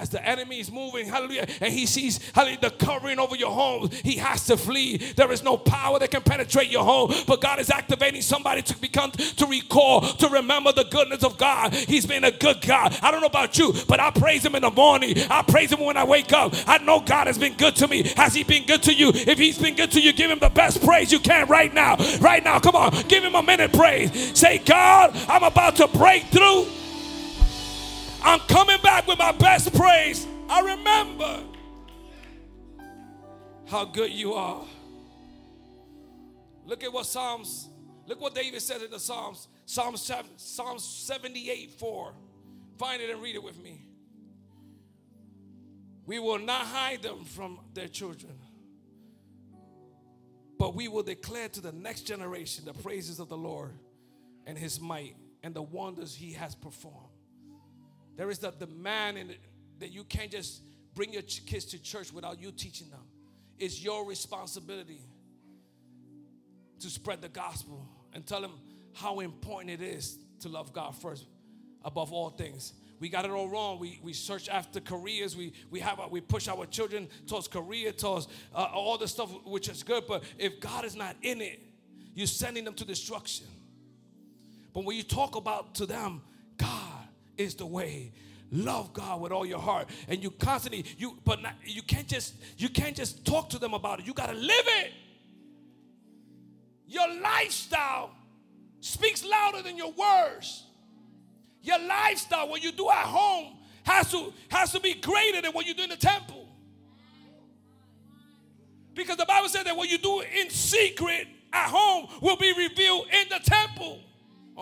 as 0.00 0.08
the 0.08 0.26
enemy 0.26 0.60
is 0.60 0.72
moving, 0.72 1.06
hallelujah, 1.06 1.46
and 1.60 1.72
he 1.72 1.84
sees, 1.84 2.30
hallelujah, 2.32 2.58
the 2.62 2.70
covering 2.70 3.18
over 3.18 3.36
your 3.36 3.52
home, 3.52 3.90
he 4.02 4.16
has 4.16 4.46
to 4.46 4.56
flee. 4.56 4.96
There 4.96 5.30
is 5.30 5.42
no 5.42 5.58
power 5.58 5.98
that 5.98 6.10
can 6.10 6.22
penetrate 6.22 6.70
your 6.70 6.84
home, 6.84 7.12
but 7.26 7.42
God 7.42 7.60
is 7.60 7.70
activating 7.70 8.22
somebody 8.22 8.62
to 8.62 8.78
become, 8.78 9.10
to 9.10 9.46
recall, 9.46 10.00
to 10.00 10.28
remember 10.28 10.72
the 10.72 10.84
goodness 10.84 11.22
of 11.22 11.36
God. 11.36 11.74
He's 11.74 12.06
been 12.06 12.24
a 12.24 12.30
good 12.30 12.62
God. 12.62 12.98
I 13.02 13.10
don't 13.10 13.20
know 13.20 13.26
about 13.26 13.58
you, 13.58 13.74
but 13.86 14.00
I 14.00 14.10
praise 14.10 14.44
him 14.44 14.54
in 14.54 14.62
the 14.62 14.70
morning. 14.70 15.16
I 15.28 15.42
praise 15.42 15.70
him 15.70 15.80
when 15.80 15.98
I 15.98 16.04
wake 16.04 16.32
up. 16.32 16.54
I 16.66 16.78
know 16.78 17.00
God 17.00 17.26
has 17.26 17.36
been 17.36 17.54
good 17.54 17.76
to 17.76 17.86
me. 17.86 18.04
Has 18.16 18.32
he 18.32 18.42
been 18.42 18.64
good 18.64 18.82
to 18.84 18.94
you? 18.94 19.12
If 19.14 19.38
he's 19.38 19.58
been 19.58 19.76
good 19.76 19.90
to 19.92 20.00
you, 20.00 20.14
give 20.14 20.30
him 20.30 20.38
the 20.38 20.48
best 20.48 20.82
praise 20.82 21.12
you 21.12 21.18
can 21.18 21.46
right 21.48 21.72
now. 21.74 21.96
Right 22.20 22.42
now, 22.42 22.58
come 22.58 22.74
on, 22.74 22.92
give 23.08 23.22
him 23.22 23.34
a 23.34 23.42
minute 23.42 23.74
praise. 23.74 24.38
Say, 24.38 24.58
God, 24.58 25.14
I'm 25.28 25.42
about 25.42 25.76
to 25.76 25.88
break 25.88 26.24
through. 26.24 26.79
I'm 28.22 28.40
coming 28.40 28.80
back 28.82 29.06
with 29.06 29.18
my 29.18 29.32
best 29.32 29.74
praise. 29.74 30.26
I 30.48 30.60
remember 30.60 31.44
how 33.66 33.84
good 33.84 34.10
you 34.10 34.34
are. 34.34 34.64
Look 36.66 36.84
at 36.84 36.92
what 36.92 37.06
Psalms, 37.06 37.68
look 38.06 38.20
what 38.20 38.34
David 38.34 38.60
said 38.62 38.82
in 38.82 38.90
the 38.90 39.00
Psalms. 39.00 39.48
Psalms, 39.64 40.10
Psalms 40.36 40.84
78 40.84 41.72
4. 41.72 42.12
Find 42.78 43.02
it 43.02 43.10
and 43.10 43.22
read 43.22 43.34
it 43.34 43.42
with 43.42 43.62
me. 43.62 43.86
We 46.06 46.18
will 46.18 46.38
not 46.38 46.66
hide 46.66 47.02
them 47.02 47.24
from 47.24 47.60
their 47.72 47.86
children, 47.86 48.32
but 50.58 50.74
we 50.74 50.88
will 50.88 51.04
declare 51.04 51.48
to 51.50 51.60
the 51.60 51.72
next 51.72 52.02
generation 52.02 52.64
the 52.64 52.72
praises 52.72 53.20
of 53.20 53.28
the 53.28 53.36
Lord 53.36 53.70
and 54.46 54.58
his 54.58 54.80
might 54.80 55.14
and 55.42 55.54
the 55.54 55.62
wonders 55.62 56.14
he 56.14 56.32
has 56.32 56.54
performed. 56.54 57.09
There 58.16 58.30
is 58.30 58.38
the 58.38 58.50
demand 58.50 59.18
in 59.18 59.34
that 59.78 59.90
you 59.90 60.04
can't 60.04 60.30
just 60.30 60.62
bring 60.94 61.12
your 61.12 61.22
kids 61.22 61.64
to 61.66 61.78
church 61.82 62.12
without 62.12 62.40
you 62.40 62.52
teaching 62.52 62.90
them. 62.90 63.02
It's 63.58 63.82
your 63.82 64.06
responsibility 64.06 65.00
to 66.80 66.88
spread 66.88 67.20
the 67.20 67.28
gospel 67.28 67.86
and 68.12 68.26
tell 68.26 68.40
them 68.40 68.52
how 68.94 69.20
important 69.20 69.70
it 69.70 69.82
is 69.82 70.18
to 70.40 70.48
love 70.48 70.72
God 70.72 70.96
first 70.96 71.26
above 71.84 72.12
all 72.12 72.30
things. 72.30 72.72
we 72.98 73.08
got 73.08 73.24
it 73.24 73.30
all 73.30 73.48
wrong. 73.48 73.78
We, 73.78 73.98
we 74.02 74.12
search 74.12 74.48
after 74.48 74.80
careers. 74.80 75.36
We, 75.36 75.54
we, 75.70 75.80
have 75.80 75.98
we 76.10 76.20
push 76.20 76.48
our 76.48 76.66
children 76.66 77.08
towards 77.26 77.48
career, 77.48 77.92
towards 77.92 78.28
uh, 78.54 78.68
all 78.74 78.98
the 78.98 79.08
stuff 79.08 79.30
which 79.46 79.68
is 79.68 79.82
good. 79.82 80.04
But 80.06 80.24
if 80.38 80.60
God 80.60 80.84
is 80.84 80.96
not 80.96 81.16
in 81.22 81.40
it, 81.40 81.60
you're 82.14 82.26
sending 82.26 82.64
them 82.64 82.74
to 82.74 82.84
destruction. 82.84 83.46
But 84.74 84.84
when 84.84 84.96
you 84.96 85.02
talk 85.02 85.36
about 85.36 85.74
to 85.76 85.86
them, 85.86 86.22
God 86.56 86.99
is 87.40 87.54
the 87.54 87.66
way. 87.66 88.12
Love 88.52 88.92
God 88.92 89.20
with 89.20 89.32
all 89.32 89.46
your 89.46 89.60
heart, 89.60 89.88
and 90.08 90.22
you 90.22 90.30
constantly 90.30 90.84
you. 90.98 91.18
But 91.24 91.40
not, 91.42 91.54
you 91.64 91.82
can't 91.82 92.08
just 92.08 92.34
you 92.58 92.68
can't 92.68 92.96
just 92.96 93.24
talk 93.24 93.50
to 93.50 93.58
them 93.58 93.74
about 93.74 94.00
it. 94.00 94.06
You 94.06 94.12
got 94.12 94.28
to 94.28 94.34
live 94.34 94.66
it. 94.82 94.92
Your 96.86 97.06
lifestyle 97.20 98.10
speaks 98.80 99.24
louder 99.24 99.62
than 99.62 99.76
your 99.76 99.92
words. 99.92 100.64
Your 101.62 101.78
lifestyle, 101.78 102.48
what 102.48 102.64
you 102.64 102.72
do 102.72 102.90
at 102.90 103.04
home, 103.04 103.58
has 103.84 104.10
to, 104.10 104.32
has 104.48 104.72
to 104.72 104.80
be 104.80 104.94
greater 104.94 105.42
than 105.42 105.52
what 105.52 105.66
you 105.66 105.74
do 105.74 105.84
in 105.84 105.90
the 105.90 105.96
temple. 105.96 106.48
Because 108.94 109.18
the 109.18 109.26
Bible 109.26 109.48
said 109.48 109.66
that 109.66 109.76
what 109.76 109.88
you 109.88 109.98
do 109.98 110.22
in 110.40 110.50
secret 110.50 111.28
at 111.52 111.68
home 111.68 112.08
will 112.20 112.36
be 112.36 112.52
revealed 112.52 113.06
in 113.12 113.28
the 113.28 113.38
temple. 113.44 114.00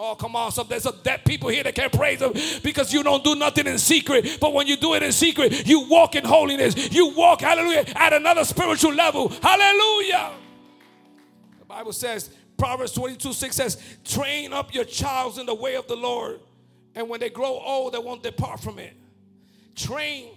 Oh, 0.01 0.15
come 0.15 0.37
on. 0.37 0.53
So 0.53 0.63
there's 0.63 0.87
a 0.87 0.93
dead 0.93 1.25
people 1.25 1.49
here 1.49 1.65
that 1.65 1.75
can't 1.75 1.93
praise 1.93 2.21
Him 2.21 2.33
because 2.63 2.93
you 2.93 3.03
don't 3.03 3.25
do 3.25 3.35
nothing 3.35 3.67
in 3.67 3.79
secret. 3.79 4.39
But 4.41 4.55
when 4.55 4.67
you 4.67 4.77
do 4.77 4.95
it 4.95 5.03
in 5.03 5.13
secret, 5.13 5.67
you 5.67 5.89
walk 5.89 6.15
in 6.15 6.25
holiness. 6.25 6.93
You 6.93 7.15
walk, 7.15 7.41
hallelujah, 7.41 7.85
at 7.97 8.13
another 8.13 8.45
spiritual 8.45 8.95
level. 8.95 9.29
Hallelujah. 9.29 10.31
The 11.59 11.65
Bible 11.65 11.93
says, 11.93 12.31
Proverbs 12.57 12.93
22 12.93 13.33
6 13.33 13.57
says, 13.57 13.97
train 14.05 14.53
up 14.53 14.73
your 14.73 14.85
child 14.85 15.39
in 15.39 15.47
the 15.47 15.55
way 15.55 15.75
of 15.75 15.87
the 15.89 15.97
Lord 15.97 16.41
and 16.99 17.09
when 17.09 17.21
they 17.21 17.31
grow 17.31 17.61
old, 17.61 17.95
they 17.95 17.99
won't 17.99 18.25
depart 18.25 18.59
from 18.59 18.81
it. 18.81 18.93
Train. 19.77 20.31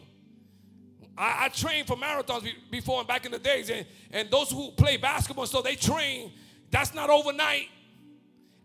I, 1.17 1.45
I 1.45 1.49
trained 1.49 1.87
for 1.87 1.95
marathons 1.95 2.47
before 2.69 2.99
and 2.99 3.07
back 3.07 3.25
in 3.25 3.31
the 3.31 3.39
days, 3.39 3.71
and, 3.71 3.83
and 4.11 4.29
those 4.29 4.51
who 4.51 4.69
play 4.71 4.97
basketball, 4.97 5.47
so 5.47 5.63
they 5.63 5.75
train. 5.75 6.31
That's 6.69 6.93
not 6.93 7.09
overnight. 7.09 7.67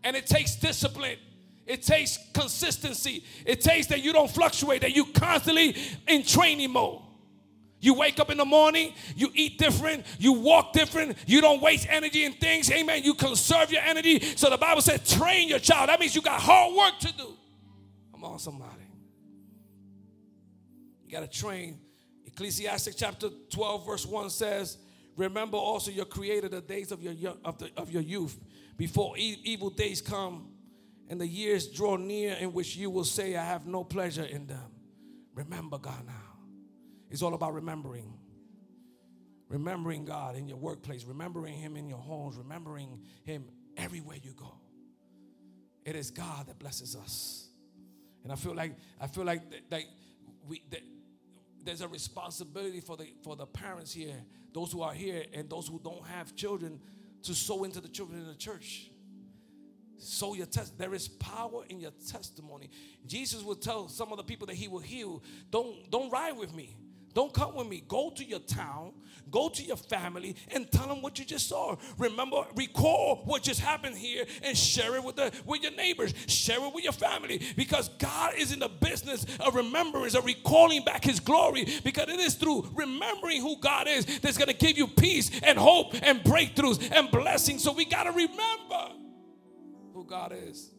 And 0.03 0.15
it 0.15 0.25
takes 0.25 0.55
discipline. 0.55 1.17
It 1.65 1.83
takes 1.83 2.17
consistency. 2.33 3.25
It 3.45 3.61
takes 3.61 3.87
that 3.87 4.03
you 4.03 4.13
don't 4.13 4.31
fluctuate, 4.31 4.81
that 4.81 4.95
you 4.95 5.05
constantly 5.05 5.75
in 6.07 6.23
training 6.23 6.71
mode. 6.71 7.01
You 7.79 7.93
wake 7.93 8.19
up 8.19 8.31
in 8.31 8.37
the 8.37 8.45
morning, 8.45 8.93
you 9.15 9.29
eat 9.35 9.59
different, 9.59 10.05
you 10.17 10.33
walk 10.33 10.73
different, 10.73 11.15
you 11.27 11.41
don't 11.41 11.61
waste 11.61 11.85
energy 11.89 12.25
in 12.25 12.33
things. 12.33 12.71
Amen. 12.71 13.03
You 13.03 13.13
conserve 13.13 13.71
your 13.71 13.81
energy. 13.81 14.19
So 14.35 14.49
the 14.49 14.57
Bible 14.57 14.81
says, 14.81 15.07
train 15.07 15.47
your 15.47 15.59
child. 15.59 15.89
That 15.89 15.99
means 15.99 16.15
you 16.15 16.21
got 16.21 16.41
hard 16.41 16.73
work 16.73 16.99
to 17.01 17.13
do. 17.15 17.37
Come 18.11 18.23
on, 18.23 18.39
somebody. 18.39 18.81
You 21.05 21.11
got 21.11 21.19
to 21.19 21.39
train. 21.39 21.79
Ecclesiastic 22.25 22.95
chapter 22.97 23.29
12, 23.51 23.85
verse 23.85 24.05
1 24.05 24.29
says, 24.31 24.77
Remember 25.15 25.57
also 25.57 25.91
your 25.91 26.05
creator 26.05 26.49
the 26.49 26.61
days 26.61 26.91
of 26.91 27.01
your, 27.01 27.33
of, 27.43 27.57
the, 27.59 27.69
of 27.77 27.91
your 27.91 28.01
youth, 28.01 28.37
before 28.77 29.15
evil 29.17 29.69
days 29.69 30.01
come 30.01 30.49
and 31.09 31.19
the 31.19 31.27
years 31.27 31.67
draw 31.67 31.95
near 31.95 32.33
in 32.33 32.53
which 32.53 32.75
you 32.75 32.89
will 32.89 33.03
say, 33.03 33.35
I 33.35 33.43
have 33.43 33.65
no 33.65 33.83
pleasure 33.83 34.23
in 34.23 34.47
them. 34.47 34.71
Remember 35.33 35.77
God 35.77 36.05
now. 36.05 36.13
It's 37.09 37.21
all 37.21 37.33
about 37.33 37.53
remembering. 37.53 38.13
Remembering 39.49 40.03
God 40.03 40.35
in 40.35 40.47
your 40.47 40.57
workplace, 40.57 41.05
remembering 41.05 41.53
Him 41.53 41.77
in 41.77 41.87
your 41.87 41.99
homes, 41.99 42.35
remembering 42.35 42.99
Him 43.23 43.45
everywhere 43.77 44.17
you 44.21 44.33
go. 44.33 44.53
It 45.85 45.95
is 45.95 46.11
God 46.11 46.47
that 46.47 46.59
blesses 46.59 46.97
us. 46.97 47.47
And 48.23 48.31
I 48.33 48.35
feel 48.35 48.53
like 48.53 48.75
I 48.99 49.07
feel 49.07 49.23
like 49.23 49.41
that, 49.69 49.83
we 50.45 50.61
that 50.71 50.81
there's 51.63 51.79
a 51.79 51.87
responsibility 51.87 52.81
for 52.81 52.97
the 52.97 53.07
for 53.23 53.37
the 53.37 53.45
parents 53.45 53.93
here, 53.93 54.21
those 54.53 54.73
who 54.73 54.81
are 54.81 54.93
here, 54.93 55.23
and 55.33 55.49
those 55.49 55.67
who 55.67 55.79
don't 55.81 56.05
have 56.07 56.35
children, 56.35 56.81
to 57.27 57.35
sow 57.35 57.63
into 57.63 57.79
the 57.81 57.87
children 57.89 58.19
in 58.19 58.27
the 58.27 58.35
church. 58.35 58.89
Sow 59.99 60.33
your 60.33 60.45
test. 60.45 60.77
There 60.77 60.93
is 60.93 61.07
power 61.07 61.63
in 61.69 61.79
your 61.79 61.91
testimony. 62.09 62.69
Jesus 63.05 63.43
will 63.43 63.55
tell 63.55 63.89
some 63.89 64.11
of 64.11 64.17
the 64.17 64.23
people 64.23 64.47
that 64.47 64.55
he 64.55 64.67
will 64.67 64.79
heal, 64.79 65.23
don't 65.51 65.89
don't 65.91 66.09
ride 66.09 66.37
with 66.37 66.53
me. 66.53 66.75
Don't 67.13 67.33
come 67.33 67.55
with 67.55 67.67
me. 67.67 67.83
Go 67.87 68.11
to 68.11 68.23
your 68.23 68.39
town, 68.39 68.91
go 69.31 69.49
to 69.49 69.63
your 69.63 69.77
family, 69.77 70.35
and 70.53 70.71
tell 70.71 70.87
them 70.87 71.01
what 71.01 71.17
you 71.17 71.25
just 71.25 71.49
saw. 71.49 71.75
Remember, 71.97 72.45
recall 72.55 73.23
what 73.25 73.43
just 73.43 73.59
happened 73.59 73.97
here 73.97 74.25
and 74.43 74.57
share 74.57 74.95
it 74.95 75.03
with, 75.03 75.15
the, 75.15 75.31
with 75.45 75.63
your 75.63 75.71
neighbors, 75.71 76.13
share 76.27 76.63
it 76.63 76.73
with 76.73 76.83
your 76.83 76.93
family. 76.93 77.41
Because 77.55 77.89
God 77.97 78.33
is 78.37 78.51
in 78.51 78.59
the 78.59 78.69
business 78.69 79.25
of 79.39 79.55
remembrance, 79.55 80.15
of 80.15 80.25
recalling 80.25 80.83
back 80.83 81.03
His 81.03 81.19
glory. 81.19 81.65
Because 81.83 82.07
it 82.09 82.19
is 82.19 82.35
through 82.35 82.69
remembering 82.75 83.41
who 83.41 83.59
God 83.59 83.87
is 83.87 84.05
that's 84.19 84.37
going 84.37 84.49
to 84.49 84.53
give 84.53 84.77
you 84.77 84.87
peace 84.87 85.31
and 85.43 85.57
hope 85.57 85.95
and 86.03 86.21
breakthroughs 86.21 86.91
and 86.91 87.09
blessings. 87.09 87.63
So 87.63 87.73
we 87.73 87.85
got 87.85 88.03
to 88.03 88.11
remember 88.11 88.93
who 89.93 90.05
God 90.05 90.33
is. 90.33 90.71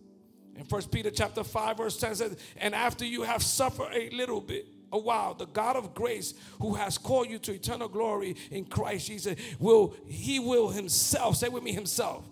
In 0.54 0.64
First 0.64 0.90
Peter 0.90 1.10
chapter 1.10 1.44
5, 1.44 1.76
verse 1.76 1.96
10 1.96 2.14
says, 2.16 2.36
And 2.56 2.74
after 2.74 3.04
you 3.04 3.22
have 3.22 3.42
suffered 3.42 3.92
a 3.92 4.10
little 4.10 4.40
bit, 4.40 4.66
a 4.92 4.98
while, 4.98 5.34
the 5.34 5.46
God 5.46 5.76
of 5.76 5.94
grace 5.94 6.34
who 6.60 6.74
has 6.74 6.98
called 6.98 7.28
you 7.28 7.38
to 7.40 7.52
eternal 7.52 7.88
glory 7.88 8.36
in 8.50 8.64
Christ 8.64 9.06
Jesus 9.06 9.38
will, 9.58 9.94
he 10.06 10.38
will 10.38 10.68
himself, 10.68 11.36
say 11.36 11.48
with 11.48 11.62
me, 11.62 11.72
himself. 11.72 12.24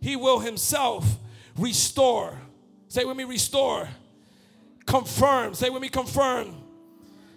He 0.00 0.16
will 0.16 0.40
himself 0.40 1.06
restore. 1.56 2.38
Say 2.88 3.04
with 3.04 3.16
me, 3.16 3.24
restore. 3.24 3.88
Confirm. 4.86 5.54
Say 5.54 5.70
with 5.70 5.82
me, 5.82 5.88
confirm. 5.88 6.54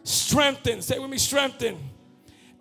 Strengthen. 0.04 0.82
Say 0.82 0.98
with 0.98 1.10
me, 1.10 1.18
strengthen 1.18 1.78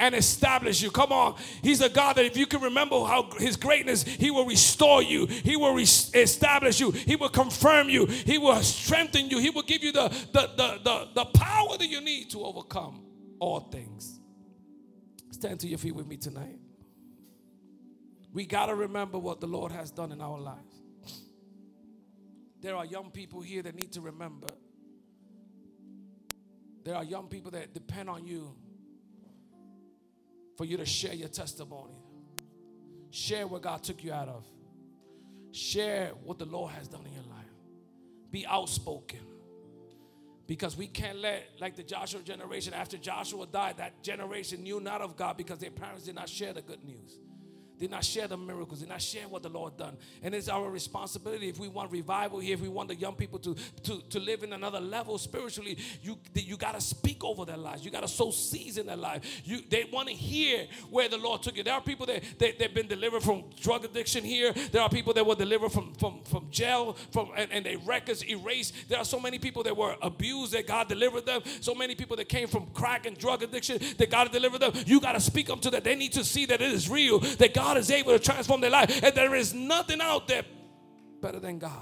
and 0.03 0.17
establish 0.17 0.83
you. 0.83 0.91
Come 0.91 1.13
on. 1.13 1.37
He's 1.63 1.81
a 1.81 1.89
God 1.89 2.17
that 2.17 2.25
if 2.25 2.37
you 2.37 2.45
can 2.45 2.61
remember 2.61 2.97
how 3.05 3.31
his 3.39 3.57
greatness, 3.57 4.03
he 4.03 4.33
will 4.33 4.45
restore 4.45 5.01
you. 5.01 5.27
He 5.27 5.57
will 5.57 5.75
re- 5.75 5.83
establish 5.83 6.81
you. 6.81 6.91
He 6.91 7.15
will 7.15 7.29
confirm 7.29 7.89
you. 7.89 8.07
He 8.07 8.37
will 8.37 8.61
strengthen 8.63 9.31
you. 9.31 9.39
He 9.39 9.51
will 9.51 9.63
give 9.63 9.85
you 9.85 9.93
the, 9.93 10.09
the, 10.09 10.51
the, 10.57 10.81
the, 10.83 11.09
the 11.15 11.25
power 11.27 11.79
that 11.79 11.87
you 11.87 12.01
need 12.01 12.31
to 12.31 12.45
overcome 12.45 13.05
all 13.39 13.61
things. 13.61 14.19
Stand 15.31 15.61
to 15.61 15.69
your 15.69 15.79
feet 15.79 15.95
with 15.95 16.09
me 16.09 16.17
tonight. 16.17 16.59
We 18.33 18.45
got 18.45 18.67
to 18.67 18.75
remember 18.75 19.19
what 19.19 19.41
the 19.41 19.47
Lord 19.47 19.71
has 19.71 19.93
done 19.93 20.11
in 20.11 20.21
our 20.21 20.41
lives. 20.41 20.83
There 22.61 22.75
are 22.75 22.85
young 22.85 23.13
people 23.13 23.41
here 23.41 23.63
that 23.63 23.77
need 23.77 23.93
to 23.93 24.01
remember. 24.01 24.49
There 26.85 26.97
are 26.97 27.05
young 27.05 27.29
people 27.29 27.53
that 27.53 27.73
depend 27.73 28.11
on 28.11 28.27
you 28.27 28.57
for 30.63 30.67
you 30.67 30.77
to 30.77 30.87
share 30.87 31.13
your 31.13 31.27
testimony. 31.27 32.01
Share 33.11 33.49
what 33.49 33.63
God 33.63 33.83
took 33.83 34.05
you 34.05 34.13
out 34.13 34.29
of. 34.29 34.47
Share 35.51 36.13
what 36.23 36.39
the 36.39 36.45
Lord 36.45 36.71
has 36.71 36.87
done 36.87 37.05
in 37.05 37.13
your 37.13 37.25
life. 37.25 37.51
Be 38.31 38.47
outspoken. 38.47 39.19
Because 40.47 40.77
we 40.77 40.87
can't 40.87 41.19
let, 41.19 41.49
like 41.61 41.75
the 41.75 41.83
Joshua 41.83 42.21
generation, 42.21 42.75
after 42.75 42.97
Joshua 42.97 43.45
died, 43.49 43.79
that 43.79 44.05
generation 44.05 44.63
knew 44.63 44.79
not 44.79 45.01
of 45.01 45.17
God 45.17 45.37
because 45.37 45.59
their 45.59 45.73
parents 45.73 46.05
did 46.05 46.15
not 46.15 46.29
share 46.29 46.53
the 46.53 46.63
good 46.63 46.85
news 46.85 47.19
did 47.83 47.91
not 47.91 48.05
share 48.05 48.29
the 48.29 48.37
miracles, 48.37 48.79
did 48.79 48.89
not 48.89 49.03
share 49.03 49.27
what 49.27 49.43
the 49.43 49.49
Lord 49.49 49.77
done. 49.77 49.97
And 50.23 50.37
it's 50.37 50.49
our 50.49 50.71
responsibility 50.71 51.49
if 51.49 51.59
we 51.59 51.67
want 51.67 51.91
revival 51.91 52.39
here, 52.39 52.55
if 52.55 52.61
we 52.61 52.69
want 52.69 52.89
the 52.89 52.95
young 52.95 53.17
people 53.17 53.41
to, 53.41 53.57
to, 53.83 54.01
to 54.09 54.21
live 54.21 54.45
in 54.45 54.53
another 54.53 54.79
level 54.79 55.19
spiritually, 55.19 55.77
you, 56.01 56.17
you 56.33 56.57
got 56.57 56.77
to 56.77 56.81
speak 56.81 57.25
over 57.25 57.45
their 57.45 57.57
lives. 57.57 57.85
You 57.85 57.91
got 57.91 58.03
to 58.03 58.09
sow 58.09 58.31
seeds 58.31 58.79
in 58.79 58.87
their 58.87 58.97
life. 58.97 59.43
You, 59.45 59.63
they 59.69 59.83
want 59.93 60.07
to 60.11 60.15
hear 60.15 60.69
where 60.91 61.09
the 61.09 61.19
Lord 61.19 61.43
took 61.43 61.57
you. 61.57 61.65
There 61.65 61.75
are 61.75 61.81
people 61.81 62.07
that 62.07 62.23
they, 62.39 62.53
they've 62.53 62.73
been 62.73 62.87
delivered 62.87 63.25
from 63.25 63.43
drug 63.61 63.85
addiction 63.85 64.23
here. 64.23 64.53
There 64.53 64.81
are 64.81 64.89
people 64.89 65.13
that 65.15 65.27
were 65.27 65.35
delivered 65.35 65.73
from, 65.73 65.93
from, 65.95 66.21
from 66.23 66.47
jail 66.53 66.97
from, 67.11 67.31
and, 67.37 67.51
and 67.51 67.67
their 67.67 67.79
records 67.79 68.25
erased. 68.31 68.75
There 68.89 68.99
are 68.99 69.05
so 69.05 69.19
many 69.19 69.41
people 69.41 69.65
that 69.65 69.77
were 69.77 69.97
abused 70.03 70.53
that 70.53 70.69
God 70.69 70.89
delivered 70.89 71.27
them. 71.27 71.43
So 71.61 71.75
many 71.75 71.97
people 71.97 72.17
that 72.19 72.29
came 72.29 72.47
from 72.47 72.67
crack 72.75 73.07
and 73.07 73.19
drug 73.19 73.43
addiction 73.43 73.81
that 73.99 74.09
God 74.09 74.31
delivered 74.31 74.61
them. 74.61 74.73
You 74.87 75.01
got 75.01 75.15
to 75.15 75.21
speak 75.21 75.51
up 75.51 75.61
to 75.63 75.71
that. 75.71 75.83
They 75.83 75.97
need 75.97 76.13
to 76.13 76.25
see 76.25 76.47
that 76.47 76.63
it 76.63 76.71
is 76.71 76.89
real, 76.89 77.19
that 77.19 77.55
God 77.55 77.72
God 77.73 77.81
is 77.81 77.91
able 77.91 78.13
to 78.13 78.19
transform 78.19 78.61
their 78.61 78.71
life. 78.71 79.03
And 79.03 79.15
there 79.15 79.35
is 79.35 79.55
nothing 79.55 80.03
out 80.03 80.29
there 80.29 80.43
better 81.23 81.41
than 81.41 81.59
God. 81.59 81.73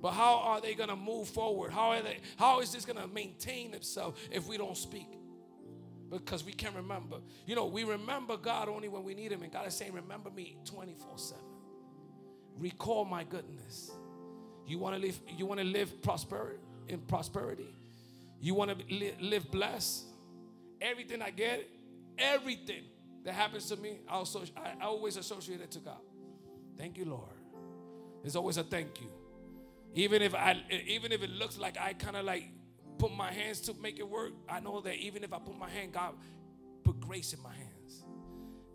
But 0.00 0.12
how 0.12 0.36
are 0.36 0.60
they 0.62 0.74
going 0.74 0.88
to 0.88 0.96
move 0.96 1.28
forward? 1.28 1.72
How 1.72 1.90
are 1.90 2.00
they 2.00 2.20
how 2.36 2.60
is 2.60 2.72
this 2.72 2.86
going 2.86 2.98
to 2.98 3.06
maintain 3.08 3.74
itself 3.74 4.18
if 4.30 4.46
we 4.46 4.56
don't 4.56 4.76
speak? 4.76 5.08
Because 6.10 6.42
we 6.42 6.52
can't 6.52 6.74
remember. 6.74 7.16
You 7.46 7.54
know, 7.54 7.66
we 7.66 7.84
remember 7.84 8.38
God 8.38 8.70
only 8.70 8.88
when 8.88 9.04
we 9.04 9.14
need 9.14 9.30
him 9.30 9.42
and 9.42 9.52
God 9.52 9.66
is 9.66 9.74
saying 9.74 9.92
remember 9.92 10.30
me 10.30 10.56
24/7. 10.64 11.34
Recall 12.56 13.04
my 13.04 13.24
goodness. 13.24 13.90
You 14.66 14.78
want 14.78 14.94
to 14.94 15.00
live 15.02 15.20
you 15.36 15.44
want 15.44 15.60
to 15.60 15.66
live 15.66 16.00
prosperity 16.00 16.60
in 16.88 17.00
prosperity? 17.00 17.74
You 18.40 18.54
want 18.54 18.70
to 18.70 19.12
live 19.20 19.50
blessed? 19.50 20.04
Everything 20.80 21.20
I 21.20 21.30
get, 21.30 21.68
everything 22.16 22.84
that 23.24 23.34
happens 23.34 23.66
to 23.66 23.76
me, 23.76 24.00
I, 24.08 24.14
also, 24.14 24.42
I 24.56 24.84
always 24.84 25.16
associate 25.16 25.60
it 25.60 25.70
to 25.72 25.80
God. 25.80 25.98
Thank 26.76 26.96
you, 26.96 27.04
Lord. 27.04 27.28
There's 28.22 28.36
always 28.36 28.56
a 28.56 28.62
thank 28.62 29.00
you. 29.00 29.08
Even 29.94 30.22
if 30.22 30.34
I 30.34 30.62
even 30.86 31.12
if 31.12 31.22
it 31.22 31.30
looks 31.30 31.58
like 31.58 31.78
I 31.78 31.94
kind 31.94 32.16
of 32.16 32.24
like 32.24 32.44
put 32.98 33.12
my 33.12 33.32
hands 33.32 33.60
to 33.62 33.74
make 33.74 33.98
it 33.98 34.08
work, 34.08 34.32
I 34.48 34.60
know 34.60 34.80
that 34.82 34.96
even 34.96 35.24
if 35.24 35.32
I 35.32 35.38
put 35.38 35.58
my 35.58 35.68
hand, 35.68 35.92
God 35.92 36.14
put 36.84 37.00
grace 37.00 37.32
in 37.32 37.42
my 37.42 37.52
hands. 37.52 38.04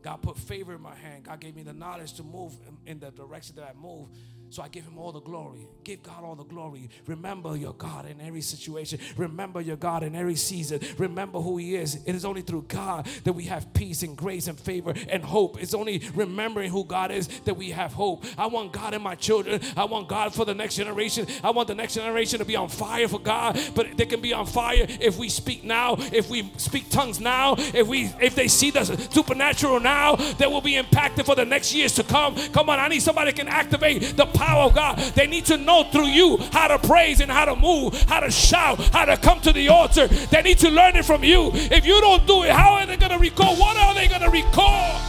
God 0.01 0.21
put 0.21 0.37
favor 0.37 0.75
in 0.75 0.81
my 0.81 0.95
hand. 0.95 1.23
God 1.23 1.39
gave 1.39 1.55
me 1.55 1.63
the 1.63 1.73
knowledge 1.73 2.13
to 2.13 2.23
move 2.23 2.57
in, 2.67 2.91
in 2.91 2.99
the 2.99 3.11
direction 3.11 3.55
that 3.55 3.63
I 3.63 3.79
move. 3.79 4.09
So 4.53 4.61
I 4.61 4.67
give 4.67 4.83
him 4.83 4.99
all 4.99 5.11
the 5.11 5.19
glory. 5.19 5.67
Give 5.83 6.03
God 6.03 6.23
all 6.23 6.35
the 6.35 6.43
glory. 6.43 6.87
Remember 7.07 7.57
your 7.57 7.73
God 7.73 8.05
in 8.07 8.21
every 8.21 8.41
situation. 8.41 8.99
Remember 9.17 9.59
your 9.59 9.77
God 9.77 10.03
in 10.03 10.15
every 10.15 10.35
season. 10.35 10.79
Remember 10.99 11.39
who 11.41 11.57
he 11.57 11.75
is. 11.75 11.95
It 12.05 12.13
is 12.13 12.23
only 12.23 12.43
through 12.43 12.65
God 12.67 13.07
that 13.23 13.33
we 13.33 13.45
have 13.45 13.73
peace 13.73 14.03
and 14.03 14.15
grace 14.15 14.47
and 14.47 14.59
favor 14.59 14.93
and 15.09 15.23
hope. 15.23 15.59
It's 15.59 15.73
only 15.73 16.03
remembering 16.13 16.69
who 16.69 16.83
God 16.85 17.09
is 17.09 17.27
that 17.45 17.55
we 17.55 17.71
have 17.71 17.93
hope. 17.93 18.25
I 18.37 18.45
want 18.45 18.73
God 18.73 18.93
in 18.93 19.01
my 19.01 19.15
children. 19.15 19.59
I 19.75 19.85
want 19.85 20.07
God 20.07 20.35
for 20.35 20.45
the 20.45 20.53
next 20.53 20.75
generation. 20.75 21.25
I 21.43 21.49
want 21.49 21.67
the 21.67 21.73
next 21.73 21.95
generation 21.95 22.37
to 22.37 22.45
be 22.45 22.55
on 22.55 22.69
fire 22.69 23.07
for 23.07 23.19
God, 23.19 23.59
but 23.73 23.97
they 23.97 24.05
can 24.05 24.21
be 24.21 24.33
on 24.33 24.45
fire 24.45 24.85
if 24.87 25.17
we 25.17 25.29
speak 25.29 25.63
now, 25.63 25.95
if 25.97 26.29
we 26.29 26.53
speak 26.57 26.91
tongues 26.91 27.19
now, 27.19 27.55
if 27.57 27.87
we 27.87 28.03
if 28.21 28.35
they 28.35 28.47
see 28.47 28.69
the 28.69 28.85
supernatural 28.85 29.79
now, 29.79 30.15
they 30.15 30.45
will 30.45 30.61
be 30.61 30.75
impacted 30.75 31.25
for 31.25 31.33
the 31.33 31.43
next 31.43 31.73
years 31.73 31.95
to 31.95 32.03
come. 32.03 32.35
Come 32.51 32.69
on, 32.69 32.77
I 32.77 32.87
need 32.87 32.99
somebody 32.99 33.31
can 33.31 33.47
activate 33.47 34.15
the 34.15 34.27
power 34.27 34.42
of 34.51 34.73
God. 34.73 34.97
They 35.15 35.27
need 35.27 35.45
to 35.45 35.57
know 35.57 35.83
through 35.91 36.07
you 36.07 36.37
how 36.51 36.67
to 36.67 36.79
praise 36.79 37.19
and 37.19 37.31
how 37.31 37.45
to 37.45 37.55
move, 37.55 37.99
how 38.03 38.19
to 38.19 38.31
shout, 38.31 38.79
how 38.93 39.05
to 39.05 39.17
come 39.17 39.41
to 39.41 39.53
the 39.53 39.69
altar. 39.69 40.07
They 40.07 40.41
need 40.41 40.59
to 40.59 40.69
learn 40.69 40.95
it 40.95 41.05
from 41.05 41.23
you. 41.23 41.51
If 41.53 41.85
you 41.85 41.99
don't 42.01 42.25
do 42.27 42.43
it, 42.43 42.51
how 42.51 42.73
are 42.73 42.85
they 42.85 42.97
going 42.97 43.11
to 43.11 43.19
recall? 43.19 43.55
What 43.55 43.77
are 43.77 43.93
they 43.93 44.07
going 44.07 44.21
to 44.21 44.29
recall? 44.29 44.99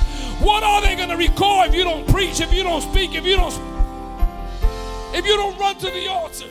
What 0.41 0.63
are 0.63 0.83
they 0.83 0.97
going 0.97 1.09
to 1.09 1.17
recall 1.17 1.63
if 1.65 1.75
you 1.75 1.85
don't 1.85 2.07
preach, 2.09 2.41
if 2.41 2.53
you 2.53 2.63
don't 2.63 2.83
speak, 2.83 3.15
if 3.15 3.25
you 3.25 3.37
don't 3.37 3.55
if 5.15 5.25
you 5.25 5.37
don't 5.37 5.59
run 5.59 5.77
to 5.77 5.87
the 5.87 6.09
altar? 6.09 6.49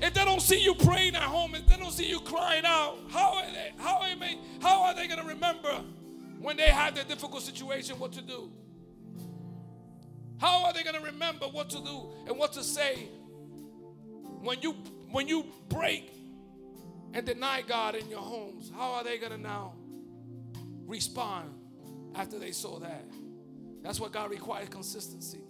If 0.00 0.14
they 0.14 0.24
don't 0.24 0.40
see 0.40 0.58
you 0.58 0.74
praying 0.74 1.16
at 1.16 1.22
home, 1.22 1.54
if 1.54 1.66
they 1.66 1.76
don't 1.76 1.92
see 1.92 2.08
you 2.08 2.20
crying 2.20 2.64
out, 2.64 2.96
how 3.10 3.34
are 3.34 3.42
they 3.42 3.72
how 3.78 4.00
are 4.00 4.16
they, 4.16 4.38
how 4.62 4.82
are 4.84 4.94
they 4.94 5.06
going 5.06 5.20
to 5.20 5.26
remember 5.26 5.82
when 6.40 6.56
they 6.56 6.68
have 6.68 6.94
their 6.94 7.04
difficult 7.04 7.42
situation 7.42 7.98
what 7.98 8.12
to 8.12 8.22
do? 8.22 8.50
How 10.40 10.64
are 10.64 10.72
they 10.72 10.82
going 10.82 10.96
to 10.96 11.02
remember 11.02 11.44
what 11.46 11.68
to 11.70 11.76
do 11.80 12.08
and 12.26 12.38
what 12.38 12.54
to 12.54 12.64
say 12.64 13.08
when 14.40 14.60
you 14.62 14.72
when 15.10 15.28
you 15.28 15.44
break 15.68 16.10
and 17.12 17.26
deny 17.26 17.60
God 17.60 17.94
in 17.94 18.08
your 18.08 18.20
homes? 18.20 18.72
How 18.74 18.92
are 18.92 19.04
they 19.04 19.18
going 19.18 19.32
to 19.32 19.38
now 19.38 19.74
respond 20.86 21.52
after 22.14 22.38
they 22.38 22.52
saw 22.52 22.78
that? 22.78 23.04
That's 23.82 24.00
what 24.00 24.12
God 24.12 24.30
requires 24.30 24.70
consistency. 24.70 25.40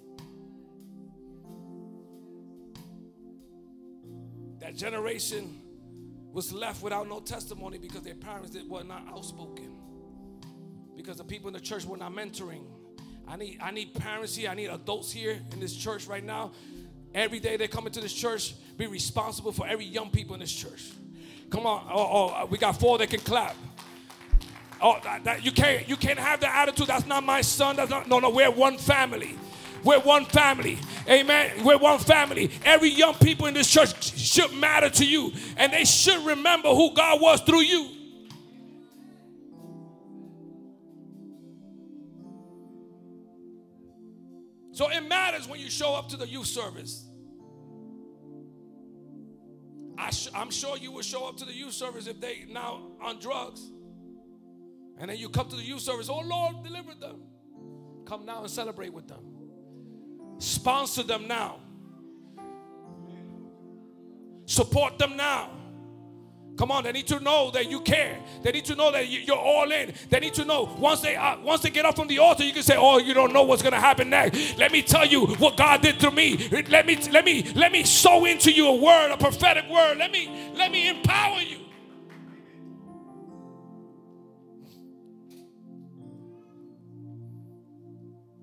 That 4.59 4.75
generation 4.75 5.61
was 6.33 6.53
left 6.53 6.83
without 6.83 7.09
no 7.09 7.21
testimony 7.21 7.79
because 7.79 8.03
their 8.03 8.15
parents 8.15 8.57
were 8.69 8.83
not 8.83 9.07
outspoken. 9.09 9.71
Because 10.97 11.17
the 11.17 11.25
people 11.25 11.47
in 11.47 11.55
the 11.55 11.61
church 11.61 11.85
were 11.85 11.97
not 11.97 12.13
mentoring 12.13 12.65
I 13.31 13.37
need, 13.37 13.59
I 13.63 13.71
need 13.71 13.95
parents 13.95 14.35
here. 14.35 14.51
I 14.51 14.55
need 14.55 14.67
adults 14.67 15.13
here 15.13 15.39
in 15.53 15.61
this 15.61 15.75
church 15.75 16.09
right 16.09 16.25
now. 16.25 16.51
Every 17.15 17.39
day 17.39 17.57
they 17.57 17.69
come 17.69 17.87
into 17.87 18.01
this 18.01 18.13
church, 18.13 18.55
be 18.77 18.89
responsible 18.89 19.53
for 19.53 19.69
every 19.69 19.85
young 19.85 20.11
people 20.11 20.35
in 20.35 20.41
this 20.41 20.53
church. 20.53 20.91
Come 21.49 21.65
on. 21.65 21.87
Oh, 21.93 22.09
oh 22.11 22.29
uh, 22.29 22.47
we 22.47 22.59
got 22.59 22.81
four 22.81 22.99
that 22.99 23.09
can 23.09 23.21
clap. 23.21 23.55
Oh, 24.83 24.99
that, 25.05 25.23
that, 25.25 25.45
you 25.45 25.53
can't 25.53 25.89
you 25.89 25.97
can't 25.97 26.19
have 26.19 26.41
that 26.41 26.57
attitude. 26.57 26.89
That's 26.89 27.07
not 27.07 27.23
my 27.23 27.41
son. 27.43 27.77
That's 27.77 27.91
not 27.91 28.09
no 28.09 28.19
no. 28.19 28.31
We're 28.31 28.51
one 28.51 28.79
family. 28.79 29.37
We're 29.85 30.01
one 30.01 30.25
family. 30.25 30.79
Amen. 31.09 31.65
We're 31.65 31.79
one 31.79 32.01
family. 32.01 32.51
Every 32.65 32.91
young 32.91 33.15
people 33.15 33.47
in 33.47 33.55
this 33.55 33.71
church 33.71 34.19
should 34.19 34.53
matter 34.55 34.91
to 34.91 35.07
you, 35.07 35.33
and 35.57 35.73
they 35.73 35.85
should 35.85 36.25
remember 36.27 36.71
who 36.71 36.93
God 36.95 37.21
was 37.21 37.41
through 37.43 37.63
you. 37.63 37.91
So 44.81 44.89
it 44.89 45.07
matters 45.07 45.47
when 45.47 45.61
you 45.61 45.69
show 45.69 45.95
up 45.95 46.09
to 46.09 46.17
the 46.17 46.27
youth 46.27 46.47
service. 46.47 47.05
I 49.99 50.11
am 50.35 50.51
sure 50.51 50.79
you 50.79 50.91
will 50.91 51.03
show 51.03 51.29
up 51.29 51.37
to 51.37 51.45
the 51.45 51.53
youth 51.53 51.75
service 51.75 52.07
if 52.07 52.19
they 52.19 52.47
now 52.49 52.87
on 53.03 53.19
drugs. 53.19 53.61
And 54.97 55.11
then 55.11 55.19
you 55.19 55.29
come 55.29 55.51
to 55.51 55.57
the 55.57 55.63
youth 55.63 55.83
service, 55.83 56.09
oh 56.09 56.21
Lord, 56.21 56.65
deliver 56.65 56.95
them. 56.95 57.21
Come 58.07 58.25
now 58.25 58.41
and 58.41 58.51
celebrate 58.51 58.95
with 58.95 59.07
them. 59.07 59.21
Sponsor 60.39 61.03
them 61.03 61.29
now. 61.29 61.61
Support 64.47 64.99
them 64.99 65.15
now. 65.15 65.51
Come 66.61 66.73
on, 66.73 66.85
they 66.85 66.93
need 66.93 67.07
to 67.07 67.19
know 67.21 67.51
that 67.53 67.71
you 67.71 67.81
care. 67.81 68.19
They 68.43 68.53
need 68.53 68.67
to 68.67 68.75
know 68.75 68.93
that 68.93 69.09
you're 69.09 69.35
all 69.35 69.73
in. 69.73 69.95
They 70.11 70.21
need 70.21 70.35
to 70.35 70.45
know 70.45 70.65
once 70.79 71.01
they 71.01 71.17
uh, 71.17 71.39
once 71.41 71.63
they 71.63 71.71
get 71.71 71.87
up 71.87 71.97
from 71.97 72.07
the 72.07 72.19
altar, 72.19 72.45
you 72.45 72.53
can 72.53 72.63
say, 72.63 72.77
"Oh, 72.77 72.99
you 72.99 73.15
don't 73.15 73.33
know 73.33 73.45
what's 73.45 73.63
going 73.63 73.73
to 73.73 73.81
happen 73.81 74.11
next." 74.11 74.59
Let 74.59 74.71
me 74.71 74.83
tell 74.83 75.07
you 75.07 75.25
what 75.25 75.57
God 75.57 75.81
did 75.81 75.99
through 75.99 76.11
me. 76.11 76.37
Let 76.69 76.85
me 76.85 76.97
let 77.11 77.25
me 77.25 77.51
let 77.55 77.73
me 77.73 77.83
sow 77.85 78.27
into 78.27 78.53
you 78.53 78.69
a 78.69 78.77
word, 78.77 79.11
a 79.11 79.17
prophetic 79.17 79.71
word. 79.71 79.97
Let 79.97 80.13
me 80.13 80.53
let 80.55 80.71
me 80.71 80.91
empower 80.91 81.41
you. 81.41 81.61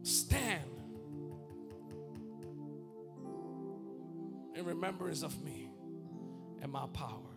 Stand 0.02 0.64
in 4.56 4.66
remembrance 4.66 5.22
of 5.22 5.40
me 5.44 5.70
and 6.64 6.72
my 6.72 6.88
power. 6.88 7.37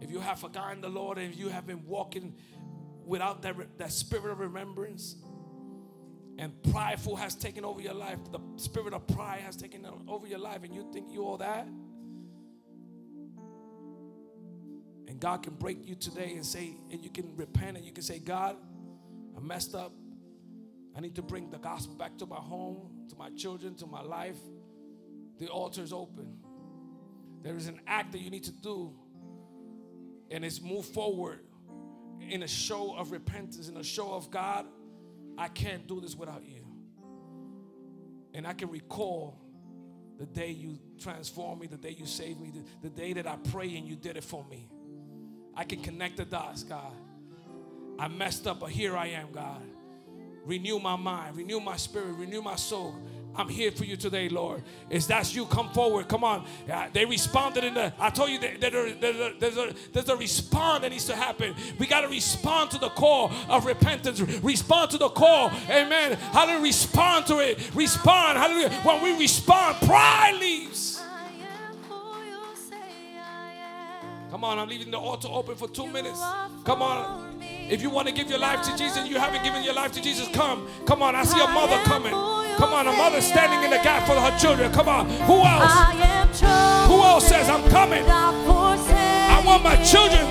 If 0.00 0.10
you 0.10 0.20
have 0.20 0.38
forgotten 0.38 0.80
the 0.80 0.88
Lord 0.88 1.18
and 1.18 1.34
you 1.34 1.48
have 1.48 1.66
been 1.66 1.84
walking 1.86 2.34
without 3.04 3.42
that, 3.42 3.56
that 3.78 3.92
spirit 3.92 4.30
of 4.30 4.38
remembrance, 4.38 5.16
and 6.38 6.52
prideful 6.70 7.16
has 7.16 7.34
taken 7.34 7.64
over 7.64 7.80
your 7.80 7.94
life, 7.94 8.18
the 8.30 8.38
spirit 8.56 8.94
of 8.94 9.06
pride 9.08 9.40
has 9.40 9.56
taken 9.56 9.84
over 10.06 10.26
your 10.26 10.38
life, 10.38 10.62
and 10.62 10.72
you 10.72 10.88
think 10.92 11.10
you 11.10 11.24
all 11.24 11.36
that. 11.38 11.66
And 15.08 15.18
God 15.18 15.42
can 15.42 15.54
break 15.54 15.84
you 15.84 15.96
today 15.96 16.34
and 16.34 16.46
say, 16.46 16.76
and 16.92 17.02
you 17.02 17.10
can 17.10 17.34
repent 17.34 17.76
and 17.76 17.84
you 17.84 17.92
can 17.92 18.04
say, 18.04 18.20
God, 18.20 18.56
I 19.36 19.40
messed 19.40 19.74
up. 19.74 19.92
I 20.96 21.00
need 21.00 21.16
to 21.16 21.22
bring 21.22 21.50
the 21.50 21.58
gospel 21.58 21.96
back 21.96 22.18
to 22.18 22.26
my 22.26 22.36
home, 22.36 22.90
to 23.08 23.16
my 23.16 23.30
children, 23.30 23.74
to 23.76 23.86
my 23.86 24.02
life. 24.02 24.36
The 25.38 25.48
altar 25.48 25.82
is 25.82 25.92
open. 25.92 26.38
There 27.42 27.56
is 27.56 27.68
an 27.68 27.80
act 27.86 28.12
that 28.12 28.20
you 28.20 28.30
need 28.30 28.44
to 28.44 28.52
do 28.52 28.94
and 30.30 30.44
it's 30.44 30.60
move 30.60 30.84
forward 30.84 31.40
in 32.20 32.42
a 32.42 32.48
show 32.48 32.94
of 32.96 33.10
repentance, 33.10 33.68
in 33.68 33.76
a 33.76 33.84
show 33.84 34.12
of 34.12 34.30
God, 34.30 34.66
I 35.36 35.48
can't 35.48 35.86
do 35.86 36.00
this 36.00 36.14
without 36.14 36.44
you. 36.44 36.66
And 38.34 38.46
I 38.46 38.52
can 38.52 38.70
recall 38.70 39.38
the 40.18 40.26
day 40.26 40.50
you 40.50 40.78
transformed 40.98 41.60
me, 41.60 41.66
the 41.68 41.76
day 41.76 41.94
you 41.98 42.06
saved 42.06 42.40
me, 42.40 42.50
the, 42.50 42.88
the 42.88 42.90
day 42.90 43.12
that 43.14 43.26
I 43.26 43.36
prayed 43.36 43.76
and 43.76 43.86
you 43.86 43.96
did 43.96 44.16
it 44.16 44.24
for 44.24 44.44
me. 44.44 44.68
I 45.54 45.64
can 45.64 45.80
connect 45.80 46.16
the 46.16 46.24
dots, 46.24 46.62
God. 46.62 46.92
I 47.98 48.08
messed 48.08 48.46
up, 48.46 48.60
but 48.60 48.70
here 48.70 48.96
I 48.96 49.08
am, 49.08 49.32
God. 49.32 49.62
Renew 50.44 50.78
my 50.78 50.96
mind, 50.96 51.36
renew 51.36 51.60
my 51.60 51.76
spirit, 51.76 52.12
renew 52.12 52.42
my 52.42 52.56
soul. 52.56 52.94
I'm 53.38 53.48
here 53.48 53.70
for 53.70 53.84
you 53.84 53.96
today, 53.96 54.28
Lord. 54.28 54.64
Is 54.90 55.06
that 55.06 55.32
you? 55.32 55.46
Come 55.46 55.70
forward. 55.70 56.08
Come 56.08 56.24
on. 56.24 56.44
Yeah, 56.66 56.88
they 56.92 57.04
responded 57.04 57.62
in 57.62 57.74
the. 57.74 57.92
I 57.96 58.10
told 58.10 58.30
you 58.30 58.40
that, 58.40 58.60
that 58.60 58.72
there, 58.72 58.92
there's, 58.94 59.16
a, 59.16 59.32
there's, 59.38 59.56
a, 59.56 59.74
there's 59.92 60.08
a 60.08 60.16
response 60.16 60.82
that 60.82 60.90
needs 60.90 61.04
to 61.04 61.14
happen. 61.14 61.54
We 61.78 61.86
got 61.86 62.00
to 62.00 62.08
respond 62.08 62.72
to 62.72 62.78
the 62.78 62.88
call 62.88 63.30
of 63.48 63.64
repentance. 63.64 64.20
Respond 64.20 64.90
to 64.90 64.98
the 64.98 65.08
call. 65.08 65.52
Amen. 65.70 66.18
How 66.32 66.46
to 66.46 66.60
respond 66.60 67.26
to 67.26 67.38
it? 67.38 67.70
Respond. 67.76 68.38
Hallelujah. 68.38 68.70
When 68.82 69.04
we 69.04 69.16
respond, 69.16 69.76
pride 69.86 70.36
leaves. 70.40 71.00
Come 74.32 74.44
on, 74.44 74.58
I'm 74.58 74.68
leaving 74.68 74.90
the 74.90 74.98
altar 74.98 75.28
open 75.30 75.54
for 75.54 75.68
two 75.68 75.86
minutes. 75.86 76.20
Come 76.64 76.82
on. 76.82 77.40
If 77.40 77.82
you 77.82 77.88
want 77.88 78.08
to 78.08 78.14
give 78.14 78.28
your 78.28 78.38
life 78.38 78.62
to 78.66 78.76
Jesus, 78.76 79.08
you 79.08 79.18
haven't 79.18 79.42
given 79.44 79.62
your 79.62 79.74
life 79.74 79.92
to 79.92 80.02
Jesus, 80.02 80.28
come. 80.34 80.68
Come 80.86 81.02
on, 81.02 81.14
I 81.14 81.22
see 81.22 81.40
a 81.40 81.48
mother 81.48 81.78
coming. 81.84 82.47
Come 82.58 82.74
on, 82.74 82.88
a 82.88 82.92
mother 82.92 83.20
standing 83.20 83.62
in 83.62 83.70
the 83.70 83.78
gap 83.86 84.04
for 84.04 84.18
her 84.18 84.36
children. 84.36 84.72
Come 84.72 84.88
on. 84.88 85.08
Who 85.30 85.46
else? 85.46 85.70
Who 86.90 86.98
else 87.00 87.28
says, 87.28 87.48
I'm 87.48 87.62
coming? 87.70 88.02
I 88.04 89.40
want 89.46 89.62
my 89.62 89.76
children 89.86 90.26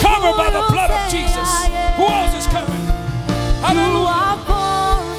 covered 0.00 0.36
by 0.40 0.48
the 0.48 0.64
blood 0.72 0.90
of 0.90 1.10
Jesus. 1.12 1.68
Who 2.00 2.08
else 2.08 2.32
is 2.40 2.46
coming? 2.48 2.80
Hallelujah. 3.60 4.40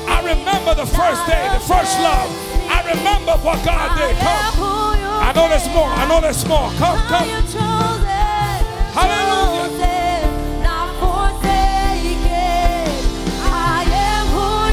I 0.10 0.18
remember 0.26 0.74
the 0.74 0.88
first 0.90 1.22
day, 1.30 1.46
the 1.54 1.62
first 1.62 1.94
love. 2.02 2.30
I 2.66 2.82
remember 2.90 3.38
what 3.46 3.64
God 3.64 3.94
did. 3.94 4.18
Come. 4.18 4.58
I 5.22 5.32
know 5.36 5.48
there's 5.50 5.70
more. 5.70 5.86
I 5.86 6.08
know 6.10 6.20
there's 6.20 6.46
more. 6.48 6.72
Come, 6.82 6.98
come. 7.06 7.30
Hallelujah. 8.98 9.29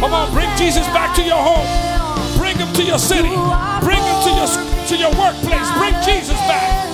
Come 0.01 0.13
on, 0.13 0.33
bring 0.33 0.49
Jesus 0.57 0.87
back 0.93 1.17
to 1.17 1.23
your 1.23 1.41
home. 1.41 1.67
Bring 2.39 2.57
him 2.57 2.73
to 2.75 2.83
your 2.85 2.99
city. 2.99 3.33
Bring 3.81 4.01
him 4.01 4.19
to 4.27 4.31
your, 4.37 4.49
to 4.89 4.95
your 4.97 5.13
workplace. 5.17 5.69
Bring 5.81 5.95
Jesus 6.05 6.39
back. 6.47 6.87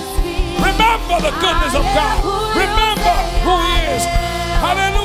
Remember 0.57 1.19
the 1.19 1.33
goodness 1.43 1.75
of 1.75 1.83
God. 1.91 2.17
Remember 2.55 3.15
who 3.43 3.53
he 3.59 3.95
is. 3.95 4.03
Hallelujah. 4.63 5.02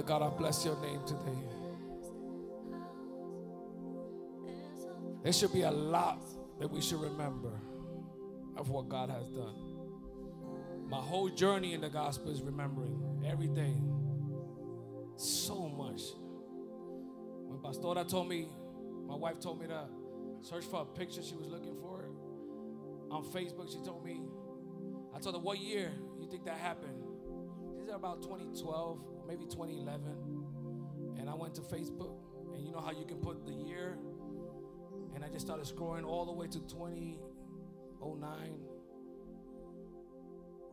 Father 0.00 0.18
God, 0.18 0.22
I 0.22 0.38
bless 0.38 0.64
your 0.64 0.80
name 0.80 1.00
today. 1.06 1.42
There 5.22 5.30
should 5.30 5.52
be 5.52 5.60
a 5.60 5.70
lot 5.70 6.22
that 6.58 6.70
we 6.70 6.80
should 6.80 7.02
remember 7.02 7.52
of 8.56 8.70
what 8.70 8.88
God 8.88 9.10
has 9.10 9.28
done. 9.28 10.88
My 10.88 10.96
whole 10.96 11.28
journey 11.28 11.74
in 11.74 11.82
the 11.82 11.90
gospel 11.90 12.30
is 12.30 12.40
remembering 12.40 13.26
everything. 13.28 13.92
So 15.16 15.68
much. 15.68 16.00
When 17.46 17.58
Pastora 17.58 18.08
told 18.08 18.26
me, 18.26 18.48
my 19.06 19.16
wife 19.16 19.38
told 19.38 19.60
me 19.60 19.66
to 19.66 19.84
search 20.40 20.64
for 20.64 20.80
a 20.80 20.86
picture 20.86 21.22
she 21.22 21.34
was 21.34 21.48
looking 21.48 21.76
for 21.78 22.08
on 23.10 23.22
Facebook, 23.24 23.70
she 23.70 23.84
told 23.84 24.02
me, 24.02 24.22
I 25.14 25.18
told 25.18 25.34
her, 25.34 25.42
what 25.42 25.58
year 25.58 25.92
you 26.18 26.26
think 26.26 26.46
that 26.46 26.56
happened? 26.56 27.04
She 27.76 27.84
said 27.84 27.96
about 27.96 28.22
2012, 28.22 28.98
maybe 29.30 29.44
2011. 29.44 30.02
And 31.18 31.30
I 31.30 31.34
went 31.34 31.54
to 31.54 31.60
Facebook, 31.60 32.16
and 32.52 32.64
you 32.66 32.72
know 32.72 32.80
how 32.80 32.90
you 32.90 33.04
can 33.04 33.18
put 33.18 33.46
the 33.46 33.52
year? 33.52 33.96
And 35.14 35.24
I 35.24 35.28
just 35.28 35.46
started 35.46 35.64
scrolling 35.66 36.04
all 36.04 36.26
the 36.26 36.32
way 36.32 36.48
to 36.48 36.58
2009. 36.58 38.30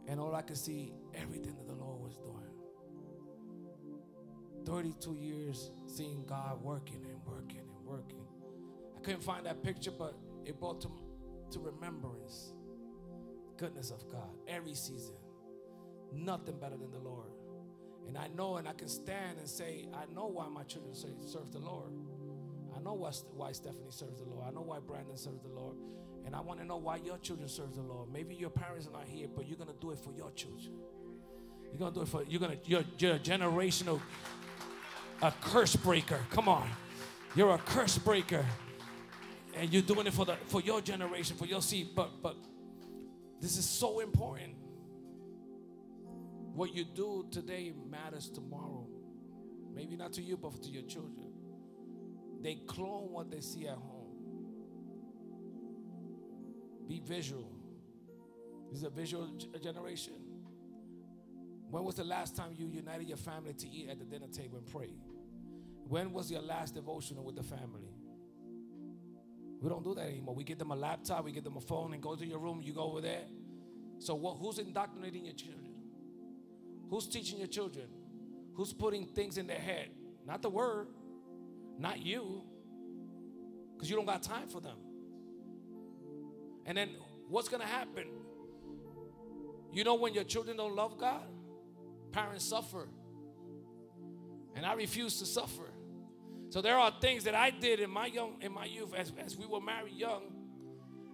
And 0.07 0.19
all 0.19 0.33
I 0.33 0.41
could 0.41 0.57
see, 0.57 0.91
everything 1.13 1.55
that 1.55 1.67
the 1.67 1.75
Lord 1.75 2.01
was 2.01 2.15
doing. 2.15 2.33
32 4.65 5.13
years 5.13 5.69
seeing 5.85 6.25
God 6.25 6.59
working 6.63 7.05
and 7.05 7.21
working 7.25 7.59
and 7.59 7.85
working. 7.85 8.25
I 8.95 8.99
couldn't 9.01 9.23
find 9.23 9.45
that 9.45 9.61
picture, 9.63 9.91
but 9.91 10.17
it 10.45 10.59
brought 10.59 10.81
to, 10.81 10.89
to 11.51 11.59
remembrance 11.59 12.53
goodness 13.57 13.91
of 13.91 14.09
God 14.11 14.35
every 14.47 14.73
season. 14.73 15.15
Nothing 16.11 16.57
better 16.59 16.77
than 16.77 16.91
the 16.91 16.99
Lord. 16.99 17.36
And 18.07 18.17
I 18.17 18.27
know 18.35 18.57
and 18.57 18.67
I 18.67 18.73
can 18.73 18.87
stand 18.87 19.37
and 19.39 19.47
say, 19.47 19.87
I 19.93 20.11
know 20.13 20.27
why 20.27 20.47
my 20.47 20.63
children 20.63 20.95
serve 20.95 21.51
the 21.51 21.59
Lord. 21.59 21.91
I 22.75 22.79
know 22.79 22.93
why, 22.93 23.51
Stephanie 23.51 23.89
serves 23.89 24.19
the 24.19 24.25
Lord. 24.25 24.45
I 24.47 24.51
know 24.51 24.61
why 24.61 24.77
Brandon 24.79 25.17
serves 25.17 25.41
the 25.41 25.49
Lord. 25.49 25.75
And 26.25 26.35
I 26.35 26.41
want 26.41 26.59
to 26.59 26.65
know 26.65 26.77
why 26.77 26.97
your 26.97 27.17
children 27.17 27.49
serve 27.49 27.75
the 27.75 27.81
Lord. 27.81 28.11
Maybe 28.11 28.35
your 28.35 28.49
parents 28.49 28.87
are 28.87 28.91
not 28.91 29.05
here, 29.07 29.27
but 29.33 29.47
you're 29.47 29.57
going 29.57 29.69
to 29.69 29.79
do 29.79 29.91
it 29.91 29.99
for 29.99 30.13
your 30.13 30.31
children. 30.31 30.73
You're 31.71 31.79
going 31.79 31.93
to 31.93 31.99
do 31.99 32.03
it 32.03 32.07
for, 32.07 32.23
you're 32.23 32.39
going 32.39 32.57
to, 32.57 32.69
you're, 32.69 32.83
you're 32.97 33.15
a 33.15 33.19
generational, 33.19 33.99
a 35.21 35.33
curse 35.41 35.75
breaker. 35.75 36.19
Come 36.31 36.47
on. 36.47 36.69
You're 37.35 37.55
a 37.55 37.57
curse 37.57 37.97
breaker. 37.97 38.45
And 39.55 39.73
you're 39.73 39.81
doing 39.81 40.07
it 40.07 40.13
for 40.13 40.25
the, 40.25 40.35
for 40.47 40.61
your 40.61 40.81
generation, 40.81 41.35
for 41.35 41.45
your 41.45 41.61
seed. 41.61 41.89
But, 41.95 42.21
but 42.21 42.35
this 43.41 43.57
is 43.57 43.67
so 43.67 43.99
important. 43.99 44.53
What 46.57 46.73
you 46.73 46.85
do 46.85 47.23
today 47.29 47.71
matters 47.87 48.29
tomorrow. 48.29 48.87
Maybe 49.75 49.95
not 49.95 50.13
to 50.13 50.23
you, 50.23 50.37
but 50.37 50.59
to 50.63 50.69
your 50.71 50.81
children. 50.81 51.27
They 52.41 52.55
clone 52.65 53.11
what 53.11 53.29
they 53.29 53.41
see 53.41 53.67
at 53.67 53.75
home. 53.75 54.15
Be 56.87 56.99
visual. 57.05 57.51
This 58.71 58.79
is 58.79 58.85
a 58.85 58.89
visual 58.89 59.29
generation. 59.61 60.15
When 61.69 61.83
was 61.83 61.93
the 61.93 62.03
last 62.03 62.35
time 62.35 62.55
you 62.57 62.65
united 62.65 63.07
your 63.07 63.17
family 63.17 63.53
to 63.53 63.69
eat 63.69 63.89
at 63.91 63.99
the 63.99 64.05
dinner 64.05 64.25
table 64.25 64.57
and 64.57 64.65
pray? 64.65 64.95
When 65.87 66.11
was 66.11 66.31
your 66.31 66.41
last 66.41 66.73
devotional 66.73 67.23
with 67.23 67.35
the 67.35 67.43
family? 67.43 67.93
We 69.61 69.69
don't 69.69 69.83
do 69.83 69.93
that 69.93 70.07
anymore. 70.07 70.33
We 70.33 70.43
give 70.43 70.57
them 70.57 70.71
a 70.71 70.75
laptop, 70.75 71.23
we 71.23 71.33
give 71.33 71.43
them 71.43 71.57
a 71.57 71.61
phone, 71.61 71.93
and 71.93 72.01
go 72.01 72.15
to 72.15 72.25
your 72.25 72.39
room. 72.39 72.61
You 72.63 72.73
go 72.73 72.81
over 72.81 73.01
there. 73.01 73.25
So, 73.99 74.15
what, 74.15 74.37
who's 74.39 74.57
indoctrinating 74.57 75.25
your 75.25 75.35
children? 75.35 75.66
Who's 76.89 77.07
teaching 77.07 77.39
your 77.39 77.47
children? 77.47 77.87
Who's 78.55 78.73
putting 78.73 79.05
things 79.07 79.37
in 79.37 79.47
their 79.47 79.59
head? 79.59 79.89
Not 80.25 80.41
the 80.41 80.49
word, 80.49 80.87
not 81.77 82.01
you, 82.01 82.41
because 83.73 83.89
you 83.89 83.95
don't 83.95 84.05
got 84.05 84.23
time 84.23 84.47
for 84.47 84.59
them. 84.59 84.77
And 86.65 86.77
then 86.77 86.89
what's 87.29 87.49
going 87.49 87.61
to 87.61 87.67
happen? 87.67 88.07
You 89.71 89.83
know, 89.83 89.95
when 89.95 90.13
your 90.13 90.23
children 90.23 90.57
don't 90.57 90.75
love 90.75 90.97
God, 90.97 91.23
parents 92.11 92.45
suffer. 92.45 92.87
And 94.55 94.65
I 94.65 94.73
refuse 94.73 95.19
to 95.19 95.25
suffer. 95.25 95.69
So 96.49 96.61
there 96.61 96.77
are 96.77 96.91
things 96.99 97.25
that 97.25 97.35
I 97.35 97.51
did 97.51 97.79
in 97.79 97.89
my 97.89 98.07
young 98.07 98.35
in 98.41 98.53
my 98.53 98.65
youth 98.65 98.93
as, 98.95 99.11
as 99.23 99.37
we 99.37 99.45
were 99.45 99.61
married 99.61 99.93
young. 99.93 100.23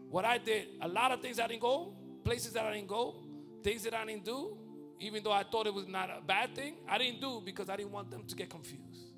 What 0.10 0.26
I 0.26 0.38
did, 0.38 0.68
a 0.82 0.88
lot 0.88 1.12
of 1.12 1.22
things 1.22 1.40
I 1.40 1.48
didn't 1.48 1.62
go, 1.62 1.94
places 2.24 2.54
that 2.54 2.66
I 2.66 2.74
didn't 2.74 2.88
go, 2.88 3.16
things 3.64 3.84
that 3.84 3.96
I 3.96 4.06
didn't 4.06 4.26
do, 4.26 4.58
even 5.04 5.22
though 5.22 5.32
I 5.32 5.44
thought 5.44 5.68
it 5.68 5.74
was 5.74 5.88
not 5.88 6.10
a 6.10 6.22
bad 6.26 6.56
thing, 6.56 6.76
I 6.88 6.98
didn't 6.98 7.20
do 7.20 7.42
because 7.44 7.70
I 7.70 7.76
didn't 7.76 7.92
want 7.92 8.10
them 8.10 8.24
to 8.26 8.36
get 8.36 8.50
confused. 8.50 9.12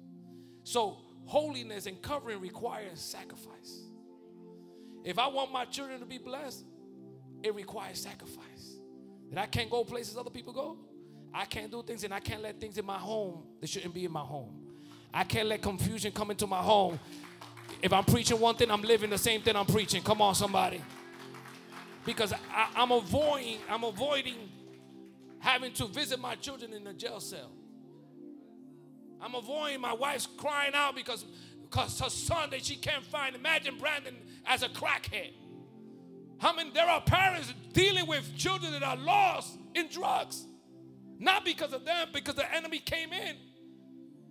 So 0.64 0.98
holiness 1.26 1.86
and 1.86 2.02
covering 2.02 2.42
requires 2.42 3.00
sacrifice. 3.00 3.84
If 5.04 5.20
I 5.20 5.28
want 5.28 5.52
my 5.52 5.66
children 5.66 6.00
to 6.00 6.06
be 6.06 6.18
blessed, 6.18 6.66
it 7.44 7.54
requires 7.54 8.00
sacrifice. 8.00 8.78
That 9.30 9.40
I 9.40 9.46
can't 9.46 9.70
go 9.70 9.84
places 9.84 10.18
other 10.18 10.32
people 10.32 10.54
go. 10.54 10.78
I 11.32 11.46
can't 11.46 11.70
do 11.70 11.84
things 11.84 12.04
and 12.04 12.14
I 12.14 12.20
can't 12.20 12.42
let 12.42 12.60
things 12.60 12.80
in 12.80 12.86
my 12.86 12.98
home 12.98 13.44
that 13.62 13.70
shouldn't 13.70 13.94
be 13.94 14.06
in 14.06 14.12
my 14.12 14.22
home. 14.22 14.56
I 15.14 15.24
can't 15.24 15.48
let 15.48 15.62
confusion 15.62 16.12
come 16.12 16.32
into 16.32 16.48
my 16.48 16.62
home. 16.62 17.00
If 17.82 17.94
I'm 17.94 18.06
preaching 18.06 18.40
one 18.40 18.56
thing, 18.56 18.72
I'm 18.72 18.82
living 18.82 19.12
the 19.12 19.18
same 19.18 19.42
thing 19.42 19.56
I'm 19.56 19.66
preaching. 19.68 20.02
Come 20.02 20.22
on, 20.22 20.34
somebody. 20.34 20.82
Because 22.06 22.34
I, 22.34 22.70
I'm 22.76 22.92
avoiding, 22.92 23.58
I'm 23.70 23.84
avoiding 23.84 24.36
having 25.46 25.72
to 25.72 25.86
visit 25.86 26.20
my 26.20 26.34
children 26.34 26.74
in 26.74 26.84
the 26.84 26.94
jail 26.94 27.20
cell. 27.20 27.52
I'm 29.22 29.36
avoiding 29.36 29.80
my 29.80 29.94
wife's 29.94 30.26
crying 30.26 30.74
out 30.74 30.96
because, 30.96 31.24
because 31.62 32.00
her 32.00 32.10
son 32.10 32.50
that 32.50 32.66
she 32.66 32.76
can't 32.76 33.06
find. 33.06 33.36
Imagine 33.36 33.78
Brandon 33.78 34.16
as 34.48 34.64
a 34.64 34.70
crackhead. 34.70 35.34
How 36.40 36.54
many 36.54 36.72
there 36.72 36.88
are 36.88 37.00
parents 37.00 37.54
dealing 37.74 38.08
with 38.08 38.36
children 38.36 38.72
that 38.72 38.82
are 38.82 38.98
lost 38.98 39.56
in 39.76 39.88
drugs? 39.88 40.48
Not 41.20 41.46
because 41.46 41.74
of 41.74 41.86
them, 41.86 42.08
because 42.12 42.36
the 42.36 42.54
enemy 42.54 42.80
came 42.80 43.14
in. 43.14 43.36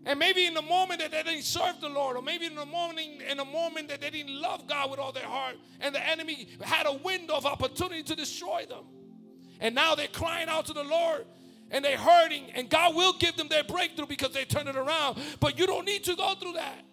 And 0.06 0.18
maybe 0.18 0.46
in 0.46 0.52
the 0.52 0.62
moment 0.62 1.00
that 1.00 1.12
they 1.12 1.22
didn't 1.22 1.44
serve 1.44 1.80
the 1.80 1.88
Lord, 1.88 2.16
or 2.16 2.22
maybe 2.22 2.46
in 2.46 2.56
the 2.56 2.66
morning, 2.66 3.20
in 3.30 3.36
the 3.36 3.44
moment 3.44 3.88
that 3.88 4.00
they 4.00 4.10
didn't 4.10 4.38
love 4.38 4.66
God 4.66 4.90
with 4.90 4.98
all 4.98 5.12
their 5.12 5.26
heart, 5.26 5.54
and 5.80 5.94
the 5.94 6.06
enemy 6.06 6.48
had 6.60 6.86
a 6.86 6.92
window 6.92 7.36
of 7.36 7.46
opportunity 7.46 8.02
to 8.02 8.16
destroy 8.16 8.66
them. 8.68 8.84
And 9.60 9.74
now 9.74 9.94
they're 9.94 10.08
crying 10.08 10.48
out 10.48 10.66
to 10.66 10.72
the 10.72 10.84
Lord 10.84 11.26
and 11.70 11.84
they're 11.84 11.98
hurting, 11.98 12.52
and 12.54 12.68
God 12.70 12.94
will 12.94 13.14
give 13.14 13.36
them 13.36 13.48
their 13.48 13.64
breakthrough 13.64 14.06
because 14.06 14.32
they 14.32 14.44
turn 14.44 14.68
it 14.68 14.76
around. 14.76 15.18
But 15.40 15.58
you 15.58 15.66
don't 15.66 15.84
need 15.84 16.04
to 16.04 16.14
go 16.14 16.34
through 16.34 16.52
that. 16.52 16.84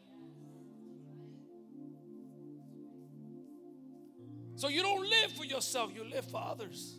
So 4.56 4.70
you 4.70 4.82
don't 4.82 5.02
live 5.02 5.32
for 5.34 5.44
yourself, 5.44 5.92
you 5.94 6.04
live 6.04 6.26
for 6.26 6.42
others. 6.42 6.98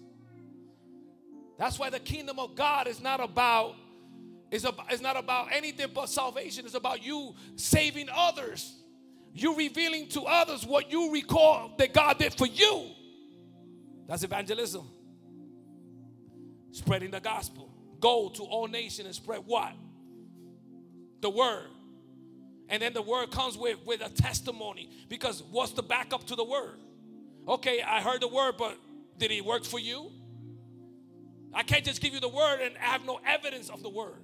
That's 1.59 1.79
why 1.79 1.91
the 1.91 2.01
kingdom 2.01 2.39
of 2.39 2.55
God 2.57 2.89
is 2.89 3.01
not 3.01 3.21
about 3.21 3.77
is 4.51 4.65
about, 4.65 4.93
is 4.93 5.01
not 5.01 5.17
about 5.17 5.49
anything 5.51 5.89
but 5.95 6.09
salvation. 6.09 6.67
It's 6.67 6.75
about 6.75 7.03
you 7.05 7.35
saving 7.57 8.09
others. 8.15 8.77
You 9.33 9.57
revealing 9.57 10.09
to 10.11 10.23
others 10.23 10.67
what 10.67 10.93
you 10.93 11.11
recall 11.13 11.73
that 11.79 11.95
God 11.95 12.19
did 12.19 12.35
for 12.35 12.47
you. 12.47 12.91
That's 14.07 14.25
evangelism. 14.25 14.87
Spreading 16.73 17.13
the 17.13 17.21
gospel. 17.21 17.71
Go 18.01 18.29
to 18.31 18.43
all 18.43 18.67
nations 18.67 19.07
and 19.07 19.15
spread 19.15 19.43
what? 19.47 19.73
the 21.23 21.31
word. 21.31 21.69
And 22.69 22.83
then 22.83 22.93
the 22.93 23.03
word 23.03 23.31
comes 23.31 23.57
with, 23.57 23.79
with 23.87 24.05
a 24.05 24.11
testimony. 24.11 24.91
Because 25.09 25.43
what's 25.51 25.73
the 25.73 25.83
backup 25.83 26.27
to 26.27 26.37
the 26.37 26.45
word? 26.45 26.79
Okay, 27.49 27.81
I 27.83 28.01
heard 28.01 28.21
the 28.21 28.29
word, 28.29 28.57
but 28.59 28.77
did 29.19 29.31
it 29.31 29.45
work 29.45 29.65
for 29.65 29.79
you? 29.79 30.11
I 31.55 31.63
can't 31.63 31.85
just 31.85 32.01
give 32.01 32.13
you 32.13 32.21
the 32.21 32.29
word 32.29 32.61
and 32.61 32.77
have 32.77 33.05
no 33.05 33.21
evidence 33.27 33.69
of 33.69 33.83
the 33.83 33.89
word. 33.89 34.23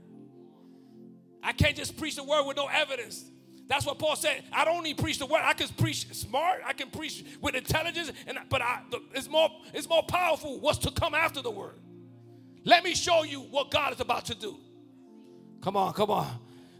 I 1.43 1.53
can't 1.53 1.77
just 1.77 1.97
preach 1.97 2.17
the 2.17 2.25
word 2.25 2.45
with 2.47 2.57
no 2.57 2.67
evidence. 2.67 3.25
That's 3.67 3.85
what 3.85 3.99
Paul 3.99 4.17
said. 4.17 4.43
I 4.51 4.65
don't 4.65 4.83
need 4.83 4.97
preach 4.97 5.19
the 5.19 5.27
word. 5.27 5.43
I 5.45 5.53
can 5.53 5.69
preach 5.69 6.13
smart. 6.15 6.63
I 6.67 6.73
can 6.73 6.91
preach 6.91 7.23
with 7.43 7.55
intelligence, 7.55 8.11
and 8.27 8.39
but 8.49 8.63
I, 8.63 8.81
it's 9.15 9.29
more 9.29 9.51
it's 9.75 9.87
more 9.87 10.03
powerful. 10.05 10.59
What's 10.59 10.79
to 10.79 10.91
come 10.91 11.15
after 11.15 11.43
the 11.43 11.51
word? 11.51 11.79
Let 12.69 12.85
me 12.85 12.95
show 12.95 13.23
you 13.23 13.41
what 13.41 13.71
God 13.71 13.95
is 13.95 14.01
about 14.01 14.27
to 14.27 14.35
do. 14.35 14.55
Come 15.63 15.75
on, 15.75 15.95
come 15.95 16.11
on. 16.11 16.27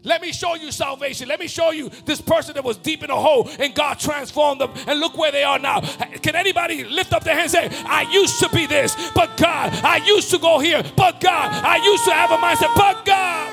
Let 0.03 0.21
me 0.21 0.31
show 0.31 0.53
you 0.53 0.71
salvation. 0.71 1.27
Let 1.27 1.39
me 1.39 1.47
show 1.47 1.71
you 1.71 1.89
this 2.05 2.21
person 2.21 2.53
that 2.53 2.63
was 2.63 2.77
deep 2.77 3.03
in 3.03 3.09
a 3.09 3.15
hole 3.15 3.49
and 3.59 3.73
God 3.73 3.99
transformed 3.99 4.61
them. 4.61 4.71
And 4.85 4.99
look 4.99 5.17
where 5.17 5.31
they 5.31 5.43
are 5.43 5.57
now. 5.57 5.81
Can 5.81 6.35
anybody 6.35 6.83
lift 6.83 7.11
up 7.11 7.23
their 7.23 7.33
hands 7.33 7.55
and 7.55 7.73
say, 7.73 7.83
I 7.87 8.03
used 8.03 8.39
to 8.39 8.49
be 8.49 8.67
this, 8.67 8.95
but 9.15 9.35
God, 9.35 9.73
I 9.83 9.97
used 10.05 10.29
to 10.29 10.37
go 10.37 10.59
here, 10.59 10.83
but 10.95 11.19
God, 11.19 11.51
I 11.65 11.83
used 11.83 12.05
to 12.05 12.11
have 12.11 12.29
a 12.29 12.37
mindset, 12.37 12.75
but 12.75 13.03
God. 13.03 13.51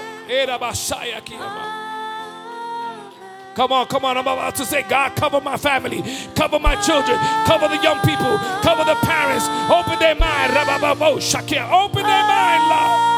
Come 3.57 3.73
on, 3.73 3.87
come 3.87 4.05
on. 4.05 4.19
I'm 4.19 4.29
about 4.29 4.55
to 4.57 4.67
say, 4.67 4.83
God, 4.83 5.17
cover 5.17 5.41
my 5.41 5.57
family, 5.57 6.05
cover 6.35 6.59
my 6.59 6.77
children, 6.83 7.19
cover 7.47 7.69
the 7.69 7.83
young 7.83 7.99
people, 8.01 8.37
cover 8.61 8.85
the 8.85 8.97
parents. 9.01 9.49
Open 9.73 9.99
their 9.99 10.15
mind. 10.15 10.53
Open 10.53 12.03
their 12.03 12.25
mind, 12.29 12.63
Lord. 12.69 13.17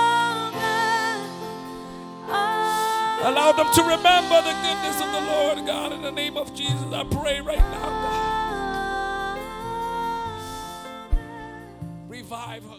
Allow 3.20 3.50
them 3.50 3.66
to 3.74 3.82
remember 3.82 4.40
the 4.42 4.54
goodness 4.62 5.00
of 5.00 5.10
the 5.10 5.20
Lord, 5.26 5.66
God. 5.66 5.92
In 5.92 6.02
the 6.02 6.12
name 6.12 6.36
of 6.36 6.54
Jesus, 6.54 6.86
I 6.92 7.02
pray 7.02 7.40
right 7.40 7.58
now, 7.58 7.88
God. 7.88 8.38
Revive 12.08 12.62
her. 12.62 12.77